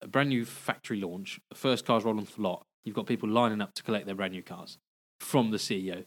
a 0.02 0.08
brand 0.08 0.30
new 0.30 0.46
factory 0.46 1.00
launch, 1.00 1.40
the 1.50 1.56
first 1.56 1.86
cars 1.86 2.04
roll 2.04 2.20
off 2.20 2.36
the 2.36 2.42
lot? 2.42 2.66
You've 2.84 2.96
got 2.96 3.08
people 3.08 3.28
lining 3.28 3.62
up 3.62 3.74
to 3.74 3.84
collect 3.84 4.06
their 4.06 4.16
brand 4.16 4.34
new 4.34 4.44
cars 4.44 4.78
from 5.20 5.52
the 5.52 5.58
CEO. 5.58 6.06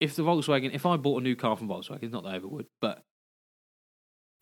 If 0.00 0.16
the 0.16 0.22
Volkswagen, 0.22 0.74
if 0.74 0.86
I 0.86 0.96
bought 0.96 1.20
a 1.20 1.24
new 1.24 1.36
car 1.36 1.56
from 1.56 1.68
Volkswagen, 1.68 2.10
not 2.10 2.22
that 2.22 2.30
I 2.30 2.36
ever 2.36 2.48
would, 2.48 2.66
but 2.80 3.02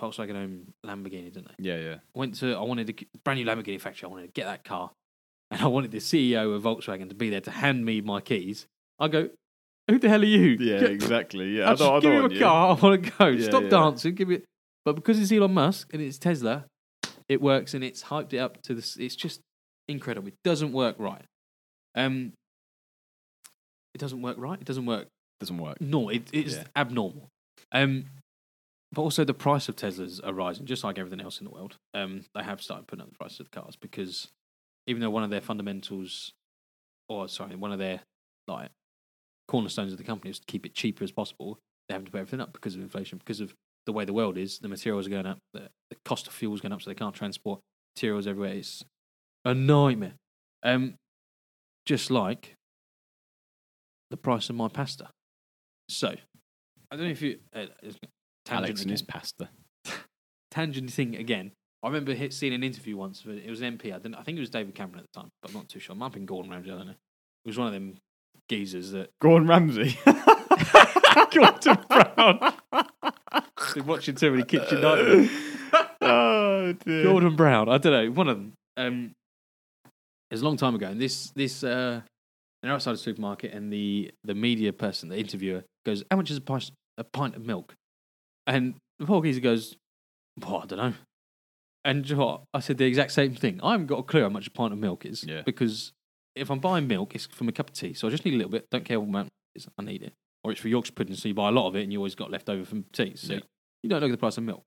Volkswagen 0.00 0.34
own 0.36 0.72
Lamborghini, 0.84 1.32
didn't 1.32 1.48
they? 1.48 1.54
Yeah, 1.70 1.76
yeah. 1.76 1.94
went 2.14 2.34
to 2.36 2.54
I 2.54 2.60
wanted 2.62 2.90
a 2.90 3.18
brand 3.24 3.38
new 3.40 3.46
Lamborghini 3.46 3.80
factory. 3.80 4.06
I 4.08 4.10
wanted 4.10 4.26
to 4.26 4.32
get 4.32 4.46
that 4.46 4.64
car, 4.64 4.90
and 5.50 5.60
I 5.60 5.66
wanted 5.66 5.90
the 5.92 5.98
CEO 5.98 6.54
of 6.56 6.62
Volkswagen 6.62 7.08
to 7.08 7.14
be 7.14 7.30
there 7.30 7.40
to 7.42 7.50
hand 7.50 7.84
me 7.84 8.00
my 8.00 8.20
keys. 8.20 8.66
I 8.98 9.08
go, 9.08 9.30
who 9.88 9.98
the 9.98 10.08
hell 10.08 10.22
are 10.22 10.24
you? 10.24 10.56
Yeah, 10.60 10.80
Get- 10.80 10.90
exactly. 10.90 11.58
Yeah, 11.58 11.70
I'll 11.70 11.76
just 11.76 12.02
give 12.02 12.12
you 12.12 12.24
a 12.24 12.38
car. 12.38 12.76
I 12.76 12.80
want 12.80 13.04
to 13.04 13.10
go. 13.10 13.26
Yeah, 13.28 13.44
Stop 13.44 13.62
yeah. 13.64 13.68
dancing. 13.70 14.14
Give 14.14 14.28
me. 14.28 14.36
it. 14.36 14.44
But 14.84 14.94
because 14.96 15.18
it's 15.20 15.30
Elon 15.32 15.54
Musk 15.54 15.92
and 15.94 16.02
it's 16.02 16.18
Tesla, 16.18 16.64
it 17.28 17.40
works 17.40 17.72
and 17.74 17.82
it's 17.84 18.04
hyped 18.04 18.32
it 18.34 18.38
up 18.38 18.60
to 18.62 18.74
this. 18.74 18.96
It's 18.96 19.16
just 19.16 19.40
incredible. 19.88 20.28
It 20.28 20.34
doesn't 20.44 20.72
work 20.72 20.96
right. 20.98 21.24
Um, 21.94 22.32
it 23.94 23.98
doesn't 23.98 24.20
work 24.22 24.36
right. 24.38 24.60
It 24.60 24.66
doesn't 24.66 24.86
work 24.86 25.06
Doesn't 25.40 25.58
work. 25.58 25.80
no, 25.80 26.08
it, 26.08 26.28
it's 26.32 26.56
Yeah. 26.56 26.64
abnormal. 26.76 27.28
Um, 27.72 28.04
but 28.94 29.02
also 29.02 29.24
the 29.24 29.34
price 29.34 29.68
of 29.68 29.76
Teslas 29.76 30.20
are 30.24 30.32
rising, 30.32 30.66
just 30.66 30.84
like 30.84 30.98
everything 30.98 31.20
else 31.20 31.38
in 31.40 31.44
the 31.44 31.50
world. 31.50 31.76
Um, 31.92 32.24
they 32.34 32.42
have 32.42 32.62
started 32.62 32.86
putting 32.86 33.02
up 33.02 33.10
the 33.10 33.18
price 33.18 33.40
of 33.40 33.50
the 33.50 33.60
cars 33.60 33.76
because 33.76 34.28
even 34.86 35.00
though 35.00 35.10
one 35.10 35.24
of 35.24 35.30
their 35.30 35.40
fundamentals, 35.40 36.32
or 37.08 37.28
sorry, 37.28 37.56
one 37.56 37.72
of 37.72 37.78
their 37.78 38.00
like 38.46 38.70
cornerstones 39.48 39.92
of 39.92 39.98
the 39.98 40.04
company 40.04 40.30
is 40.30 40.38
to 40.38 40.46
keep 40.46 40.64
it 40.64 40.74
cheaper 40.74 41.04
as 41.04 41.10
possible, 41.10 41.58
they 41.88 41.94
have 41.94 42.04
to 42.04 42.10
put 42.10 42.18
everything 42.18 42.40
up 42.40 42.52
because 42.52 42.74
of 42.74 42.80
inflation, 42.80 43.18
because 43.18 43.40
of 43.40 43.54
the 43.86 43.92
way 43.92 44.04
the 44.04 44.12
world 44.12 44.38
is. 44.38 44.58
The 44.58 44.68
materials 44.68 45.06
are 45.06 45.10
going 45.10 45.26
up, 45.26 45.38
the, 45.52 45.68
the 45.90 45.96
cost 46.04 46.26
of 46.26 46.32
fuel 46.32 46.54
is 46.54 46.60
going 46.60 46.72
up, 46.72 46.82
so 46.82 46.90
they 46.90 46.94
can't 46.94 47.14
transport 47.14 47.60
materials 47.96 48.26
everywhere. 48.26 48.54
It's 48.54 48.84
a 49.44 49.54
nightmare. 49.54 50.14
Um, 50.62 50.94
just 51.84 52.10
like 52.10 52.54
the 54.10 54.16
price 54.16 54.48
of 54.48 54.56
my 54.56 54.68
pasta. 54.68 55.10
So, 55.88 56.14
I 56.90 56.96
don't 56.96 57.06
know 57.06 57.10
if 57.10 57.20
you 57.20 57.38
uh, 57.54 57.66
tangent 58.44 58.66
Alex 58.66 58.82
and 58.82 58.90
his 58.90 59.02
pasta. 59.02 59.48
tangent 60.50 60.90
thing 60.90 61.16
again. 61.16 61.52
I 61.82 61.88
remember 61.88 62.14
hit, 62.14 62.32
seeing 62.32 62.54
an 62.54 62.62
interview 62.62 62.96
once. 62.96 63.22
Of 63.24 63.30
it. 63.30 63.44
it 63.44 63.50
was 63.50 63.60
an 63.60 63.76
MP. 63.76 63.92
I, 63.92 63.98
didn't, 63.98 64.14
I 64.14 64.22
think 64.22 64.38
it 64.38 64.40
was 64.40 64.50
David 64.50 64.74
Cameron 64.74 65.00
at 65.00 65.06
the 65.12 65.20
time, 65.20 65.30
but 65.42 65.50
I'm 65.50 65.56
not 65.56 65.68
too 65.68 65.80
sure. 65.80 65.94
It 65.94 65.98
might 65.98 66.06
have 66.06 66.12
been 66.14 66.24
Gordon 66.26 66.50
Ramsay. 66.50 66.70
I 66.70 66.76
don't 66.76 66.86
know. 66.86 66.92
It 66.92 67.48
was 67.48 67.58
one 67.58 67.66
of 67.66 67.74
them 67.74 67.98
geezers 68.48 68.92
that 68.92 69.10
Gordon 69.20 69.48
Ramsay. 69.48 69.98
Gordon 71.34 71.78
Brown. 71.88 72.54
Been 73.74 73.86
watching 73.86 74.14
too 74.14 74.30
many 74.30 74.44
Kitchen 74.44 74.80
Nightmares. 74.82 75.30
oh 76.00 76.72
dear. 76.84 77.02
Gordon 77.02 77.36
Brown. 77.36 77.68
I 77.68 77.78
don't 77.78 77.92
know. 77.92 78.10
One 78.12 78.28
of 78.28 78.36
them. 78.36 78.52
Um, 78.76 79.12
it 80.30 80.34
was 80.34 80.42
a 80.42 80.44
long 80.44 80.56
time 80.56 80.74
ago, 80.74 80.86
and 80.86 81.00
this 81.00 81.30
this 81.36 81.62
uh, 81.62 82.00
they're 82.62 82.72
outside 82.72 82.94
a 82.94 82.98
supermarket, 82.98 83.52
and 83.52 83.72
the 83.72 84.10
the 84.24 84.34
media 84.34 84.72
person, 84.72 85.08
the 85.08 85.18
interviewer, 85.18 85.64
goes, 85.84 86.02
"How 86.10 86.16
much 86.16 86.30
is 86.30 86.38
a 86.38 86.40
pint 86.40 86.70
a 86.96 87.04
pint 87.04 87.36
of 87.36 87.44
milk?" 87.44 87.74
And 88.46 88.74
the 88.98 89.20
geezer 89.20 89.40
goes, 89.40 89.76
"Well, 90.40 90.58
I 90.62 90.66
don't 90.66 90.78
know." 90.78 90.92
And 91.84 92.08
you 92.08 92.16
know 92.16 92.24
what? 92.26 92.42
I 92.54 92.60
said 92.60 92.78
the 92.78 92.84
exact 92.86 93.12
same 93.12 93.34
thing. 93.34 93.60
I 93.62 93.72
haven't 93.72 93.86
got 93.86 93.98
a 93.98 94.02
clue 94.02 94.22
how 94.22 94.28
much 94.30 94.46
a 94.46 94.50
pint 94.50 94.72
of 94.72 94.78
milk 94.78 95.04
is 95.04 95.24
Yeah. 95.24 95.42
because 95.42 95.92
if 96.34 96.50
I'm 96.50 96.58
buying 96.58 96.86
milk, 96.88 97.14
it's 97.14 97.26
from 97.26 97.48
a 97.48 97.52
cup 97.52 97.68
of 97.70 97.74
tea, 97.76 97.92
so 97.94 98.08
I 98.08 98.10
just 98.10 98.24
need 98.24 98.34
a 98.34 98.36
little 98.38 98.50
bit. 98.50 98.68
Don't 98.70 98.84
care 98.84 98.98
what 98.98 99.08
amount 99.08 99.28
it 99.54 99.58
is, 99.58 99.68
I 99.78 99.82
need 99.82 100.02
it. 100.02 100.14
Or 100.42 100.50
it's 100.50 100.60
for 100.60 100.68
Yorkshire 100.68 100.92
pudding, 100.92 101.14
so 101.14 101.28
you 101.28 101.34
buy 101.34 101.48
a 101.48 101.52
lot 101.52 101.68
of 101.68 101.76
it, 101.76 101.82
and 101.82 101.92
you 101.92 101.98
always 101.98 102.14
got 102.14 102.30
left 102.30 102.48
over 102.48 102.64
from 102.64 102.84
tea. 102.92 103.16
So 103.16 103.34
Yeah. 103.34 103.40
you 103.82 103.90
don't 103.90 104.00
look 104.00 104.08
at 104.08 104.12
the 104.12 104.18
price 104.18 104.38
of 104.38 104.44
milk. 104.44 104.64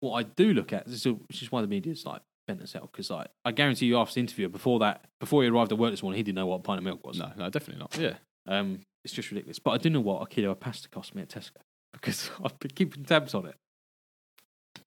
What 0.00 0.14
I 0.14 0.22
do 0.24 0.52
look 0.54 0.72
at, 0.72 0.86
this 0.86 1.04
is, 1.06 1.12
which 1.28 1.42
is 1.42 1.52
why 1.52 1.60
the 1.60 1.66
media's 1.66 2.04
like 2.04 2.22
bent 2.48 2.60
as 2.62 2.72
hell, 2.72 2.88
because 2.90 3.10
like 3.10 3.28
I 3.44 3.52
guarantee 3.52 3.86
you, 3.86 3.98
after 3.98 4.14
the 4.14 4.20
interview, 4.20 4.48
before 4.48 4.78
that, 4.80 5.04
before 5.20 5.42
he 5.42 5.48
arrived 5.48 5.70
at 5.72 5.78
work 5.78 5.92
this 5.92 6.02
morning, 6.02 6.16
he 6.18 6.22
didn't 6.22 6.36
know 6.36 6.46
what 6.46 6.60
a 6.60 6.62
pint 6.62 6.78
of 6.78 6.84
milk 6.84 7.06
was. 7.06 7.18
No, 7.18 7.32
no, 7.36 7.48
definitely 7.50 7.80
not. 7.80 7.96
Yeah. 7.98 8.16
Um, 8.46 8.80
it's 9.04 9.14
just 9.14 9.30
ridiculous. 9.30 9.58
But 9.58 9.70
I 9.72 9.78
do 9.78 9.90
know 9.90 10.00
what 10.00 10.20
a 10.22 10.26
kilo 10.26 10.50
of 10.50 10.60
pasta 10.60 10.88
cost 10.88 11.14
me 11.14 11.22
at 11.22 11.28
Tesco 11.28 11.56
because 12.04 12.30
I've 12.44 12.58
been 12.58 12.70
keeping 12.70 13.04
tabs 13.04 13.34
on 13.34 13.46
it. 13.46 13.54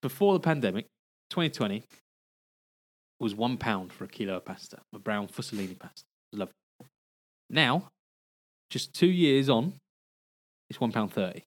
Before 0.02 0.34
the 0.34 0.40
pandemic, 0.40 0.86
2020 1.32 1.84
was 3.20 3.34
one 3.34 3.58
pound 3.58 3.92
for 3.92 4.04
a 4.04 4.08
kilo 4.08 4.36
of 4.36 4.46
pasta, 4.46 4.78
a 4.94 5.00
brown 5.00 5.28
Fusellini 5.28 5.78
pasta. 5.78 6.04
Lovely. 6.32 6.54
Now, 7.50 7.90
just 8.70 8.94
two 8.94 9.08
years 9.08 9.50
on, 9.50 9.74
it's 10.70 10.80
one 10.80 10.92
pound 10.92 11.12
thirty. 11.12 11.44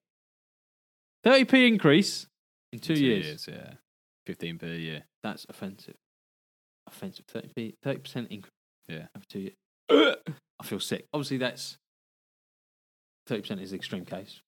Thirty 1.23 1.45
p 1.45 1.67
increase 1.67 2.25
in 2.73 2.79
two, 2.79 2.95
years. 2.95 3.47
Yeah. 3.49 3.73
15 4.25 4.57
per 4.57 4.67
year. 4.67 5.03
That's 5.23 5.45
offensive. 5.47 5.95
Offensive. 6.87 7.25
Thirty 7.27 7.49
p, 7.55 7.75
thirty 7.81 7.99
percent 7.99 8.27
increase. 8.29 8.51
Yeah. 8.89 9.05
over 9.15 9.25
two 9.29 9.39
years. 9.39 9.55
I 10.59 10.63
feel 10.65 10.79
sick. 10.79 11.05
Obviously, 11.13 11.37
that's 11.37 11.77
thirty 13.27 13.41
percent 13.41 13.61
is 13.61 13.69
the 13.69 13.77
extreme 13.77 14.03
case. 14.03 14.41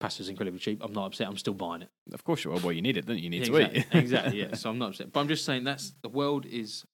Pasta's 0.00 0.28
incredibly 0.28 0.60
cheap. 0.60 0.82
I'm 0.84 0.92
not 0.92 1.06
upset. 1.06 1.26
I'm 1.26 1.38
still 1.38 1.54
buying 1.54 1.82
it. 1.82 1.88
Of 2.12 2.22
course 2.22 2.44
you 2.44 2.52
are. 2.52 2.58
Well, 2.58 2.72
you 2.72 2.82
need 2.82 2.96
it, 2.98 3.06
don't 3.06 3.16
you? 3.16 3.24
You 3.24 3.30
need 3.30 3.46
Yeah, 3.46 3.52
to 3.52 3.56
exactly. 3.56 3.80
eat. 3.80 4.02
exactly. 4.02 4.40
Yeah. 4.40 4.54
So 4.54 4.70
I'm 4.70 4.78
not 4.78 4.90
upset. 4.90 5.12
But 5.12 5.20
I'm 5.20 5.28
just 5.28 5.44
saying 5.44 5.64
that's 5.64 5.92
the 6.02 6.08
world 6.10 6.44
is 6.46 6.84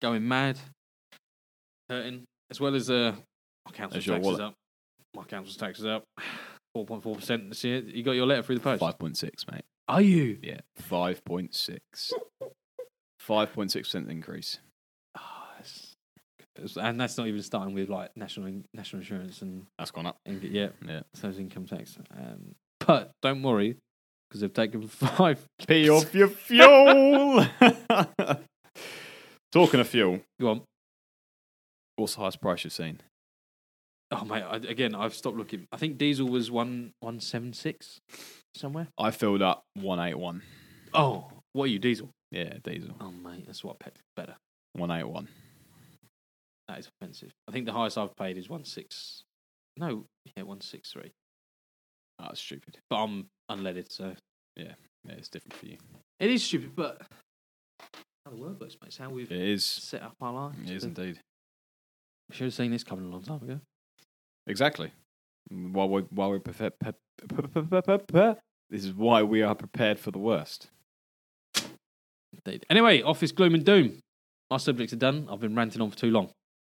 going 0.00 0.26
mad, 0.26 0.58
hurting, 1.90 2.24
as 2.50 2.60
well 2.60 2.74
as 2.74 2.88
uh, 2.90 3.14
my 3.66 3.72
council 3.72 3.94
There's 3.94 4.06
your 4.06 4.16
tax 4.16 4.28
is 4.28 4.40
up. 4.40 4.54
My 5.14 5.24
council 5.24 5.54
tax 5.58 5.78
is 5.80 5.86
up. 5.86 6.04
Four 6.74 6.86
point 6.86 7.02
four 7.02 7.14
percent 7.16 7.50
this 7.50 7.62
year. 7.64 7.80
You 7.82 8.02
got 8.02 8.12
your 8.12 8.24
letter 8.26 8.42
through 8.42 8.54
the 8.54 8.62
post. 8.62 8.82
5.6, 8.82 9.52
mate. 9.52 9.60
Are 9.88 10.00
you? 10.00 10.38
Yeah. 10.42 10.60
5.6. 10.88 11.78
5.6% 13.28 14.08
increase. 14.10 14.58
And 16.76 17.00
that's 17.00 17.16
not 17.18 17.26
even 17.26 17.42
starting 17.42 17.74
with 17.74 17.88
like 17.88 18.16
national 18.16 18.46
in- 18.46 18.64
national 18.74 19.00
insurance 19.00 19.42
and, 19.42 19.66
That's 19.78 19.90
gone 19.90 20.06
up. 20.06 20.16
and 20.26 20.42
yeah, 20.42 20.68
Yeah. 20.86 21.00
so 21.14 21.28
is 21.28 21.38
income 21.38 21.66
tax. 21.66 21.98
Um, 22.16 22.54
but 22.80 23.10
don't 23.22 23.42
worry 23.42 23.76
because 24.28 24.40
they've 24.40 24.52
taken 24.52 24.86
five. 24.88 25.44
Pee 25.66 25.88
off 25.90 26.14
your 26.14 26.28
fuel. 26.28 27.46
Talking 29.52 29.80
of 29.80 29.88
fuel, 29.88 30.20
Go 30.40 30.48
on. 30.50 30.62
what's 31.96 32.14
the 32.14 32.20
highest 32.22 32.40
price 32.40 32.64
you've 32.64 32.72
seen? 32.72 33.00
Oh 34.10 34.24
mate, 34.24 34.42
I, 34.42 34.56
again, 34.56 34.94
I've 34.94 35.14
stopped 35.14 35.36
looking. 35.36 35.66
I 35.72 35.76
think 35.76 35.98
diesel 35.98 36.26
was 36.28 36.50
one 36.50 36.92
one 37.00 37.20
seven 37.20 37.52
six 37.52 37.98
somewhere. 38.54 38.88
I 38.98 39.10
filled 39.10 39.42
up 39.42 39.62
181. 39.74 40.42
Oh, 40.94 41.30
what 41.52 41.64
are 41.64 41.68
you, 41.68 41.78
diesel? 41.78 42.10
Yeah, 42.30 42.54
diesel. 42.64 42.94
Oh 43.00 43.10
mate, 43.10 43.44
that's 43.46 43.62
what 43.62 43.76
I. 43.84 43.90
Better. 44.16 44.36
181. 44.74 45.28
That 46.72 46.78
is 46.78 46.88
offensive. 47.02 47.32
I 47.46 47.52
think 47.52 47.66
the 47.66 47.72
highest 47.74 47.98
I've 47.98 48.16
paid 48.16 48.38
is 48.38 48.48
one 48.48 48.64
six. 48.64 49.24
No, 49.76 50.06
yeah, 50.34 50.44
one 50.44 50.62
six 50.62 50.90
three. 50.90 51.12
Oh, 52.18 52.24
that's 52.28 52.40
stupid. 52.40 52.78
But 52.88 52.96
I'm 52.96 53.26
unleaded, 53.50 53.92
so 53.92 54.14
Yeah, 54.56 54.72
yeah, 55.06 55.12
it's 55.18 55.28
different 55.28 55.52
for 55.52 55.66
you. 55.66 55.76
it 56.18 56.30
is 56.30 56.42
stupid. 56.42 56.74
But 56.74 57.02
how 58.24 58.30
the 58.30 58.38
world 58.40 58.58
works, 58.58 58.78
mate. 58.80 58.86
It's 58.86 58.96
how 58.96 59.10
we've 59.10 59.30
It 59.30 59.38
is. 59.38 59.66
set 59.66 60.00
up 60.02 60.14
our 60.22 60.32
lives. 60.32 60.70
It 60.70 60.74
is 60.76 60.84
indeed. 60.84 61.18
We 62.30 62.36
should 62.36 62.44
have 62.44 62.54
seen 62.54 62.70
this 62.70 62.84
coming 62.84 63.04
a 63.04 63.08
long 63.08 63.22
time 63.22 63.42
ago. 63.42 63.60
Exactly. 64.46 64.92
While 65.50 65.90
we're, 65.90 66.02
while 66.04 66.30
we're 66.30 66.40
prepared, 66.40 66.72
this 68.70 68.84
is 68.86 68.94
why 68.94 69.22
we 69.24 69.42
are 69.42 69.54
prepared 69.54 69.98
for 69.98 70.10
the 70.10 70.18
worst. 70.18 70.68
Indeed. 72.46 72.64
Anyway, 72.70 73.02
office 73.02 73.30
gloom 73.30 73.52
and 73.54 73.62
doom. 73.66 73.98
Our 74.50 74.58
subjects 74.58 74.94
are 74.94 74.96
done. 74.96 75.28
I've 75.30 75.40
been 75.40 75.54
ranting 75.54 75.82
on 75.82 75.90
for 75.90 75.98
too 75.98 76.10
long. 76.10 76.30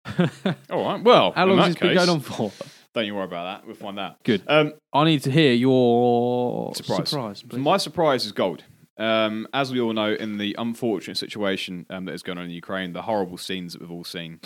All 0.69 0.83
right. 0.83 1.03
Well, 1.03 1.31
How 1.31 1.45
long 1.45 1.57
that 1.57 1.63
has 1.63 1.75
this 1.75 1.81
been 1.81 1.95
going 1.95 2.09
on 2.09 2.19
for? 2.19 2.51
Don't 2.93 3.05
you 3.05 3.15
worry 3.15 3.25
about 3.25 3.61
that. 3.61 3.67
We'll 3.67 3.75
find 3.75 3.99
out. 3.99 4.23
Good. 4.23 4.43
Um, 4.47 4.73
I 4.93 5.03
need 5.05 5.21
to 5.23 5.31
hear 5.31 5.53
your 5.53 6.73
Surprise. 6.73 7.09
surprise 7.09 7.43
my 7.53 7.77
surprise 7.77 8.25
is 8.25 8.31
gold. 8.31 8.63
Um, 8.97 9.47
as 9.53 9.71
we 9.71 9.79
all 9.79 9.93
know, 9.93 10.13
in 10.13 10.37
the 10.37 10.55
unfortunate 10.57 11.17
situation 11.17 11.85
um, 11.91 12.05
that 12.05 12.13
is 12.13 12.23
going 12.23 12.39
on 12.39 12.45
in 12.45 12.49
Ukraine, 12.51 12.93
the 12.93 13.03
horrible 13.03 13.37
scenes 13.37 13.73
that 13.73 13.81
we've 13.81 13.91
all 13.91 14.03
seen, 14.03 14.39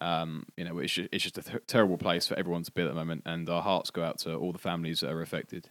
um, 0.00 0.46
you 0.56 0.64
know, 0.64 0.78
it's 0.78 0.94
just, 0.94 1.08
it's 1.12 1.22
just 1.22 1.36
a 1.36 1.42
th- 1.42 1.62
terrible 1.66 1.98
place 1.98 2.26
for 2.26 2.38
everyone 2.38 2.62
to 2.62 2.72
be 2.72 2.80
at 2.80 2.88
the 2.88 2.94
moment, 2.94 3.22
and 3.26 3.48
our 3.50 3.60
hearts 3.60 3.90
go 3.90 4.02
out 4.02 4.18
to 4.20 4.34
all 4.34 4.52
the 4.52 4.58
families 4.58 5.00
that 5.00 5.10
are 5.10 5.20
affected. 5.20 5.68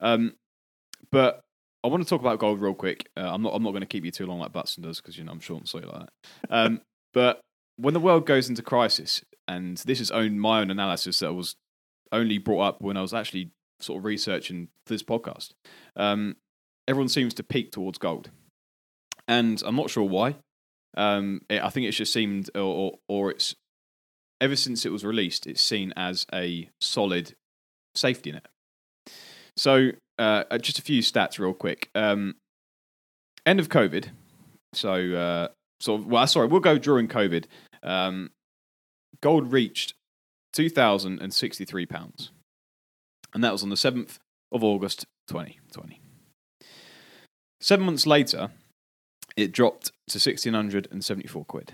Um, 0.00 0.34
but 1.10 1.40
I 1.82 1.88
want 1.88 2.02
to 2.04 2.08
talk 2.08 2.20
about 2.20 2.38
gold 2.38 2.60
real 2.60 2.74
quick. 2.74 3.08
Uh, 3.16 3.28
I'm 3.32 3.42
not. 3.42 3.52
I'm 3.54 3.62
not 3.64 3.72
going 3.72 3.82
to 3.82 3.86
keep 3.86 4.04
you 4.04 4.12
too 4.12 4.26
long 4.26 4.38
like 4.38 4.52
Butson 4.52 4.84
does 4.84 5.00
because 5.00 5.18
you 5.18 5.24
know 5.24 5.32
I'm 5.32 5.40
short 5.40 5.60
and 5.60 5.68
sweet 5.68 5.86
like 5.86 6.06
that. 6.06 6.10
Um, 6.50 6.80
but 7.12 7.40
when 7.76 7.94
the 7.94 8.00
world 8.00 8.26
goes 8.26 8.48
into 8.48 8.62
crisis, 8.62 9.22
and 9.46 9.78
this 9.78 10.00
is 10.00 10.10
own 10.10 10.38
my 10.38 10.60
own 10.60 10.70
analysis 10.70 11.18
that 11.18 11.34
was 11.34 11.56
only 12.12 12.38
brought 12.38 12.62
up 12.62 12.80
when 12.80 12.96
I 12.96 13.02
was 13.02 13.14
actually 13.14 13.50
sort 13.80 13.98
of 13.98 14.04
researching 14.04 14.68
this 14.86 15.02
podcast. 15.02 15.50
Um, 15.96 16.36
everyone 16.86 17.08
seems 17.08 17.34
to 17.34 17.42
peak 17.42 17.72
towards 17.72 17.98
gold, 17.98 18.30
and 19.28 19.62
I'm 19.66 19.76
not 19.76 19.90
sure 19.90 20.04
why. 20.04 20.36
Um, 20.96 21.42
it, 21.48 21.62
I 21.62 21.70
think 21.70 21.86
it's 21.86 21.96
just 21.96 22.12
seemed, 22.12 22.50
or, 22.54 22.60
or, 22.60 22.92
or 23.08 23.30
it's 23.32 23.54
ever 24.40 24.56
since 24.56 24.86
it 24.86 24.92
was 24.92 25.04
released, 25.04 25.46
it's 25.46 25.62
seen 25.62 25.92
as 25.96 26.26
a 26.32 26.70
solid 26.80 27.34
safety 27.94 28.32
net. 28.32 28.46
So, 29.56 29.90
uh, 30.18 30.44
uh, 30.50 30.58
just 30.58 30.78
a 30.78 30.82
few 30.82 31.00
stats, 31.02 31.38
real 31.38 31.54
quick. 31.54 31.90
Um, 31.94 32.36
end 33.46 33.60
of 33.60 33.68
COVID. 33.68 34.08
So, 34.72 34.92
uh, 34.92 35.48
sort 35.80 36.00
of, 36.00 36.06
well, 36.06 36.26
sorry, 36.26 36.48
we'll 36.48 36.60
go 36.60 36.78
during 36.78 37.08
COVID. 37.08 37.44
Um, 37.82 38.30
gold 39.20 39.52
reached 39.52 39.94
two 40.52 40.68
thousand 40.68 41.20
and 41.20 41.32
sixty-three 41.34 41.86
pounds, 41.86 42.30
and 43.32 43.42
that 43.44 43.52
was 43.52 43.62
on 43.62 43.70
the 43.70 43.76
seventh 43.76 44.18
of 44.52 44.64
August, 44.64 45.06
twenty 45.28 45.60
twenty. 45.72 46.00
Seven 47.60 47.86
months 47.86 48.06
later, 48.06 48.50
it 49.36 49.52
dropped 49.52 49.92
to 50.08 50.20
sixteen 50.20 50.54
hundred 50.54 50.88
and 50.90 51.04
seventy-four 51.04 51.44
quid. 51.44 51.72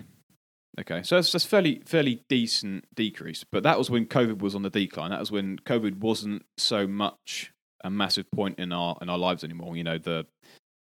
Okay, 0.79 1.03
so 1.03 1.15
that's, 1.15 1.31
that's 1.33 1.43
fairly 1.43 1.81
fairly 1.85 2.23
decent 2.29 2.85
decrease, 2.95 3.43
but 3.51 3.63
that 3.63 3.77
was 3.77 3.89
when 3.89 4.05
COVID 4.05 4.39
was 4.39 4.55
on 4.55 4.61
the 4.61 4.69
decline. 4.69 5.11
That 5.11 5.19
was 5.19 5.31
when 5.31 5.59
COVID 5.59 5.99
wasn't 5.99 6.45
so 6.57 6.87
much 6.87 7.51
a 7.83 7.89
massive 7.89 8.31
point 8.31 8.57
in 8.57 8.71
our 8.71 8.97
in 9.01 9.09
our 9.09 9.17
lives 9.17 9.43
anymore. 9.43 9.75
You 9.75 9.83
know, 9.83 9.97
the 9.97 10.25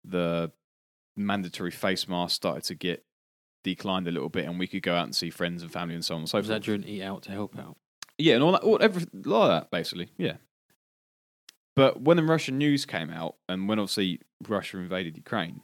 the 0.03 0.51
mandatory 1.19 1.71
face 1.71 2.07
mask 2.07 2.35
started 2.35 2.63
to 2.65 2.75
get 2.75 3.03
declined 3.63 4.07
a 4.07 4.11
little 4.11 4.29
bit, 4.29 4.45
and 4.45 4.57
we 4.57 4.67
could 4.67 4.81
go 4.81 4.95
out 4.95 5.03
and 5.03 5.15
see 5.15 5.29
friends 5.29 5.61
and 5.61 5.71
family 5.71 5.93
and 5.95 6.03
so 6.05 6.15
on 6.15 6.21
and 6.21 6.29
so 6.29 6.37
Was 6.37 6.47
forth. 6.47 6.55
that 6.59 6.63
during 6.65 6.83
Eat 6.85 7.03
Out 7.03 7.23
to 7.23 7.31
help 7.31 7.57
out? 7.59 7.77
Yeah, 8.17 8.35
and 8.35 8.43
all 8.43 8.51
that, 8.53 8.61
all, 8.63 8.77
everything 8.81 9.21
like 9.23 9.49
that, 9.49 9.71
basically. 9.71 10.09
Yeah. 10.17 10.37
But 11.75 12.01
when 12.01 12.17
the 12.17 12.23
Russian 12.23 12.57
news 12.57 12.85
came 12.85 13.09
out, 13.09 13.35
and 13.47 13.69
when 13.69 13.79
obviously 13.79 14.21
Russia 14.47 14.77
invaded 14.77 15.15
Ukraine, 15.17 15.61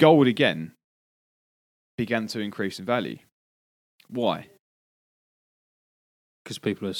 gold 0.00 0.26
again 0.26 0.72
began 1.96 2.26
to 2.28 2.40
increase 2.40 2.78
in 2.78 2.84
value. 2.84 3.18
Why? 4.08 4.48
Because 6.44 6.58
people 6.58 6.88
are 6.88 6.94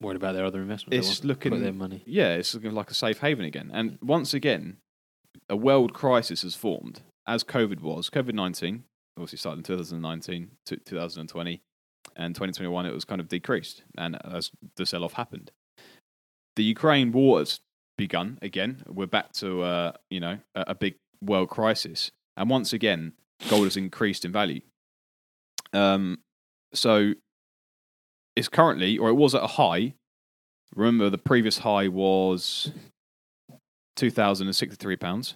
worried 0.00 0.16
about 0.16 0.32
their 0.32 0.44
other 0.44 0.60
investments. 0.60 1.08
It's 1.08 1.24
looking- 1.24 1.60
their 1.60 1.72
money. 1.72 2.02
Yeah, 2.06 2.34
it's 2.34 2.54
looking 2.54 2.72
like 2.72 2.90
a 2.90 2.94
safe 2.94 3.18
haven 3.20 3.44
again. 3.44 3.70
And 3.72 3.98
once 4.00 4.32
again, 4.34 4.78
a 5.52 5.56
world 5.56 5.92
crisis 5.92 6.42
has 6.42 6.54
formed, 6.54 7.02
as 7.28 7.44
COVID 7.44 7.82
was. 7.82 8.08
COVID 8.08 8.32
19 8.32 8.84
obviously 9.18 9.36
started 9.36 9.58
in 9.58 9.64
2019 9.64 10.50
to 10.64 10.76
2020, 10.78 11.60
and 12.16 12.34
2021 12.34 12.86
it 12.86 12.94
was 12.94 13.04
kind 13.04 13.20
of 13.20 13.28
decreased, 13.28 13.82
and 13.98 14.16
as 14.24 14.50
the 14.76 14.86
sell 14.86 15.04
off 15.04 15.12
happened. 15.12 15.50
The 16.56 16.64
Ukraine 16.64 17.12
war 17.12 17.38
has 17.38 17.60
begun 17.98 18.38
again. 18.40 18.82
We're 18.88 19.06
back 19.06 19.32
to, 19.34 19.62
uh, 19.62 19.92
you 20.08 20.20
know, 20.20 20.38
a, 20.54 20.64
a 20.68 20.74
big 20.74 20.94
world 21.22 21.50
crisis. 21.50 22.10
And 22.38 22.48
once 22.48 22.72
again, 22.72 23.12
gold 23.50 23.64
has 23.64 23.76
increased 23.76 24.24
in 24.24 24.32
value. 24.32 24.62
Um, 25.74 26.20
so 26.72 27.12
it's 28.36 28.48
currently, 28.48 28.96
or 28.96 29.10
it 29.10 29.14
was 29.14 29.34
at 29.34 29.42
a 29.42 29.46
high. 29.46 29.92
Remember, 30.74 31.10
the 31.10 31.18
previous 31.18 31.58
high 31.58 31.88
was 31.88 32.72
two 33.96 34.10
thousand 34.10 34.46
and 34.46 34.56
sixty-three 34.56 34.96
pounds. 34.96 35.34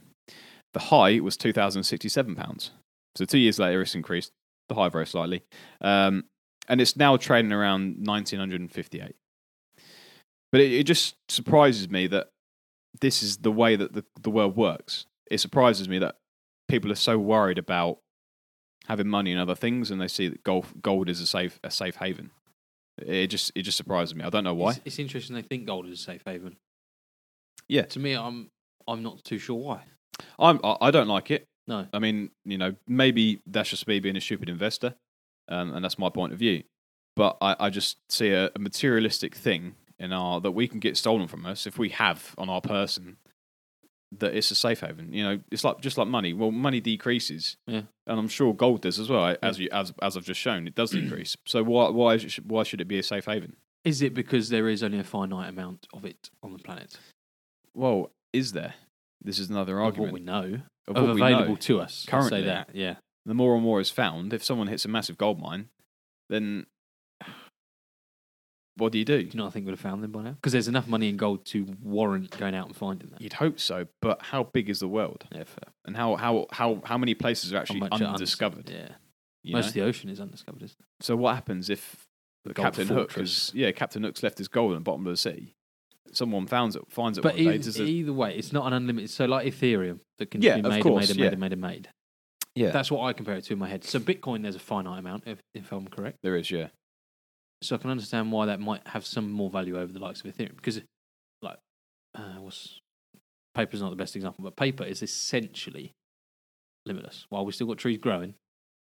The 0.75 0.81
high 0.81 1.21
was 1.21 1.37
two 1.37 1.53
thousand 1.53 1.81
and 1.81 1.87
sixty-seven 1.87 2.35
pounds. 2.35 2.71
So 3.15 3.25
two 3.25 3.39
years 3.39 3.59
later, 3.59 3.81
it's 3.81 3.95
increased 3.95 4.33
the 4.69 4.75
high 4.75 4.89
very 4.89 5.07
slightly, 5.07 5.43
um, 5.81 6.25
and 6.69 6.81
it's 6.81 6.97
now 6.97 7.17
trading 7.17 7.53
around 7.53 7.99
nineteen 7.99 8.39
hundred 8.39 8.61
and 8.61 8.71
fifty-eight. 8.71 9.17
But 10.53 10.61
it, 10.61 10.73
it 10.73 10.85
just 10.85 11.17
surprises 11.29 11.89
me 11.89 12.07
that 12.09 12.31
this 13.01 13.23
is 13.23 13.39
the 13.39 13.53
way 13.53 13.77
that 13.77 13.93
the, 13.93 14.05
the 14.21 14.31
world 14.31 14.57
works. 14.57 15.07
It 15.31 15.39
surprises 15.39 15.89
me 15.89 15.99
that 15.99 16.17
people 16.69 16.93
are 16.93 16.97
so 16.97 17.19
worried 17.19 17.59
about 17.59 17.99
having 18.87 19.09
money 19.09 19.33
and 19.33 19.41
other 19.41 19.55
things, 19.55 19.91
and 19.91 20.01
they 20.01 20.09
see 20.09 20.29
that 20.29 20.43
gold 20.45 20.67
gold 20.83 21.09
is 21.09 21.21
a 21.21 21.27
safe 21.27 21.59
a 21.65 21.71
safe 21.71 21.97
haven. 21.97 22.31
It 22.99 23.27
just 23.27 23.53
it 23.55 23.63
just 23.63 23.77
surprises 23.77 24.15
me. 24.15 24.25
I 24.25 24.31
don't 24.31 24.45
know 24.45 24.55
why. 24.55 24.71
It's, 24.71 24.81
it's 24.85 24.99
interesting 24.99 25.37
they 25.37 25.43
think 25.43 25.67
gold 25.67 25.87
is 25.87 26.01
a 26.01 26.03
safe 26.03 26.23
haven. 26.25 26.57
Yeah. 27.69 27.83
To 27.83 27.99
me, 27.99 28.15
I'm 28.15 28.51
I'm 28.87 29.03
not 29.03 29.25
too 29.25 29.39
sure 29.39 29.57
why. 29.57 29.83
I'm 30.39 30.61
I 30.65 30.77
I 30.83 30.91
don't 30.91 31.09
like 31.09 31.31
it. 31.31 31.47
No. 31.69 31.87
I 31.93 31.99
mean, 31.99 32.31
you 32.45 32.59
know, 32.59 32.75
maybe 32.87 33.41
that's 33.47 33.71
just 33.71 33.89
me 33.89 33.99
being 34.01 34.17
a 34.17 34.21
stupid 34.21 34.49
investor, 34.49 34.95
um, 35.49 35.75
and 35.75 35.85
that's 35.85 35.99
my 35.99 36.09
point 36.11 36.33
of 36.33 36.39
view. 36.39 36.63
But 37.17 37.37
I, 37.41 37.57
I 37.59 37.71
just 37.71 37.97
see 38.09 38.31
a, 38.31 38.51
a 38.55 38.59
materialistic 38.59 39.35
thing 39.35 39.75
in 39.99 40.13
our 40.13 40.41
that 40.41 40.53
we 40.53 40.69
can 40.69 40.79
get 40.81 40.97
stolen 40.97 41.27
from 41.29 41.45
us 41.47 41.67
if 41.67 41.79
we 41.79 41.89
have 41.89 42.35
on 42.39 42.49
our 42.51 42.61
person 42.61 43.17
that 44.17 44.35
it's 44.35 44.51
a 44.51 44.55
safe 44.55 44.81
haven. 44.81 45.13
You 45.13 45.23
know, 45.25 45.41
it's 45.51 45.65
like 45.65 45.81
just 45.81 45.99
like 45.99 46.07
money. 46.07 46.33
Well, 46.33 46.53
money 46.53 46.81
decreases, 46.81 47.57
Yeah. 47.67 47.83
and 48.07 48.19
I'm 48.21 48.29
sure 48.29 48.55
gold 48.55 48.83
does 48.83 48.99
as 49.01 49.09
well. 49.09 49.35
As 49.43 49.59
you 49.59 49.69
as 49.73 49.93
as 50.01 50.17
I've 50.17 50.25
just 50.25 50.41
shown, 50.41 50.67
it 50.69 50.75
does 50.77 50.91
decrease. 50.93 51.37
so 51.47 51.65
why 51.65 51.89
why 51.91 52.15
is 52.15 52.25
it, 52.39 52.47
why 52.47 52.63
should 52.63 52.81
it 52.81 52.87
be 52.89 52.99
a 52.99 53.03
safe 53.03 53.25
haven? 53.25 53.57
Is 53.85 54.03
it 54.03 54.15
because 54.15 54.49
there 54.51 54.69
is 54.69 54.83
only 54.83 54.99
a 54.99 55.05
finite 55.05 55.49
amount 55.49 55.87
of 55.93 56.05
it 56.05 56.31
on 56.43 56.53
the 56.53 56.59
planet? 56.59 56.97
Well, 57.75 58.11
is 58.33 58.53
there? 58.53 58.75
This 59.23 59.39
is 59.39 59.51
another 59.51 59.81
argument. 59.81 60.09
Of 60.09 60.13
what 60.13 60.21
we 60.21 60.25
know, 60.25 60.61
of 60.89 60.97
of 60.97 61.09
available 61.11 61.49
know. 61.51 61.57
to 61.57 61.81
us. 61.81 62.05
Currently. 62.09 62.41
say 62.43 62.47
that. 62.47 62.71
Yeah. 62.75 62.97
the 63.25 63.35
more 63.35 63.55
and 63.55 63.63
more 63.63 63.81
is 63.81 63.91
found, 63.91 64.33
if 64.33 64.45
someone 64.45 64.69
hits 64.69 64.85
a 64.85 64.89
massive 64.89 65.19
gold 65.19 65.41
mine, 65.41 65.69
then 66.29 66.67
what 68.77 68.93
do 68.93 68.99
you 68.99 69.05
do? 69.05 69.23
Do 69.23 69.29
you 69.29 69.37
not 69.43 69.53
think 69.53 69.65
we'd 69.67 69.73
have 69.73 69.81
found 69.81 70.03
them 70.05 70.13
by 70.13 70.23
now? 70.23 70.31
Because 70.33 70.53
there's 70.53 70.69
enough 70.69 70.87
money 70.87 71.09
in 71.09 71.17
gold 71.17 71.45
to 71.47 71.67
warrant 71.83 72.37
going 72.39 72.55
out 72.55 72.67
and 72.67 72.77
finding 72.77 73.09
them. 73.09 73.19
You'd 73.21 73.33
hope 73.35 73.59
so, 73.59 73.87
but 74.03 74.21
how 74.23 74.45
big 74.45 74.69
is 74.69 74.81
the 74.81 74.89
world, 74.89 75.25
Yeah, 75.33 75.45
fair. 75.45 75.73
and 75.87 75.97
how 75.97 76.17
how 76.17 76.47
how 76.53 76.83
how 76.85 76.99
many 76.99 77.15
places 77.15 77.53
are 77.53 77.57
actually 77.59 77.83
undiscovered? 77.91 78.69
Yeah. 78.69 78.89
you 79.43 79.55
Most 79.55 79.65
know? 79.65 79.69
of 79.69 79.75
the 79.75 79.83
ocean 79.83 80.11
is 80.11 80.21
undiscovered, 80.21 80.63
isn't 80.63 80.79
it? 80.79 80.87
So 81.05 81.17
what 81.17 81.35
happens 81.35 81.71
if 81.71 82.07
The 82.45 82.55
Captain 82.55 82.87
Hook 82.87 83.13
yeah 83.55 83.73
Captain 83.73 84.03
Hook's 84.05 84.23
left 84.23 84.39
his 84.39 84.49
gold 84.49 84.73
in 84.73 84.77
the 84.77 84.81
bottom 84.83 85.07
of 85.07 85.13
the 85.13 85.17
sea? 85.17 85.55
Someone 86.13 86.47
finds 86.47 86.77
it, 86.77 86.83
finds 86.89 87.19
it 87.19 87.23
But 87.23 87.35
one 87.35 87.43
day. 87.43 87.85
either, 87.85 88.13
way, 88.13 88.37
it's 88.37 88.53
not 88.53 88.67
an 88.67 88.73
unlimited. 88.73 89.11
So 89.11 89.25
like 89.27 89.47
Ethereum 89.47 90.01
that 90.19 90.31
can 90.31 90.43
Yeah, 90.43 90.57
be 90.57 90.63
made 90.63 90.83
course, 90.83 91.11
and 91.11 91.19
yeah. 91.19 91.25
made 91.27 91.33
and 91.33 91.41
made 91.41 91.53
and 91.53 91.61
made 91.61 91.71
and 91.75 91.85
made. 91.85 91.89
yeah, 92.55 92.71
That's 92.71 92.91
what 92.91 93.03
I 93.05 93.13
compare 93.13 93.37
it 93.37 93.45
to 93.45 93.53
in 93.53 93.59
my 93.59 93.69
head. 93.69 93.85
So 93.85 93.99
Bitcoin, 94.01 94.43
there's 94.43 94.57
a 94.57 94.61
finite 94.61 94.99
amount, 94.99 95.25
if, 95.27 95.39
if 95.55 95.73
I'm 95.73 95.89
correct. 95.89 96.19
there 96.23 96.37
is. 96.37 96.51
Yeah, 96.51 96.69
So 97.63 97.77
I 97.77 97.79
can 97.79 97.91
understand 97.91 98.33
why 98.33 98.47
that 98.47 98.61
might 98.61 98.87
have 98.89 99.05
some 99.07 99.31
more 99.31 99.51
value 99.51 99.79
over 99.79 99.93
the 99.93 99.99
likes 99.99 100.23
of 100.23 100.35
Ethereum 100.35 100.57
because, 100.57 100.81
like, 101.43 101.59
uh, 102.15 102.21
what's 102.41 102.79
paper's 103.55 103.81
not 103.81 103.91
the 103.91 103.97
best 103.97 104.17
example, 104.17 104.45
but 104.45 104.57
paper 104.57 104.85
is 104.85 105.03
essentially 105.03 105.93
limitless. 106.85 107.27
While 107.31 107.45
we 107.47 107.53
still 107.53 107.67
got 107.67 107.79
trees 107.79 107.99
growing, 107.99 108.35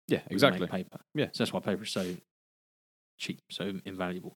yeah, 0.08 0.20
exactly. 0.30 0.66
paper. 0.66 0.98
Yeah. 1.14 1.26
so 1.32 1.42
that's 1.44 1.52
why 1.52 1.60
paper 1.60 1.82
is 1.82 1.90
so 1.90 2.14
cheap, 3.18 3.40
so 3.50 3.72
invaluable. 3.84 4.34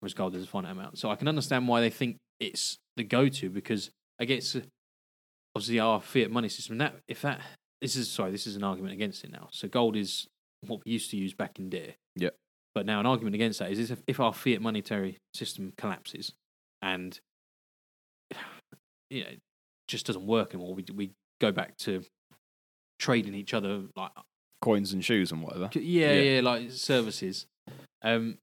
Whereas 0.00 0.14
gold 0.14 0.34
is 0.34 0.44
a 0.44 0.46
finite 0.46 0.72
amount. 0.72 0.98
So 0.98 1.10
I 1.10 1.16
can 1.16 1.28
understand 1.28 1.68
why 1.68 1.80
they 1.80 1.90
think 1.90 2.16
it's 2.40 2.78
the 2.96 3.04
go-to 3.04 3.50
because 3.50 3.90
against 4.18 4.56
uh, 4.56 4.60
obviously 5.54 5.80
our 5.80 6.00
fiat 6.00 6.30
money 6.30 6.48
system. 6.48 6.78
That 6.78 6.94
if 7.08 7.22
that 7.22 7.40
this 7.80 7.96
is 7.96 8.10
sorry, 8.10 8.30
this 8.30 8.46
is 8.46 8.56
an 8.56 8.64
argument 8.64 8.92
against 8.94 9.24
it 9.24 9.32
now. 9.32 9.48
So 9.52 9.68
gold 9.68 9.96
is 9.96 10.26
what 10.66 10.80
we 10.84 10.92
used 10.92 11.10
to 11.10 11.16
use 11.16 11.34
back 11.34 11.58
in 11.58 11.70
there. 11.70 11.94
Yeah. 12.16 12.30
But 12.74 12.86
now 12.86 12.98
an 13.00 13.06
argument 13.06 13.34
against 13.34 13.58
that 13.60 13.70
is 13.70 13.90
if, 13.90 14.02
if 14.06 14.18
our 14.20 14.32
fiat 14.32 14.60
monetary 14.60 15.18
system 15.32 15.72
collapses 15.76 16.32
and 16.82 17.18
you 19.10 19.22
know 19.22 19.30
just 19.86 20.06
doesn't 20.06 20.26
work 20.26 20.54
anymore, 20.54 20.74
we 20.74 20.84
we 20.94 21.10
go 21.40 21.52
back 21.52 21.76
to 21.78 22.02
trading 22.98 23.34
each 23.34 23.54
other 23.54 23.82
like 23.96 24.10
Coins 24.62 24.94
and 24.94 25.04
shoes 25.04 25.30
and 25.30 25.42
whatever. 25.42 25.68
Yeah, 25.74 26.12
Yeah. 26.14 26.20
yeah, 26.36 26.40
like 26.40 26.70
services. 26.70 27.46
Um, 28.02 28.38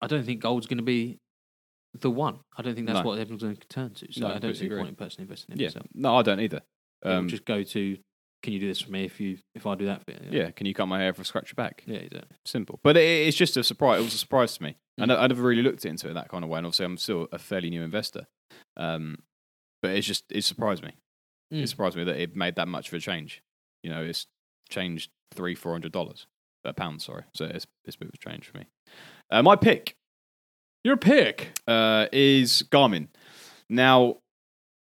I 0.00 0.06
don't 0.06 0.24
think 0.24 0.40
gold's 0.40 0.68
going 0.68 0.78
to 0.78 0.84
be 0.84 1.18
the 2.00 2.10
one. 2.10 2.40
I 2.56 2.62
don't 2.62 2.74
think 2.74 2.86
that's 2.86 3.00
No. 3.00 3.04
what 3.04 3.18
everyone's 3.18 3.42
going 3.42 3.56
to 3.56 3.68
turn 3.68 3.90
to. 3.94 4.12
So 4.12 4.20
No, 4.22 4.26
I 4.26 4.30
don't 4.30 4.40
completely 4.40 4.58
see 4.60 4.68
the 4.68 4.76
point 4.76 4.88
in 4.90 4.96
personally 4.96 5.22
investing 5.24 5.52
in 5.54 5.58
Yeah, 5.60 5.66
yourself. 5.66 5.86
no, 5.94 6.16
I 6.16 6.22
don't 6.22 6.40
either. 6.40 6.62
Um, 7.04 7.28
just 7.28 7.44
go 7.44 7.62
to, 7.62 7.98
can 8.42 8.52
you 8.52 8.58
do 8.60 8.68
this 8.68 8.80
for 8.80 8.90
me 8.90 9.04
if 9.04 9.20
you 9.20 9.38
if 9.54 9.66
I 9.66 9.74
do 9.74 9.86
that 9.86 10.02
for 10.04 10.12
you? 10.12 10.18
yeah, 10.30 10.50
can 10.52 10.66
you 10.66 10.74
cut 10.74 10.86
my 10.86 11.00
hair 11.00 11.12
for 11.12 11.22
a 11.22 11.24
scratch 11.24 11.50
your 11.50 11.56
back? 11.56 11.82
yeah, 11.86 11.98
exactly. 11.98 12.36
Simple, 12.46 12.80
but 12.82 12.96
it, 12.96 13.26
it's 13.28 13.36
just 13.36 13.56
a 13.56 13.64
surprise. 13.64 14.00
It 14.00 14.04
was 14.04 14.14
a 14.14 14.18
surprise 14.18 14.56
to 14.56 14.62
me. 14.62 14.76
I, 15.00 15.04
Mm. 15.06 15.18
I 15.18 15.26
never 15.26 15.42
really 15.42 15.62
looked 15.62 15.84
into 15.86 16.08
it 16.10 16.14
that 16.14 16.28
kind 16.28 16.44
of 16.44 16.50
way, 16.50 16.58
and 16.58 16.66
obviously 16.66 16.84
I'm 16.86 16.96
still 16.98 17.26
a 17.32 17.38
fairly 17.38 17.70
new 17.70 17.82
investor. 17.82 18.26
Um, 18.76 19.18
but 19.80 19.92
it's 19.92 20.06
just 20.06 20.24
it 20.30 20.44
surprised 20.44 20.82
me. 20.82 20.92
Mm. 21.52 21.62
It 21.62 21.68
surprised 21.68 21.96
me 21.96 22.04
that 22.04 22.16
it 22.16 22.36
made 22.36 22.54
that 22.56 22.68
much 22.68 22.88
of 22.88 22.94
a 22.94 23.00
change. 23.00 23.42
You 23.82 23.90
know, 23.90 24.02
it's 24.02 24.26
changed 24.68 25.10
three, 25.34 25.54
four 25.54 25.72
hundred 25.72 25.92
dollars, 25.92 26.26
a 26.64 26.72
pound. 26.72 27.02
Sorry, 27.02 27.24
so 27.34 27.46
it's 27.46 27.66
it's 27.84 27.96
a 27.96 27.98
bit 27.98 28.08
of 28.08 28.14
a 28.14 28.18
change 28.30 28.48
for 28.48 28.58
me. 28.58 28.66
Uh, 29.30 29.42
my 29.42 29.56
pick 29.56 29.96
Your 30.84 30.96
pick. 30.96 31.52
uh, 31.66 32.06
is 32.12 32.64
Garmin. 32.70 33.08
Now, 33.68 34.18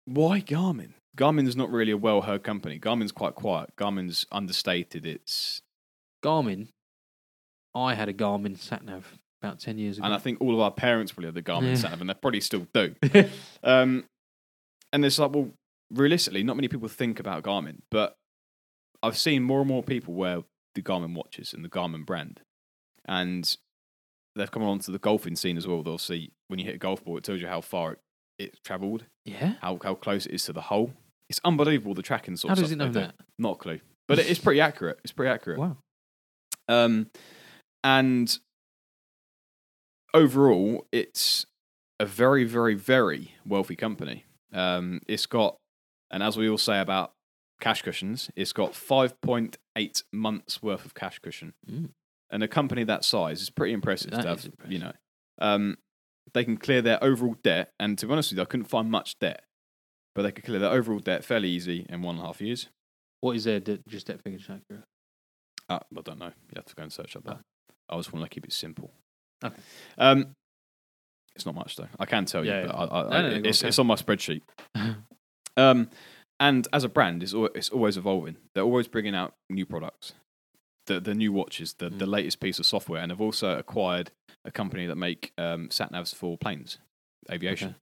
why 0.06 0.42
Garmin? 0.42 0.94
Garmin's 1.18 1.56
not 1.56 1.72
really 1.72 1.92
a 1.92 1.98
well 1.98 2.22
heard 2.22 2.44
company. 2.44 2.80
Garmin's 2.80 3.12
quite 3.12 3.34
quiet. 3.36 3.72
Garmin's 3.76 4.26
understated. 4.32 5.06
It's 5.06 5.62
Garmin. 6.24 6.68
I 7.74 7.96
had 7.96 8.08
a 8.10 8.14
Garmin 8.14 8.58
sat 8.58 8.84
nav 8.86 9.18
about 9.42 9.60
ten 9.60 9.78
years 9.78 9.98
ago. 9.98 10.06
and 10.06 10.14
I 10.14 10.18
think 10.20 10.40
all 10.42 10.54
of 10.54 10.60
our 10.60 10.72
parents 10.72 11.12
probably 11.12 11.28
had 11.28 11.36
the 11.36 11.42
Garmin 11.42 11.70
Yeah. 11.70 11.76
sat 11.76 11.92
nav, 11.92 12.02
and 12.02 12.10
they 12.10 12.14
probably 12.14 12.42
still 12.42 12.68
do. 12.74 12.96
Um, 13.64 14.06
and 14.94 15.04
it's 15.04 15.20
like, 15.20 15.32
well, 15.34 15.50
realistically, 15.92 16.44
not 16.44 16.56
many 16.56 16.68
people 16.70 16.88
think 16.88 17.20
about 17.20 17.44
Garmin, 17.44 17.80
but 17.92 18.16
I've 19.04 19.18
seen 19.18 19.44
more 19.44 19.60
and 19.60 19.68
more 19.68 19.84
people 19.84 20.14
wear 20.14 20.44
the 20.76 20.82
Garmin 20.82 21.14
watches 21.14 21.54
and 21.54 21.66
the 21.66 21.70
Garmin 21.70 22.06
brand, 22.06 22.42
and 23.06 23.58
they've 24.38 24.52
come 24.52 24.64
on 24.64 24.80
to 24.80 24.92
the 24.92 25.00
golfing 25.00 25.36
scene 25.36 25.58
as 25.58 25.68
well. 25.68 25.84
They'll 25.84 25.98
see 25.98 26.32
when 26.48 26.60
you 26.60 26.66
hit 26.66 26.76
a 26.76 26.80
golf 26.80 27.04
ball, 27.04 27.18
it 27.18 27.24
tells 27.24 27.42
you 27.42 27.48
how 27.48 27.62
far 27.62 27.94
it, 27.94 28.00
it's 28.40 28.60
travelled, 28.60 29.06
yeah. 29.26 29.56
how 29.62 29.80
how 29.84 29.96
close 29.96 30.26
it 30.26 30.34
is 30.34 30.44
to 30.46 30.54
the 30.54 30.62
hole. 30.62 30.94
It's 31.30 31.42
unbelievable 31.44 31.94
the 31.94 32.02
tracking 32.02 32.38
sort 32.38 32.50
How 32.50 32.54
of 32.54 32.60
does 32.60 32.72
it 32.72 32.78
know 32.78 32.90
that? 32.90 33.16
Not 33.38 33.54
a 33.54 33.56
clue, 33.56 33.80
but 34.08 34.20
it 34.20 34.28
is 34.28 34.40
pretty 34.40 34.62
accurate. 34.62 35.00
It's 35.04 35.12
pretty 35.12 35.32
accurate. 35.32 35.60
Wow. 35.60 35.78
Um, 36.70 37.10
and 37.84 38.38
overall, 40.14 40.86
it's 40.92 41.46
a 42.00 42.06
very, 42.06 42.44
very, 42.44 42.76
very 42.76 43.34
wealthy 43.46 43.76
company. 43.76 44.26
Um, 44.54 45.02
it's 45.08 45.26
got, 45.26 45.58
and 46.12 46.24
as 46.24 46.38
we 46.38 46.50
all 46.50 46.58
say 46.58 46.80
about 46.80 47.12
cash 47.60 47.82
cushions, 47.82 48.30
it's 48.36 48.54
got 48.54 48.74
5.8 48.74 50.04
months 50.14 50.62
worth 50.62 50.86
of 50.86 50.94
cash 50.94 51.20
cushion. 51.20 51.54
Mm. 51.70 51.90
And 52.30 52.44
a 52.44 52.48
company 52.48 52.84
that 52.84 53.06
size 53.06 53.42
is 53.42 53.50
pretty 53.50 53.74
impressive 53.74 54.12
That 54.12 54.24
to 54.24 54.32
is 54.32 54.44
have, 54.44 54.46
impressive. 54.46 54.72
you 54.72 54.80
know. 54.80 54.92
Um, 55.40 55.78
they 56.34 56.44
can 56.44 56.58
clear 56.58 56.82
their 56.82 57.02
overall 57.04 57.36
debt, 57.44 57.72
and 57.80 57.98
to 58.00 58.06
be 58.06 58.12
honest 58.12 58.32
with 58.32 58.38
you, 58.38 58.42
I 58.42 58.46
couldn't 58.46 58.66
find 58.66 58.92
much 58.92 59.18
debt, 59.20 59.44
but 60.14 60.24
they 60.24 60.32
could 60.32 60.44
clear 60.44 60.60
their 60.60 60.72
overall 60.72 61.00
debt 61.00 61.24
fairly 61.24 61.50
easy 61.50 61.86
in 61.88 62.02
one 62.02 62.16
and 62.16 62.24
a 62.24 62.28
half 62.28 62.42
years. 62.42 62.68
What 63.22 63.36
is 63.38 63.46
their 63.46 63.60
de- 63.62 63.80
just 63.88 64.08
debt 64.08 64.22
figure 64.24 64.40
accurate? 64.40 64.84
Uh, 65.70 65.80
I 65.98 66.02
don't 66.02 66.20
know. 66.20 66.26
You 66.28 66.54
have 66.58 66.66
to 66.66 66.76
go 66.76 66.84
and 66.84 66.92
search 66.92 67.16
up 67.16 67.24
that. 67.26 67.40
I 67.90 67.96
just 67.96 68.12
want 68.12 68.26
to 68.26 68.30
keep 68.30 68.44
it 68.46 68.52
simple. 68.52 68.92
Okay. 69.44 69.56
Um, 69.98 70.34
it's 71.36 71.46
not 71.46 71.56
much 71.56 71.76
though. 71.78 71.88
I 72.00 72.06
can 72.06 72.26
tell 72.26 72.44
Yeah, 72.46 72.62
you, 72.62 72.68
yeah. 72.68 72.72
but 72.74 72.76
I, 72.76 73.00
I, 73.00 73.04
No, 73.04 73.22
no, 73.22 73.30
no, 73.36 73.42
go 73.42 73.50
it's, 73.50 73.64
on, 73.64 73.68
it's 73.70 73.80
on 73.80 73.88
my 73.88 73.96
spreadsheet. 73.96 74.42
Um, 75.56 75.90
and 76.40 76.68
as 76.72 76.84
a 76.84 76.90
brand, 76.90 77.24
it's, 77.24 77.34
al- 77.34 77.46
it's 77.56 77.70
always 77.70 77.98
evolving. 77.98 78.38
They're 78.54 78.64
always 78.64 78.88
bringing 78.88 79.16
out 79.16 79.34
new 79.50 79.66
products, 79.66 80.14
the 80.88 81.00
the 81.00 81.14
new 81.14 81.32
watches, 81.32 81.76
the 81.76 81.90
the 81.90 82.06
Mm. 82.06 82.12
latest 82.12 82.40
piece 82.40 82.60
of 82.60 82.66
software, 82.66 83.02
and 83.02 83.12
they've 83.12 83.22
also 83.22 83.58
acquired 83.58 84.12
a 84.44 84.52
company 84.52 84.86
that 84.88 84.96
make 84.96 85.32
um, 85.38 85.70
sat 85.70 85.92
navs 85.92 86.14
for 86.16 86.38
planes, 86.38 86.80
aviation. 87.32 87.76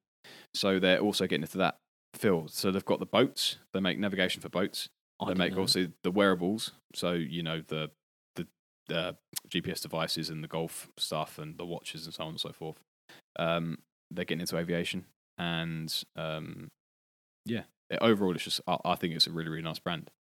So 0.53 0.79
they're 0.79 0.99
also 0.99 1.25
getting 1.27 1.43
into 1.43 1.57
that 1.59 1.77
field. 2.13 2.51
So 2.51 2.71
they've 2.71 2.83
got 2.83 2.99
the 2.99 3.05
boats. 3.05 3.57
They 3.73 3.79
make 3.79 3.99
navigation 3.99 4.41
for 4.41 4.49
boats 4.49 4.89
I 5.19 5.27
they 5.27 5.33
make 5.35 5.53
know 5.53 5.61
obviously 5.61 5.91
the 6.03 6.11
wearables, 6.11 6.71
so 6.93 7.13
you 7.13 7.43
know 7.43 7.61
the 7.65 7.91
the 8.35 8.47
uh, 8.93 9.13
GPS 9.49 9.81
devices 9.81 10.29
and 10.29 10.43
the 10.43 10.47
golf 10.47 10.89
stuff 10.97 11.39
and 11.39 11.57
the 11.57 11.65
watches 11.65 12.05
and 12.05 12.13
so 12.13 12.23
on 12.23 12.29
and 12.31 12.39
so 12.39 12.51
forth. 12.51 12.77
Um, 13.37 13.79
they're 14.11 14.25
getting 14.25 14.41
into 14.41 14.57
aviation, 14.57 15.05
and 15.37 15.93
um, 16.15 16.69
yeah, 17.45 17.63
overall, 18.01 18.33
it's 18.35 18.43
just 18.43 18.61
I, 18.67 18.77
I 18.83 18.95
think 18.95 19.13
it's 19.13 19.27
a 19.27 19.31
really 19.31 19.49
really 19.49 19.63
nice 19.63 19.79
brand, 19.79 20.11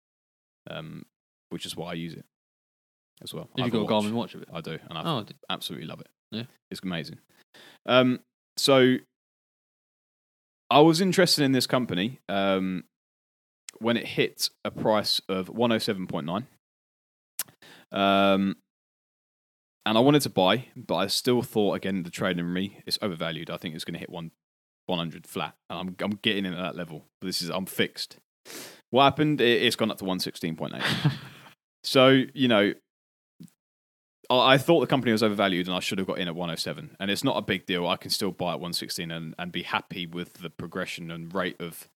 um, 0.70 1.06
which 1.50 1.66
is 1.66 1.76
why 1.76 1.90
I 1.90 1.94
use 1.94 2.14
it 2.14 2.24
as 3.22 3.32
well. 3.34 3.48
Have 3.56 3.66
you 3.72 3.80
have 3.80 3.88
got 3.88 4.04
a. 4.04 4.08
Garmin 4.08 4.12
watch 4.12 4.34
of 4.34 4.42
it? 4.42 4.48
I 4.52 4.60
do, 4.60 4.78
and 4.88 4.98
I 4.98 5.02
Oh, 5.04 5.24
absolutely 5.50 5.86
love 5.86 6.00
it. 6.00 6.08
Yeah. 6.30 6.44
it's 6.70 6.80
amazing. 6.82 7.18
Um, 7.86 8.20
so 8.56 8.96
I 10.70 10.80
was 10.80 11.00
interested 11.00 11.44
in 11.44 11.52
this 11.52 11.66
company 11.66 12.20
um, 12.28 12.84
when 13.78 13.96
it 13.96 14.06
hit 14.06 14.50
a 14.64 14.70
price 14.70 15.20
of 15.28 15.48
one 15.48 15.70
hundred 15.70 15.80
seven 15.80 16.06
point 16.06 16.26
nine. 16.26 16.46
Um, 17.92 18.56
and 19.86 19.98
I 19.98 20.00
wanted 20.00 20.22
to 20.22 20.30
buy, 20.30 20.66
but 20.74 20.96
I 20.96 21.06
still 21.06 21.42
thought 21.42 21.74
again 21.74 22.02
the 22.02 22.10
trade 22.10 22.38
in 22.38 22.52
me 22.52 22.80
it's 22.86 22.98
overvalued. 23.02 23.50
I 23.50 23.56
think 23.58 23.74
it's 23.74 23.84
going 23.84 23.94
to 23.94 24.00
hit 24.00 24.10
one 24.10 24.30
one 24.86 24.98
hundred 24.98 25.26
flat, 25.26 25.54
and 25.70 25.78
I'm 25.78 25.96
I'm 26.00 26.18
getting 26.22 26.46
in 26.46 26.54
at 26.54 26.60
that 26.62 26.76
level. 26.76 27.04
This 27.22 27.42
is 27.42 27.50
I'm 27.50 27.66
fixed. 27.66 28.16
What 28.90 29.04
happened? 29.04 29.40
It, 29.40 29.62
it's 29.62 29.76
gone 29.76 29.90
up 29.90 29.98
to 29.98 30.04
one 30.04 30.18
sixteen 30.20 30.56
point 30.56 30.74
eight. 30.76 30.82
So, 31.86 32.22
you 32.32 32.48
know, 32.48 32.72
I 34.30 34.58
thought 34.58 34.80
the 34.80 34.86
company 34.86 35.12
was 35.12 35.22
overvalued 35.22 35.66
and 35.66 35.76
I 35.76 35.80
should 35.80 35.98
have 35.98 36.06
got 36.06 36.18
in 36.18 36.28
at 36.28 36.34
107. 36.34 36.96
And 36.98 37.10
it's 37.10 37.24
not 37.24 37.36
a 37.36 37.42
big 37.42 37.66
deal. 37.66 37.86
I 37.86 37.96
can 37.96 38.10
still 38.10 38.30
buy 38.30 38.52
at 38.52 38.60
116 38.60 39.10
and, 39.10 39.34
and 39.38 39.52
be 39.52 39.62
happy 39.62 40.06
with 40.06 40.34
the 40.34 40.50
progression 40.50 41.10
and 41.10 41.32
rate 41.34 41.60
of. 41.60 41.88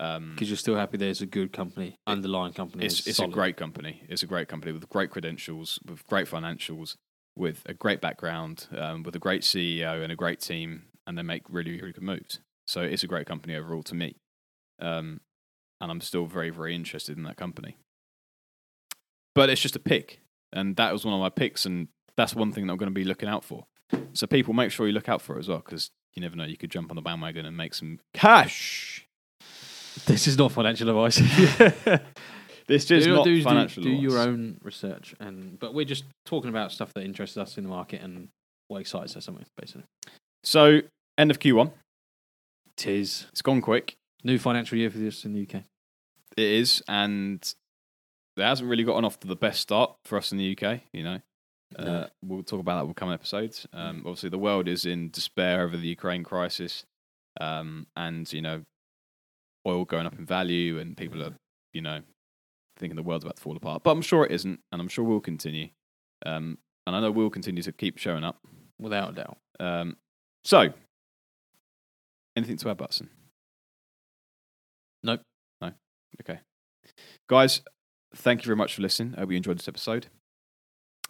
Um, 0.00 0.32
Because 0.34 0.48
you're 0.48 0.56
still 0.56 0.76
happy 0.76 0.96
there's 0.96 1.20
a 1.20 1.26
good 1.26 1.52
company, 1.52 1.96
underlying 2.06 2.52
company. 2.52 2.86
it's 2.86 3.06
it's 3.06 3.18
a 3.18 3.26
great 3.26 3.56
company. 3.56 4.02
It's 4.08 4.22
a 4.22 4.26
great 4.26 4.46
company 4.46 4.72
with 4.72 4.88
great 4.88 5.10
credentials, 5.10 5.80
with 5.84 6.06
great 6.06 6.28
financials, 6.28 6.94
with 7.36 7.62
a 7.66 7.74
great 7.74 8.00
background, 8.00 8.68
um, 8.76 9.02
with 9.02 9.16
a 9.16 9.18
great 9.18 9.42
CEO 9.42 10.02
and 10.02 10.12
a 10.12 10.16
great 10.16 10.40
team, 10.40 10.84
and 11.06 11.18
they 11.18 11.22
make 11.22 11.42
really, 11.48 11.72
really 11.72 11.92
good 11.92 12.04
moves. 12.04 12.38
So 12.66 12.82
it's 12.82 13.02
a 13.02 13.08
great 13.08 13.26
company 13.26 13.56
overall 13.56 13.82
to 13.84 13.94
me. 13.94 14.16
Um, 14.80 15.20
and 15.80 15.90
I'm 15.90 16.00
still 16.00 16.26
very, 16.26 16.50
very 16.50 16.74
interested 16.74 17.16
in 17.16 17.24
that 17.24 17.36
company. 17.36 17.76
But 19.34 19.50
it's 19.50 19.60
just 19.60 19.76
a 19.76 19.80
pick. 19.80 20.20
And 20.52 20.76
that 20.76 20.92
was 20.92 21.04
one 21.04 21.14
of 21.14 21.20
my 21.20 21.28
picks. 21.28 21.66
And 21.66 21.88
that's 22.16 22.34
one 22.34 22.52
thing 22.52 22.66
that 22.66 22.72
I'm 22.72 22.78
going 22.78 22.90
to 22.90 22.94
be 22.94 23.04
looking 23.04 23.28
out 23.28 23.44
for. 23.44 23.64
So 24.12 24.26
people, 24.26 24.54
make 24.54 24.70
sure 24.70 24.86
you 24.86 24.92
look 24.92 25.08
out 25.08 25.22
for 25.22 25.36
it 25.36 25.40
as 25.40 25.48
well, 25.48 25.62
because 25.64 25.90
you 26.14 26.22
never 26.22 26.36
know. 26.36 26.44
You 26.44 26.56
could 26.56 26.70
jump 26.70 26.90
on 26.90 26.96
the 26.96 27.02
bandwagon 27.02 27.46
and 27.46 27.56
make 27.56 27.74
some 27.74 28.00
cash. 28.12 29.06
This 30.06 30.26
is 30.26 30.36
not 30.38 30.52
financial 30.52 30.88
advice. 30.88 31.20
This 32.68 32.90
is 32.90 33.06
do, 33.06 33.14
not 33.14 33.24
do, 33.24 33.42
financial 33.42 33.82
do, 33.82 33.88
do 33.88 33.96
your 33.96 34.18
own 34.18 34.58
research, 34.62 35.14
and 35.18 35.58
but 35.58 35.72
we're 35.72 35.86
just 35.86 36.04
talking 36.26 36.50
about 36.50 36.70
stuff 36.70 36.92
that 36.92 37.02
interests 37.02 37.38
us 37.38 37.56
in 37.56 37.64
the 37.64 37.70
market 37.70 38.02
and 38.02 38.28
what 38.68 38.80
excites 38.80 39.16
us, 39.16 39.24
something 39.24 39.46
basically. 39.58 39.84
So, 40.44 40.82
end 41.16 41.30
of 41.30 41.38
Q1. 41.38 41.72
Tis 42.76 43.26
It's 43.30 43.40
gone 43.40 43.62
quick. 43.62 43.96
new 44.22 44.38
financial 44.38 44.76
year 44.76 44.90
for 44.90 44.98
this 44.98 45.24
in 45.24 45.32
the 45.32 45.42
UK. 45.42 45.62
It 46.36 46.44
is, 46.44 46.82
and 46.86 47.42
it 48.38 48.44
hasn't 48.44 48.68
really 48.68 48.84
gotten 48.84 49.04
off 49.04 49.18
to 49.20 49.26
the 49.26 49.36
best 49.36 49.60
start 49.60 49.96
for 50.04 50.16
us 50.18 50.32
in 50.32 50.38
the 50.38 50.56
UK. 50.56 50.80
You 50.92 51.02
know, 51.04 51.20
uh, 51.76 51.84
No. 51.84 52.08
we'll 52.24 52.42
talk 52.42 52.60
about 52.60 52.80
that 52.80 52.86
with 52.86 52.96
coming 52.96 53.14
episodes. 53.14 53.66
Um, 53.72 53.98
obviously, 54.00 54.28
the 54.30 54.38
world 54.38 54.68
is 54.68 54.84
in 54.86 55.10
despair 55.10 55.62
over 55.62 55.76
the 55.76 55.88
Ukraine 55.88 56.24
crisis, 56.24 56.84
um, 57.40 57.86
and 57.96 58.30
you 58.32 58.40
know, 58.42 58.64
oil 59.66 59.84
going 59.84 60.06
up 60.06 60.18
in 60.18 60.24
value, 60.26 60.78
and 60.78 60.96
people 60.96 61.22
are, 61.22 61.34
you 61.72 61.82
know, 61.82 62.02
thinking 62.76 62.96
the 62.96 63.02
world's 63.02 63.24
about 63.24 63.36
to 63.36 63.42
fall 63.42 63.56
apart. 63.56 63.82
But 63.82 63.90
I'm 63.92 64.02
sure 64.02 64.24
it 64.24 64.32
isn't, 64.32 64.60
and 64.72 64.80
I'm 64.80 64.88
sure 64.88 65.04
we'll 65.04 65.20
continue. 65.20 65.68
Um, 66.24 66.58
and 66.86 66.96
I 66.96 67.00
know 67.00 67.10
we'll 67.10 67.30
continue 67.30 67.62
to 67.62 67.72
keep 67.72 67.98
showing 67.98 68.24
up. 68.24 68.38
Without 68.80 69.10
a 69.10 69.12
doubt. 69.12 69.38
Um, 69.58 69.96
so, 70.44 70.72
anything 72.36 72.56
to 72.58 72.70
add, 72.70 72.76
Butson? 72.76 73.10
Nope. 75.02 75.20
No. 75.60 75.72
Okay. 76.20 76.38
Guys, 77.28 77.60
thank 78.14 78.42
you 78.42 78.46
very 78.46 78.56
much 78.56 78.74
for 78.74 78.82
listening. 78.82 79.14
I 79.16 79.20
hope 79.20 79.30
you 79.30 79.36
enjoyed 79.36 79.58
this 79.58 79.68
episode. 79.68 80.06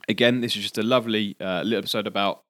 Again, 0.09 0.41
this 0.41 0.57
is 0.57 0.63
just 0.63 0.79
a 0.79 0.83
lovely 0.83 1.37
uh, 1.41 1.63
little 1.63 1.79
episode 1.79 2.07
about 2.07 2.43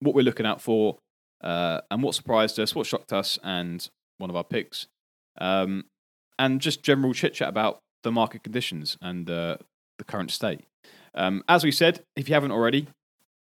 what 0.00 0.14
we're 0.14 0.22
looking 0.22 0.46
out 0.46 0.60
for 0.60 0.98
uh, 1.42 1.80
and 1.90 2.02
what 2.02 2.14
surprised 2.14 2.58
us, 2.58 2.74
what 2.74 2.86
shocked 2.86 3.12
us, 3.12 3.38
and 3.42 3.88
one 4.18 4.30
of 4.30 4.36
our 4.36 4.44
picks. 4.44 4.86
Um, 5.38 5.84
and 6.38 6.60
just 6.60 6.82
general 6.82 7.12
chit 7.12 7.34
chat 7.34 7.48
about 7.48 7.80
the 8.02 8.12
market 8.12 8.42
conditions 8.42 8.96
and 9.00 9.28
uh, 9.28 9.56
the 9.98 10.04
current 10.04 10.30
state. 10.30 10.60
Um, 11.14 11.42
as 11.48 11.64
we 11.64 11.72
said, 11.72 12.04
if 12.16 12.28
you 12.28 12.34
haven't 12.34 12.52
already, 12.52 12.88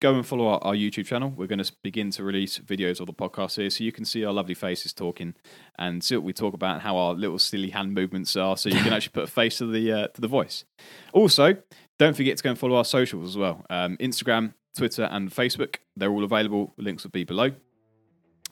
go 0.02 0.14
and 0.14 0.26
follow 0.26 0.48
our, 0.48 0.64
our 0.64 0.74
YouTube 0.74 1.06
channel. 1.06 1.34
We're 1.36 1.48
going 1.48 1.64
to 1.64 1.72
begin 1.84 2.12
to 2.12 2.24
release 2.24 2.60
videos 2.60 3.00
of 3.00 3.08
the 3.08 3.14
podcast 3.14 3.56
here 3.56 3.70
so 3.70 3.84
you 3.84 3.92
can 3.92 4.06
see 4.06 4.26
our 4.26 4.34
lovely 4.34 4.54
faces 4.54 4.94
talking 4.94 5.36
and 5.78 6.04
see 6.04 6.16
what 6.16 6.24
we 6.24 6.34
talk 6.34 6.54
about 6.54 6.74
and 6.74 6.82
how 6.82 6.98
our 6.98 7.14
little 7.14 7.40
silly 7.40 7.70
hand 7.70 7.94
movements 7.94 8.36
are 8.36 8.58
so 8.58 8.70
you 8.70 8.82
can 8.82 8.94
actually 8.94 9.14
put 9.14 9.24
a 9.24 9.28
face 9.28 9.58
to 9.60 9.72
the, 9.72 9.92
uh, 9.92 10.08
to 10.08 10.22
the 10.22 10.28
voice. 10.28 10.66
Also, 11.14 11.58
don't 11.98 12.16
forget 12.16 12.38
to 12.38 12.44
go 12.44 12.50
and 12.52 12.60
follow 12.60 12.76
our 12.76 12.86
socials 12.86 13.30
as 13.30 13.38
well 13.38 13.66
um, 13.70 13.98
Instagram, 13.98 14.54
Twitter, 14.76 15.04
and 15.04 15.32
Facebook. 15.32 15.78
They're 15.96 16.12
all 16.12 16.24
available. 16.24 16.74
Links 16.78 17.04
will 17.04 17.12
be 17.12 17.24
below. 17.24 17.52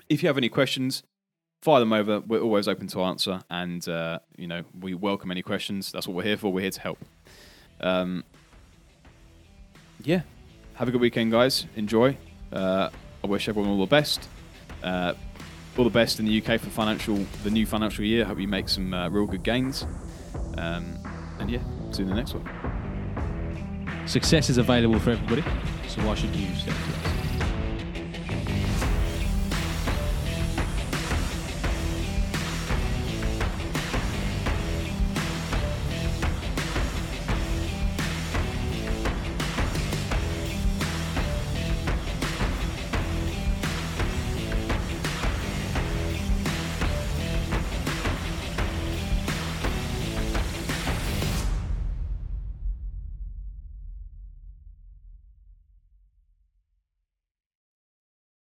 If 0.10 0.24
you 0.24 0.28
have 0.28 0.38
any 0.38 0.50
questions, 0.50 1.04
fire 1.62 1.80
them 1.80 1.94
over. 1.94 2.22
We're 2.22 2.41
always 2.41 2.68
open 2.68 2.88
to 2.88 3.02
answer, 3.02 3.41
and 3.50 3.88
uh, 3.88 4.20
you 4.38 4.48
know 4.48 4.64
we 4.80 4.94
welcome 4.94 5.32
any 5.32 5.41
questions. 5.41 5.91
That's 5.91 6.08
what 6.08 6.16
we're 6.16 6.24
here 6.24 6.38
for. 6.38 6.52
We're 6.52 6.62
here 6.62 6.72
to 6.72 6.82
help. 6.82 7.00
Um, 7.82 8.24
yeah, 10.04 10.22
have 10.76 10.88
a 10.88 10.91
good 10.91 11.01
weekend, 11.01 11.32
guys. 11.32 11.65
Enjoy. 11.76 12.17
Uh, 12.51 12.89
I 13.24 13.28
wish 13.28 13.47
everyone 13.47 13.71
all 13.71 13.80
the 13.80 13.86
best. 13.86 14.28
Uh, 14.82 15.13
all 15.78 15.84
the 15.84 15.89
best 15.89 16.19
in 16.19 16.26
the 16.26 16.41
UK 16.41 16.59
for 16.59 16.69
financial 16.69 17.26
the 17.43 17.49
new 17.49 17.65
financial 17.65 18.03
year. 18.05 18.26
Hope 18.26 18.39
you 18.39 18.47
make 18.47 18.69
some 18.69 18.93
uh, 18.93 19.09
real 19.09 19.26
good 19.26 19.43
gains. 19.43 19.86
Um, 20.57 20.97
and 21.39 21.49
yeah, 21.49 21.61
see 21.91 22.03
you 22.03 22.09
in 22.09 22.09
the 22.09 22.15
next 22.15 22.34
one. 22.36 24.07
Success 24.07 24.49
is 24.49 24.57
available 24.57 24.99
for 24.99 25.11
everybody, 25.11 25.43
so 25.88 26.01
why 26.01 26.15
should 26.15 26.36
you 26.36 26.53
step 26.55 26.76
to 26.76 27.19
it? 27.19 27.22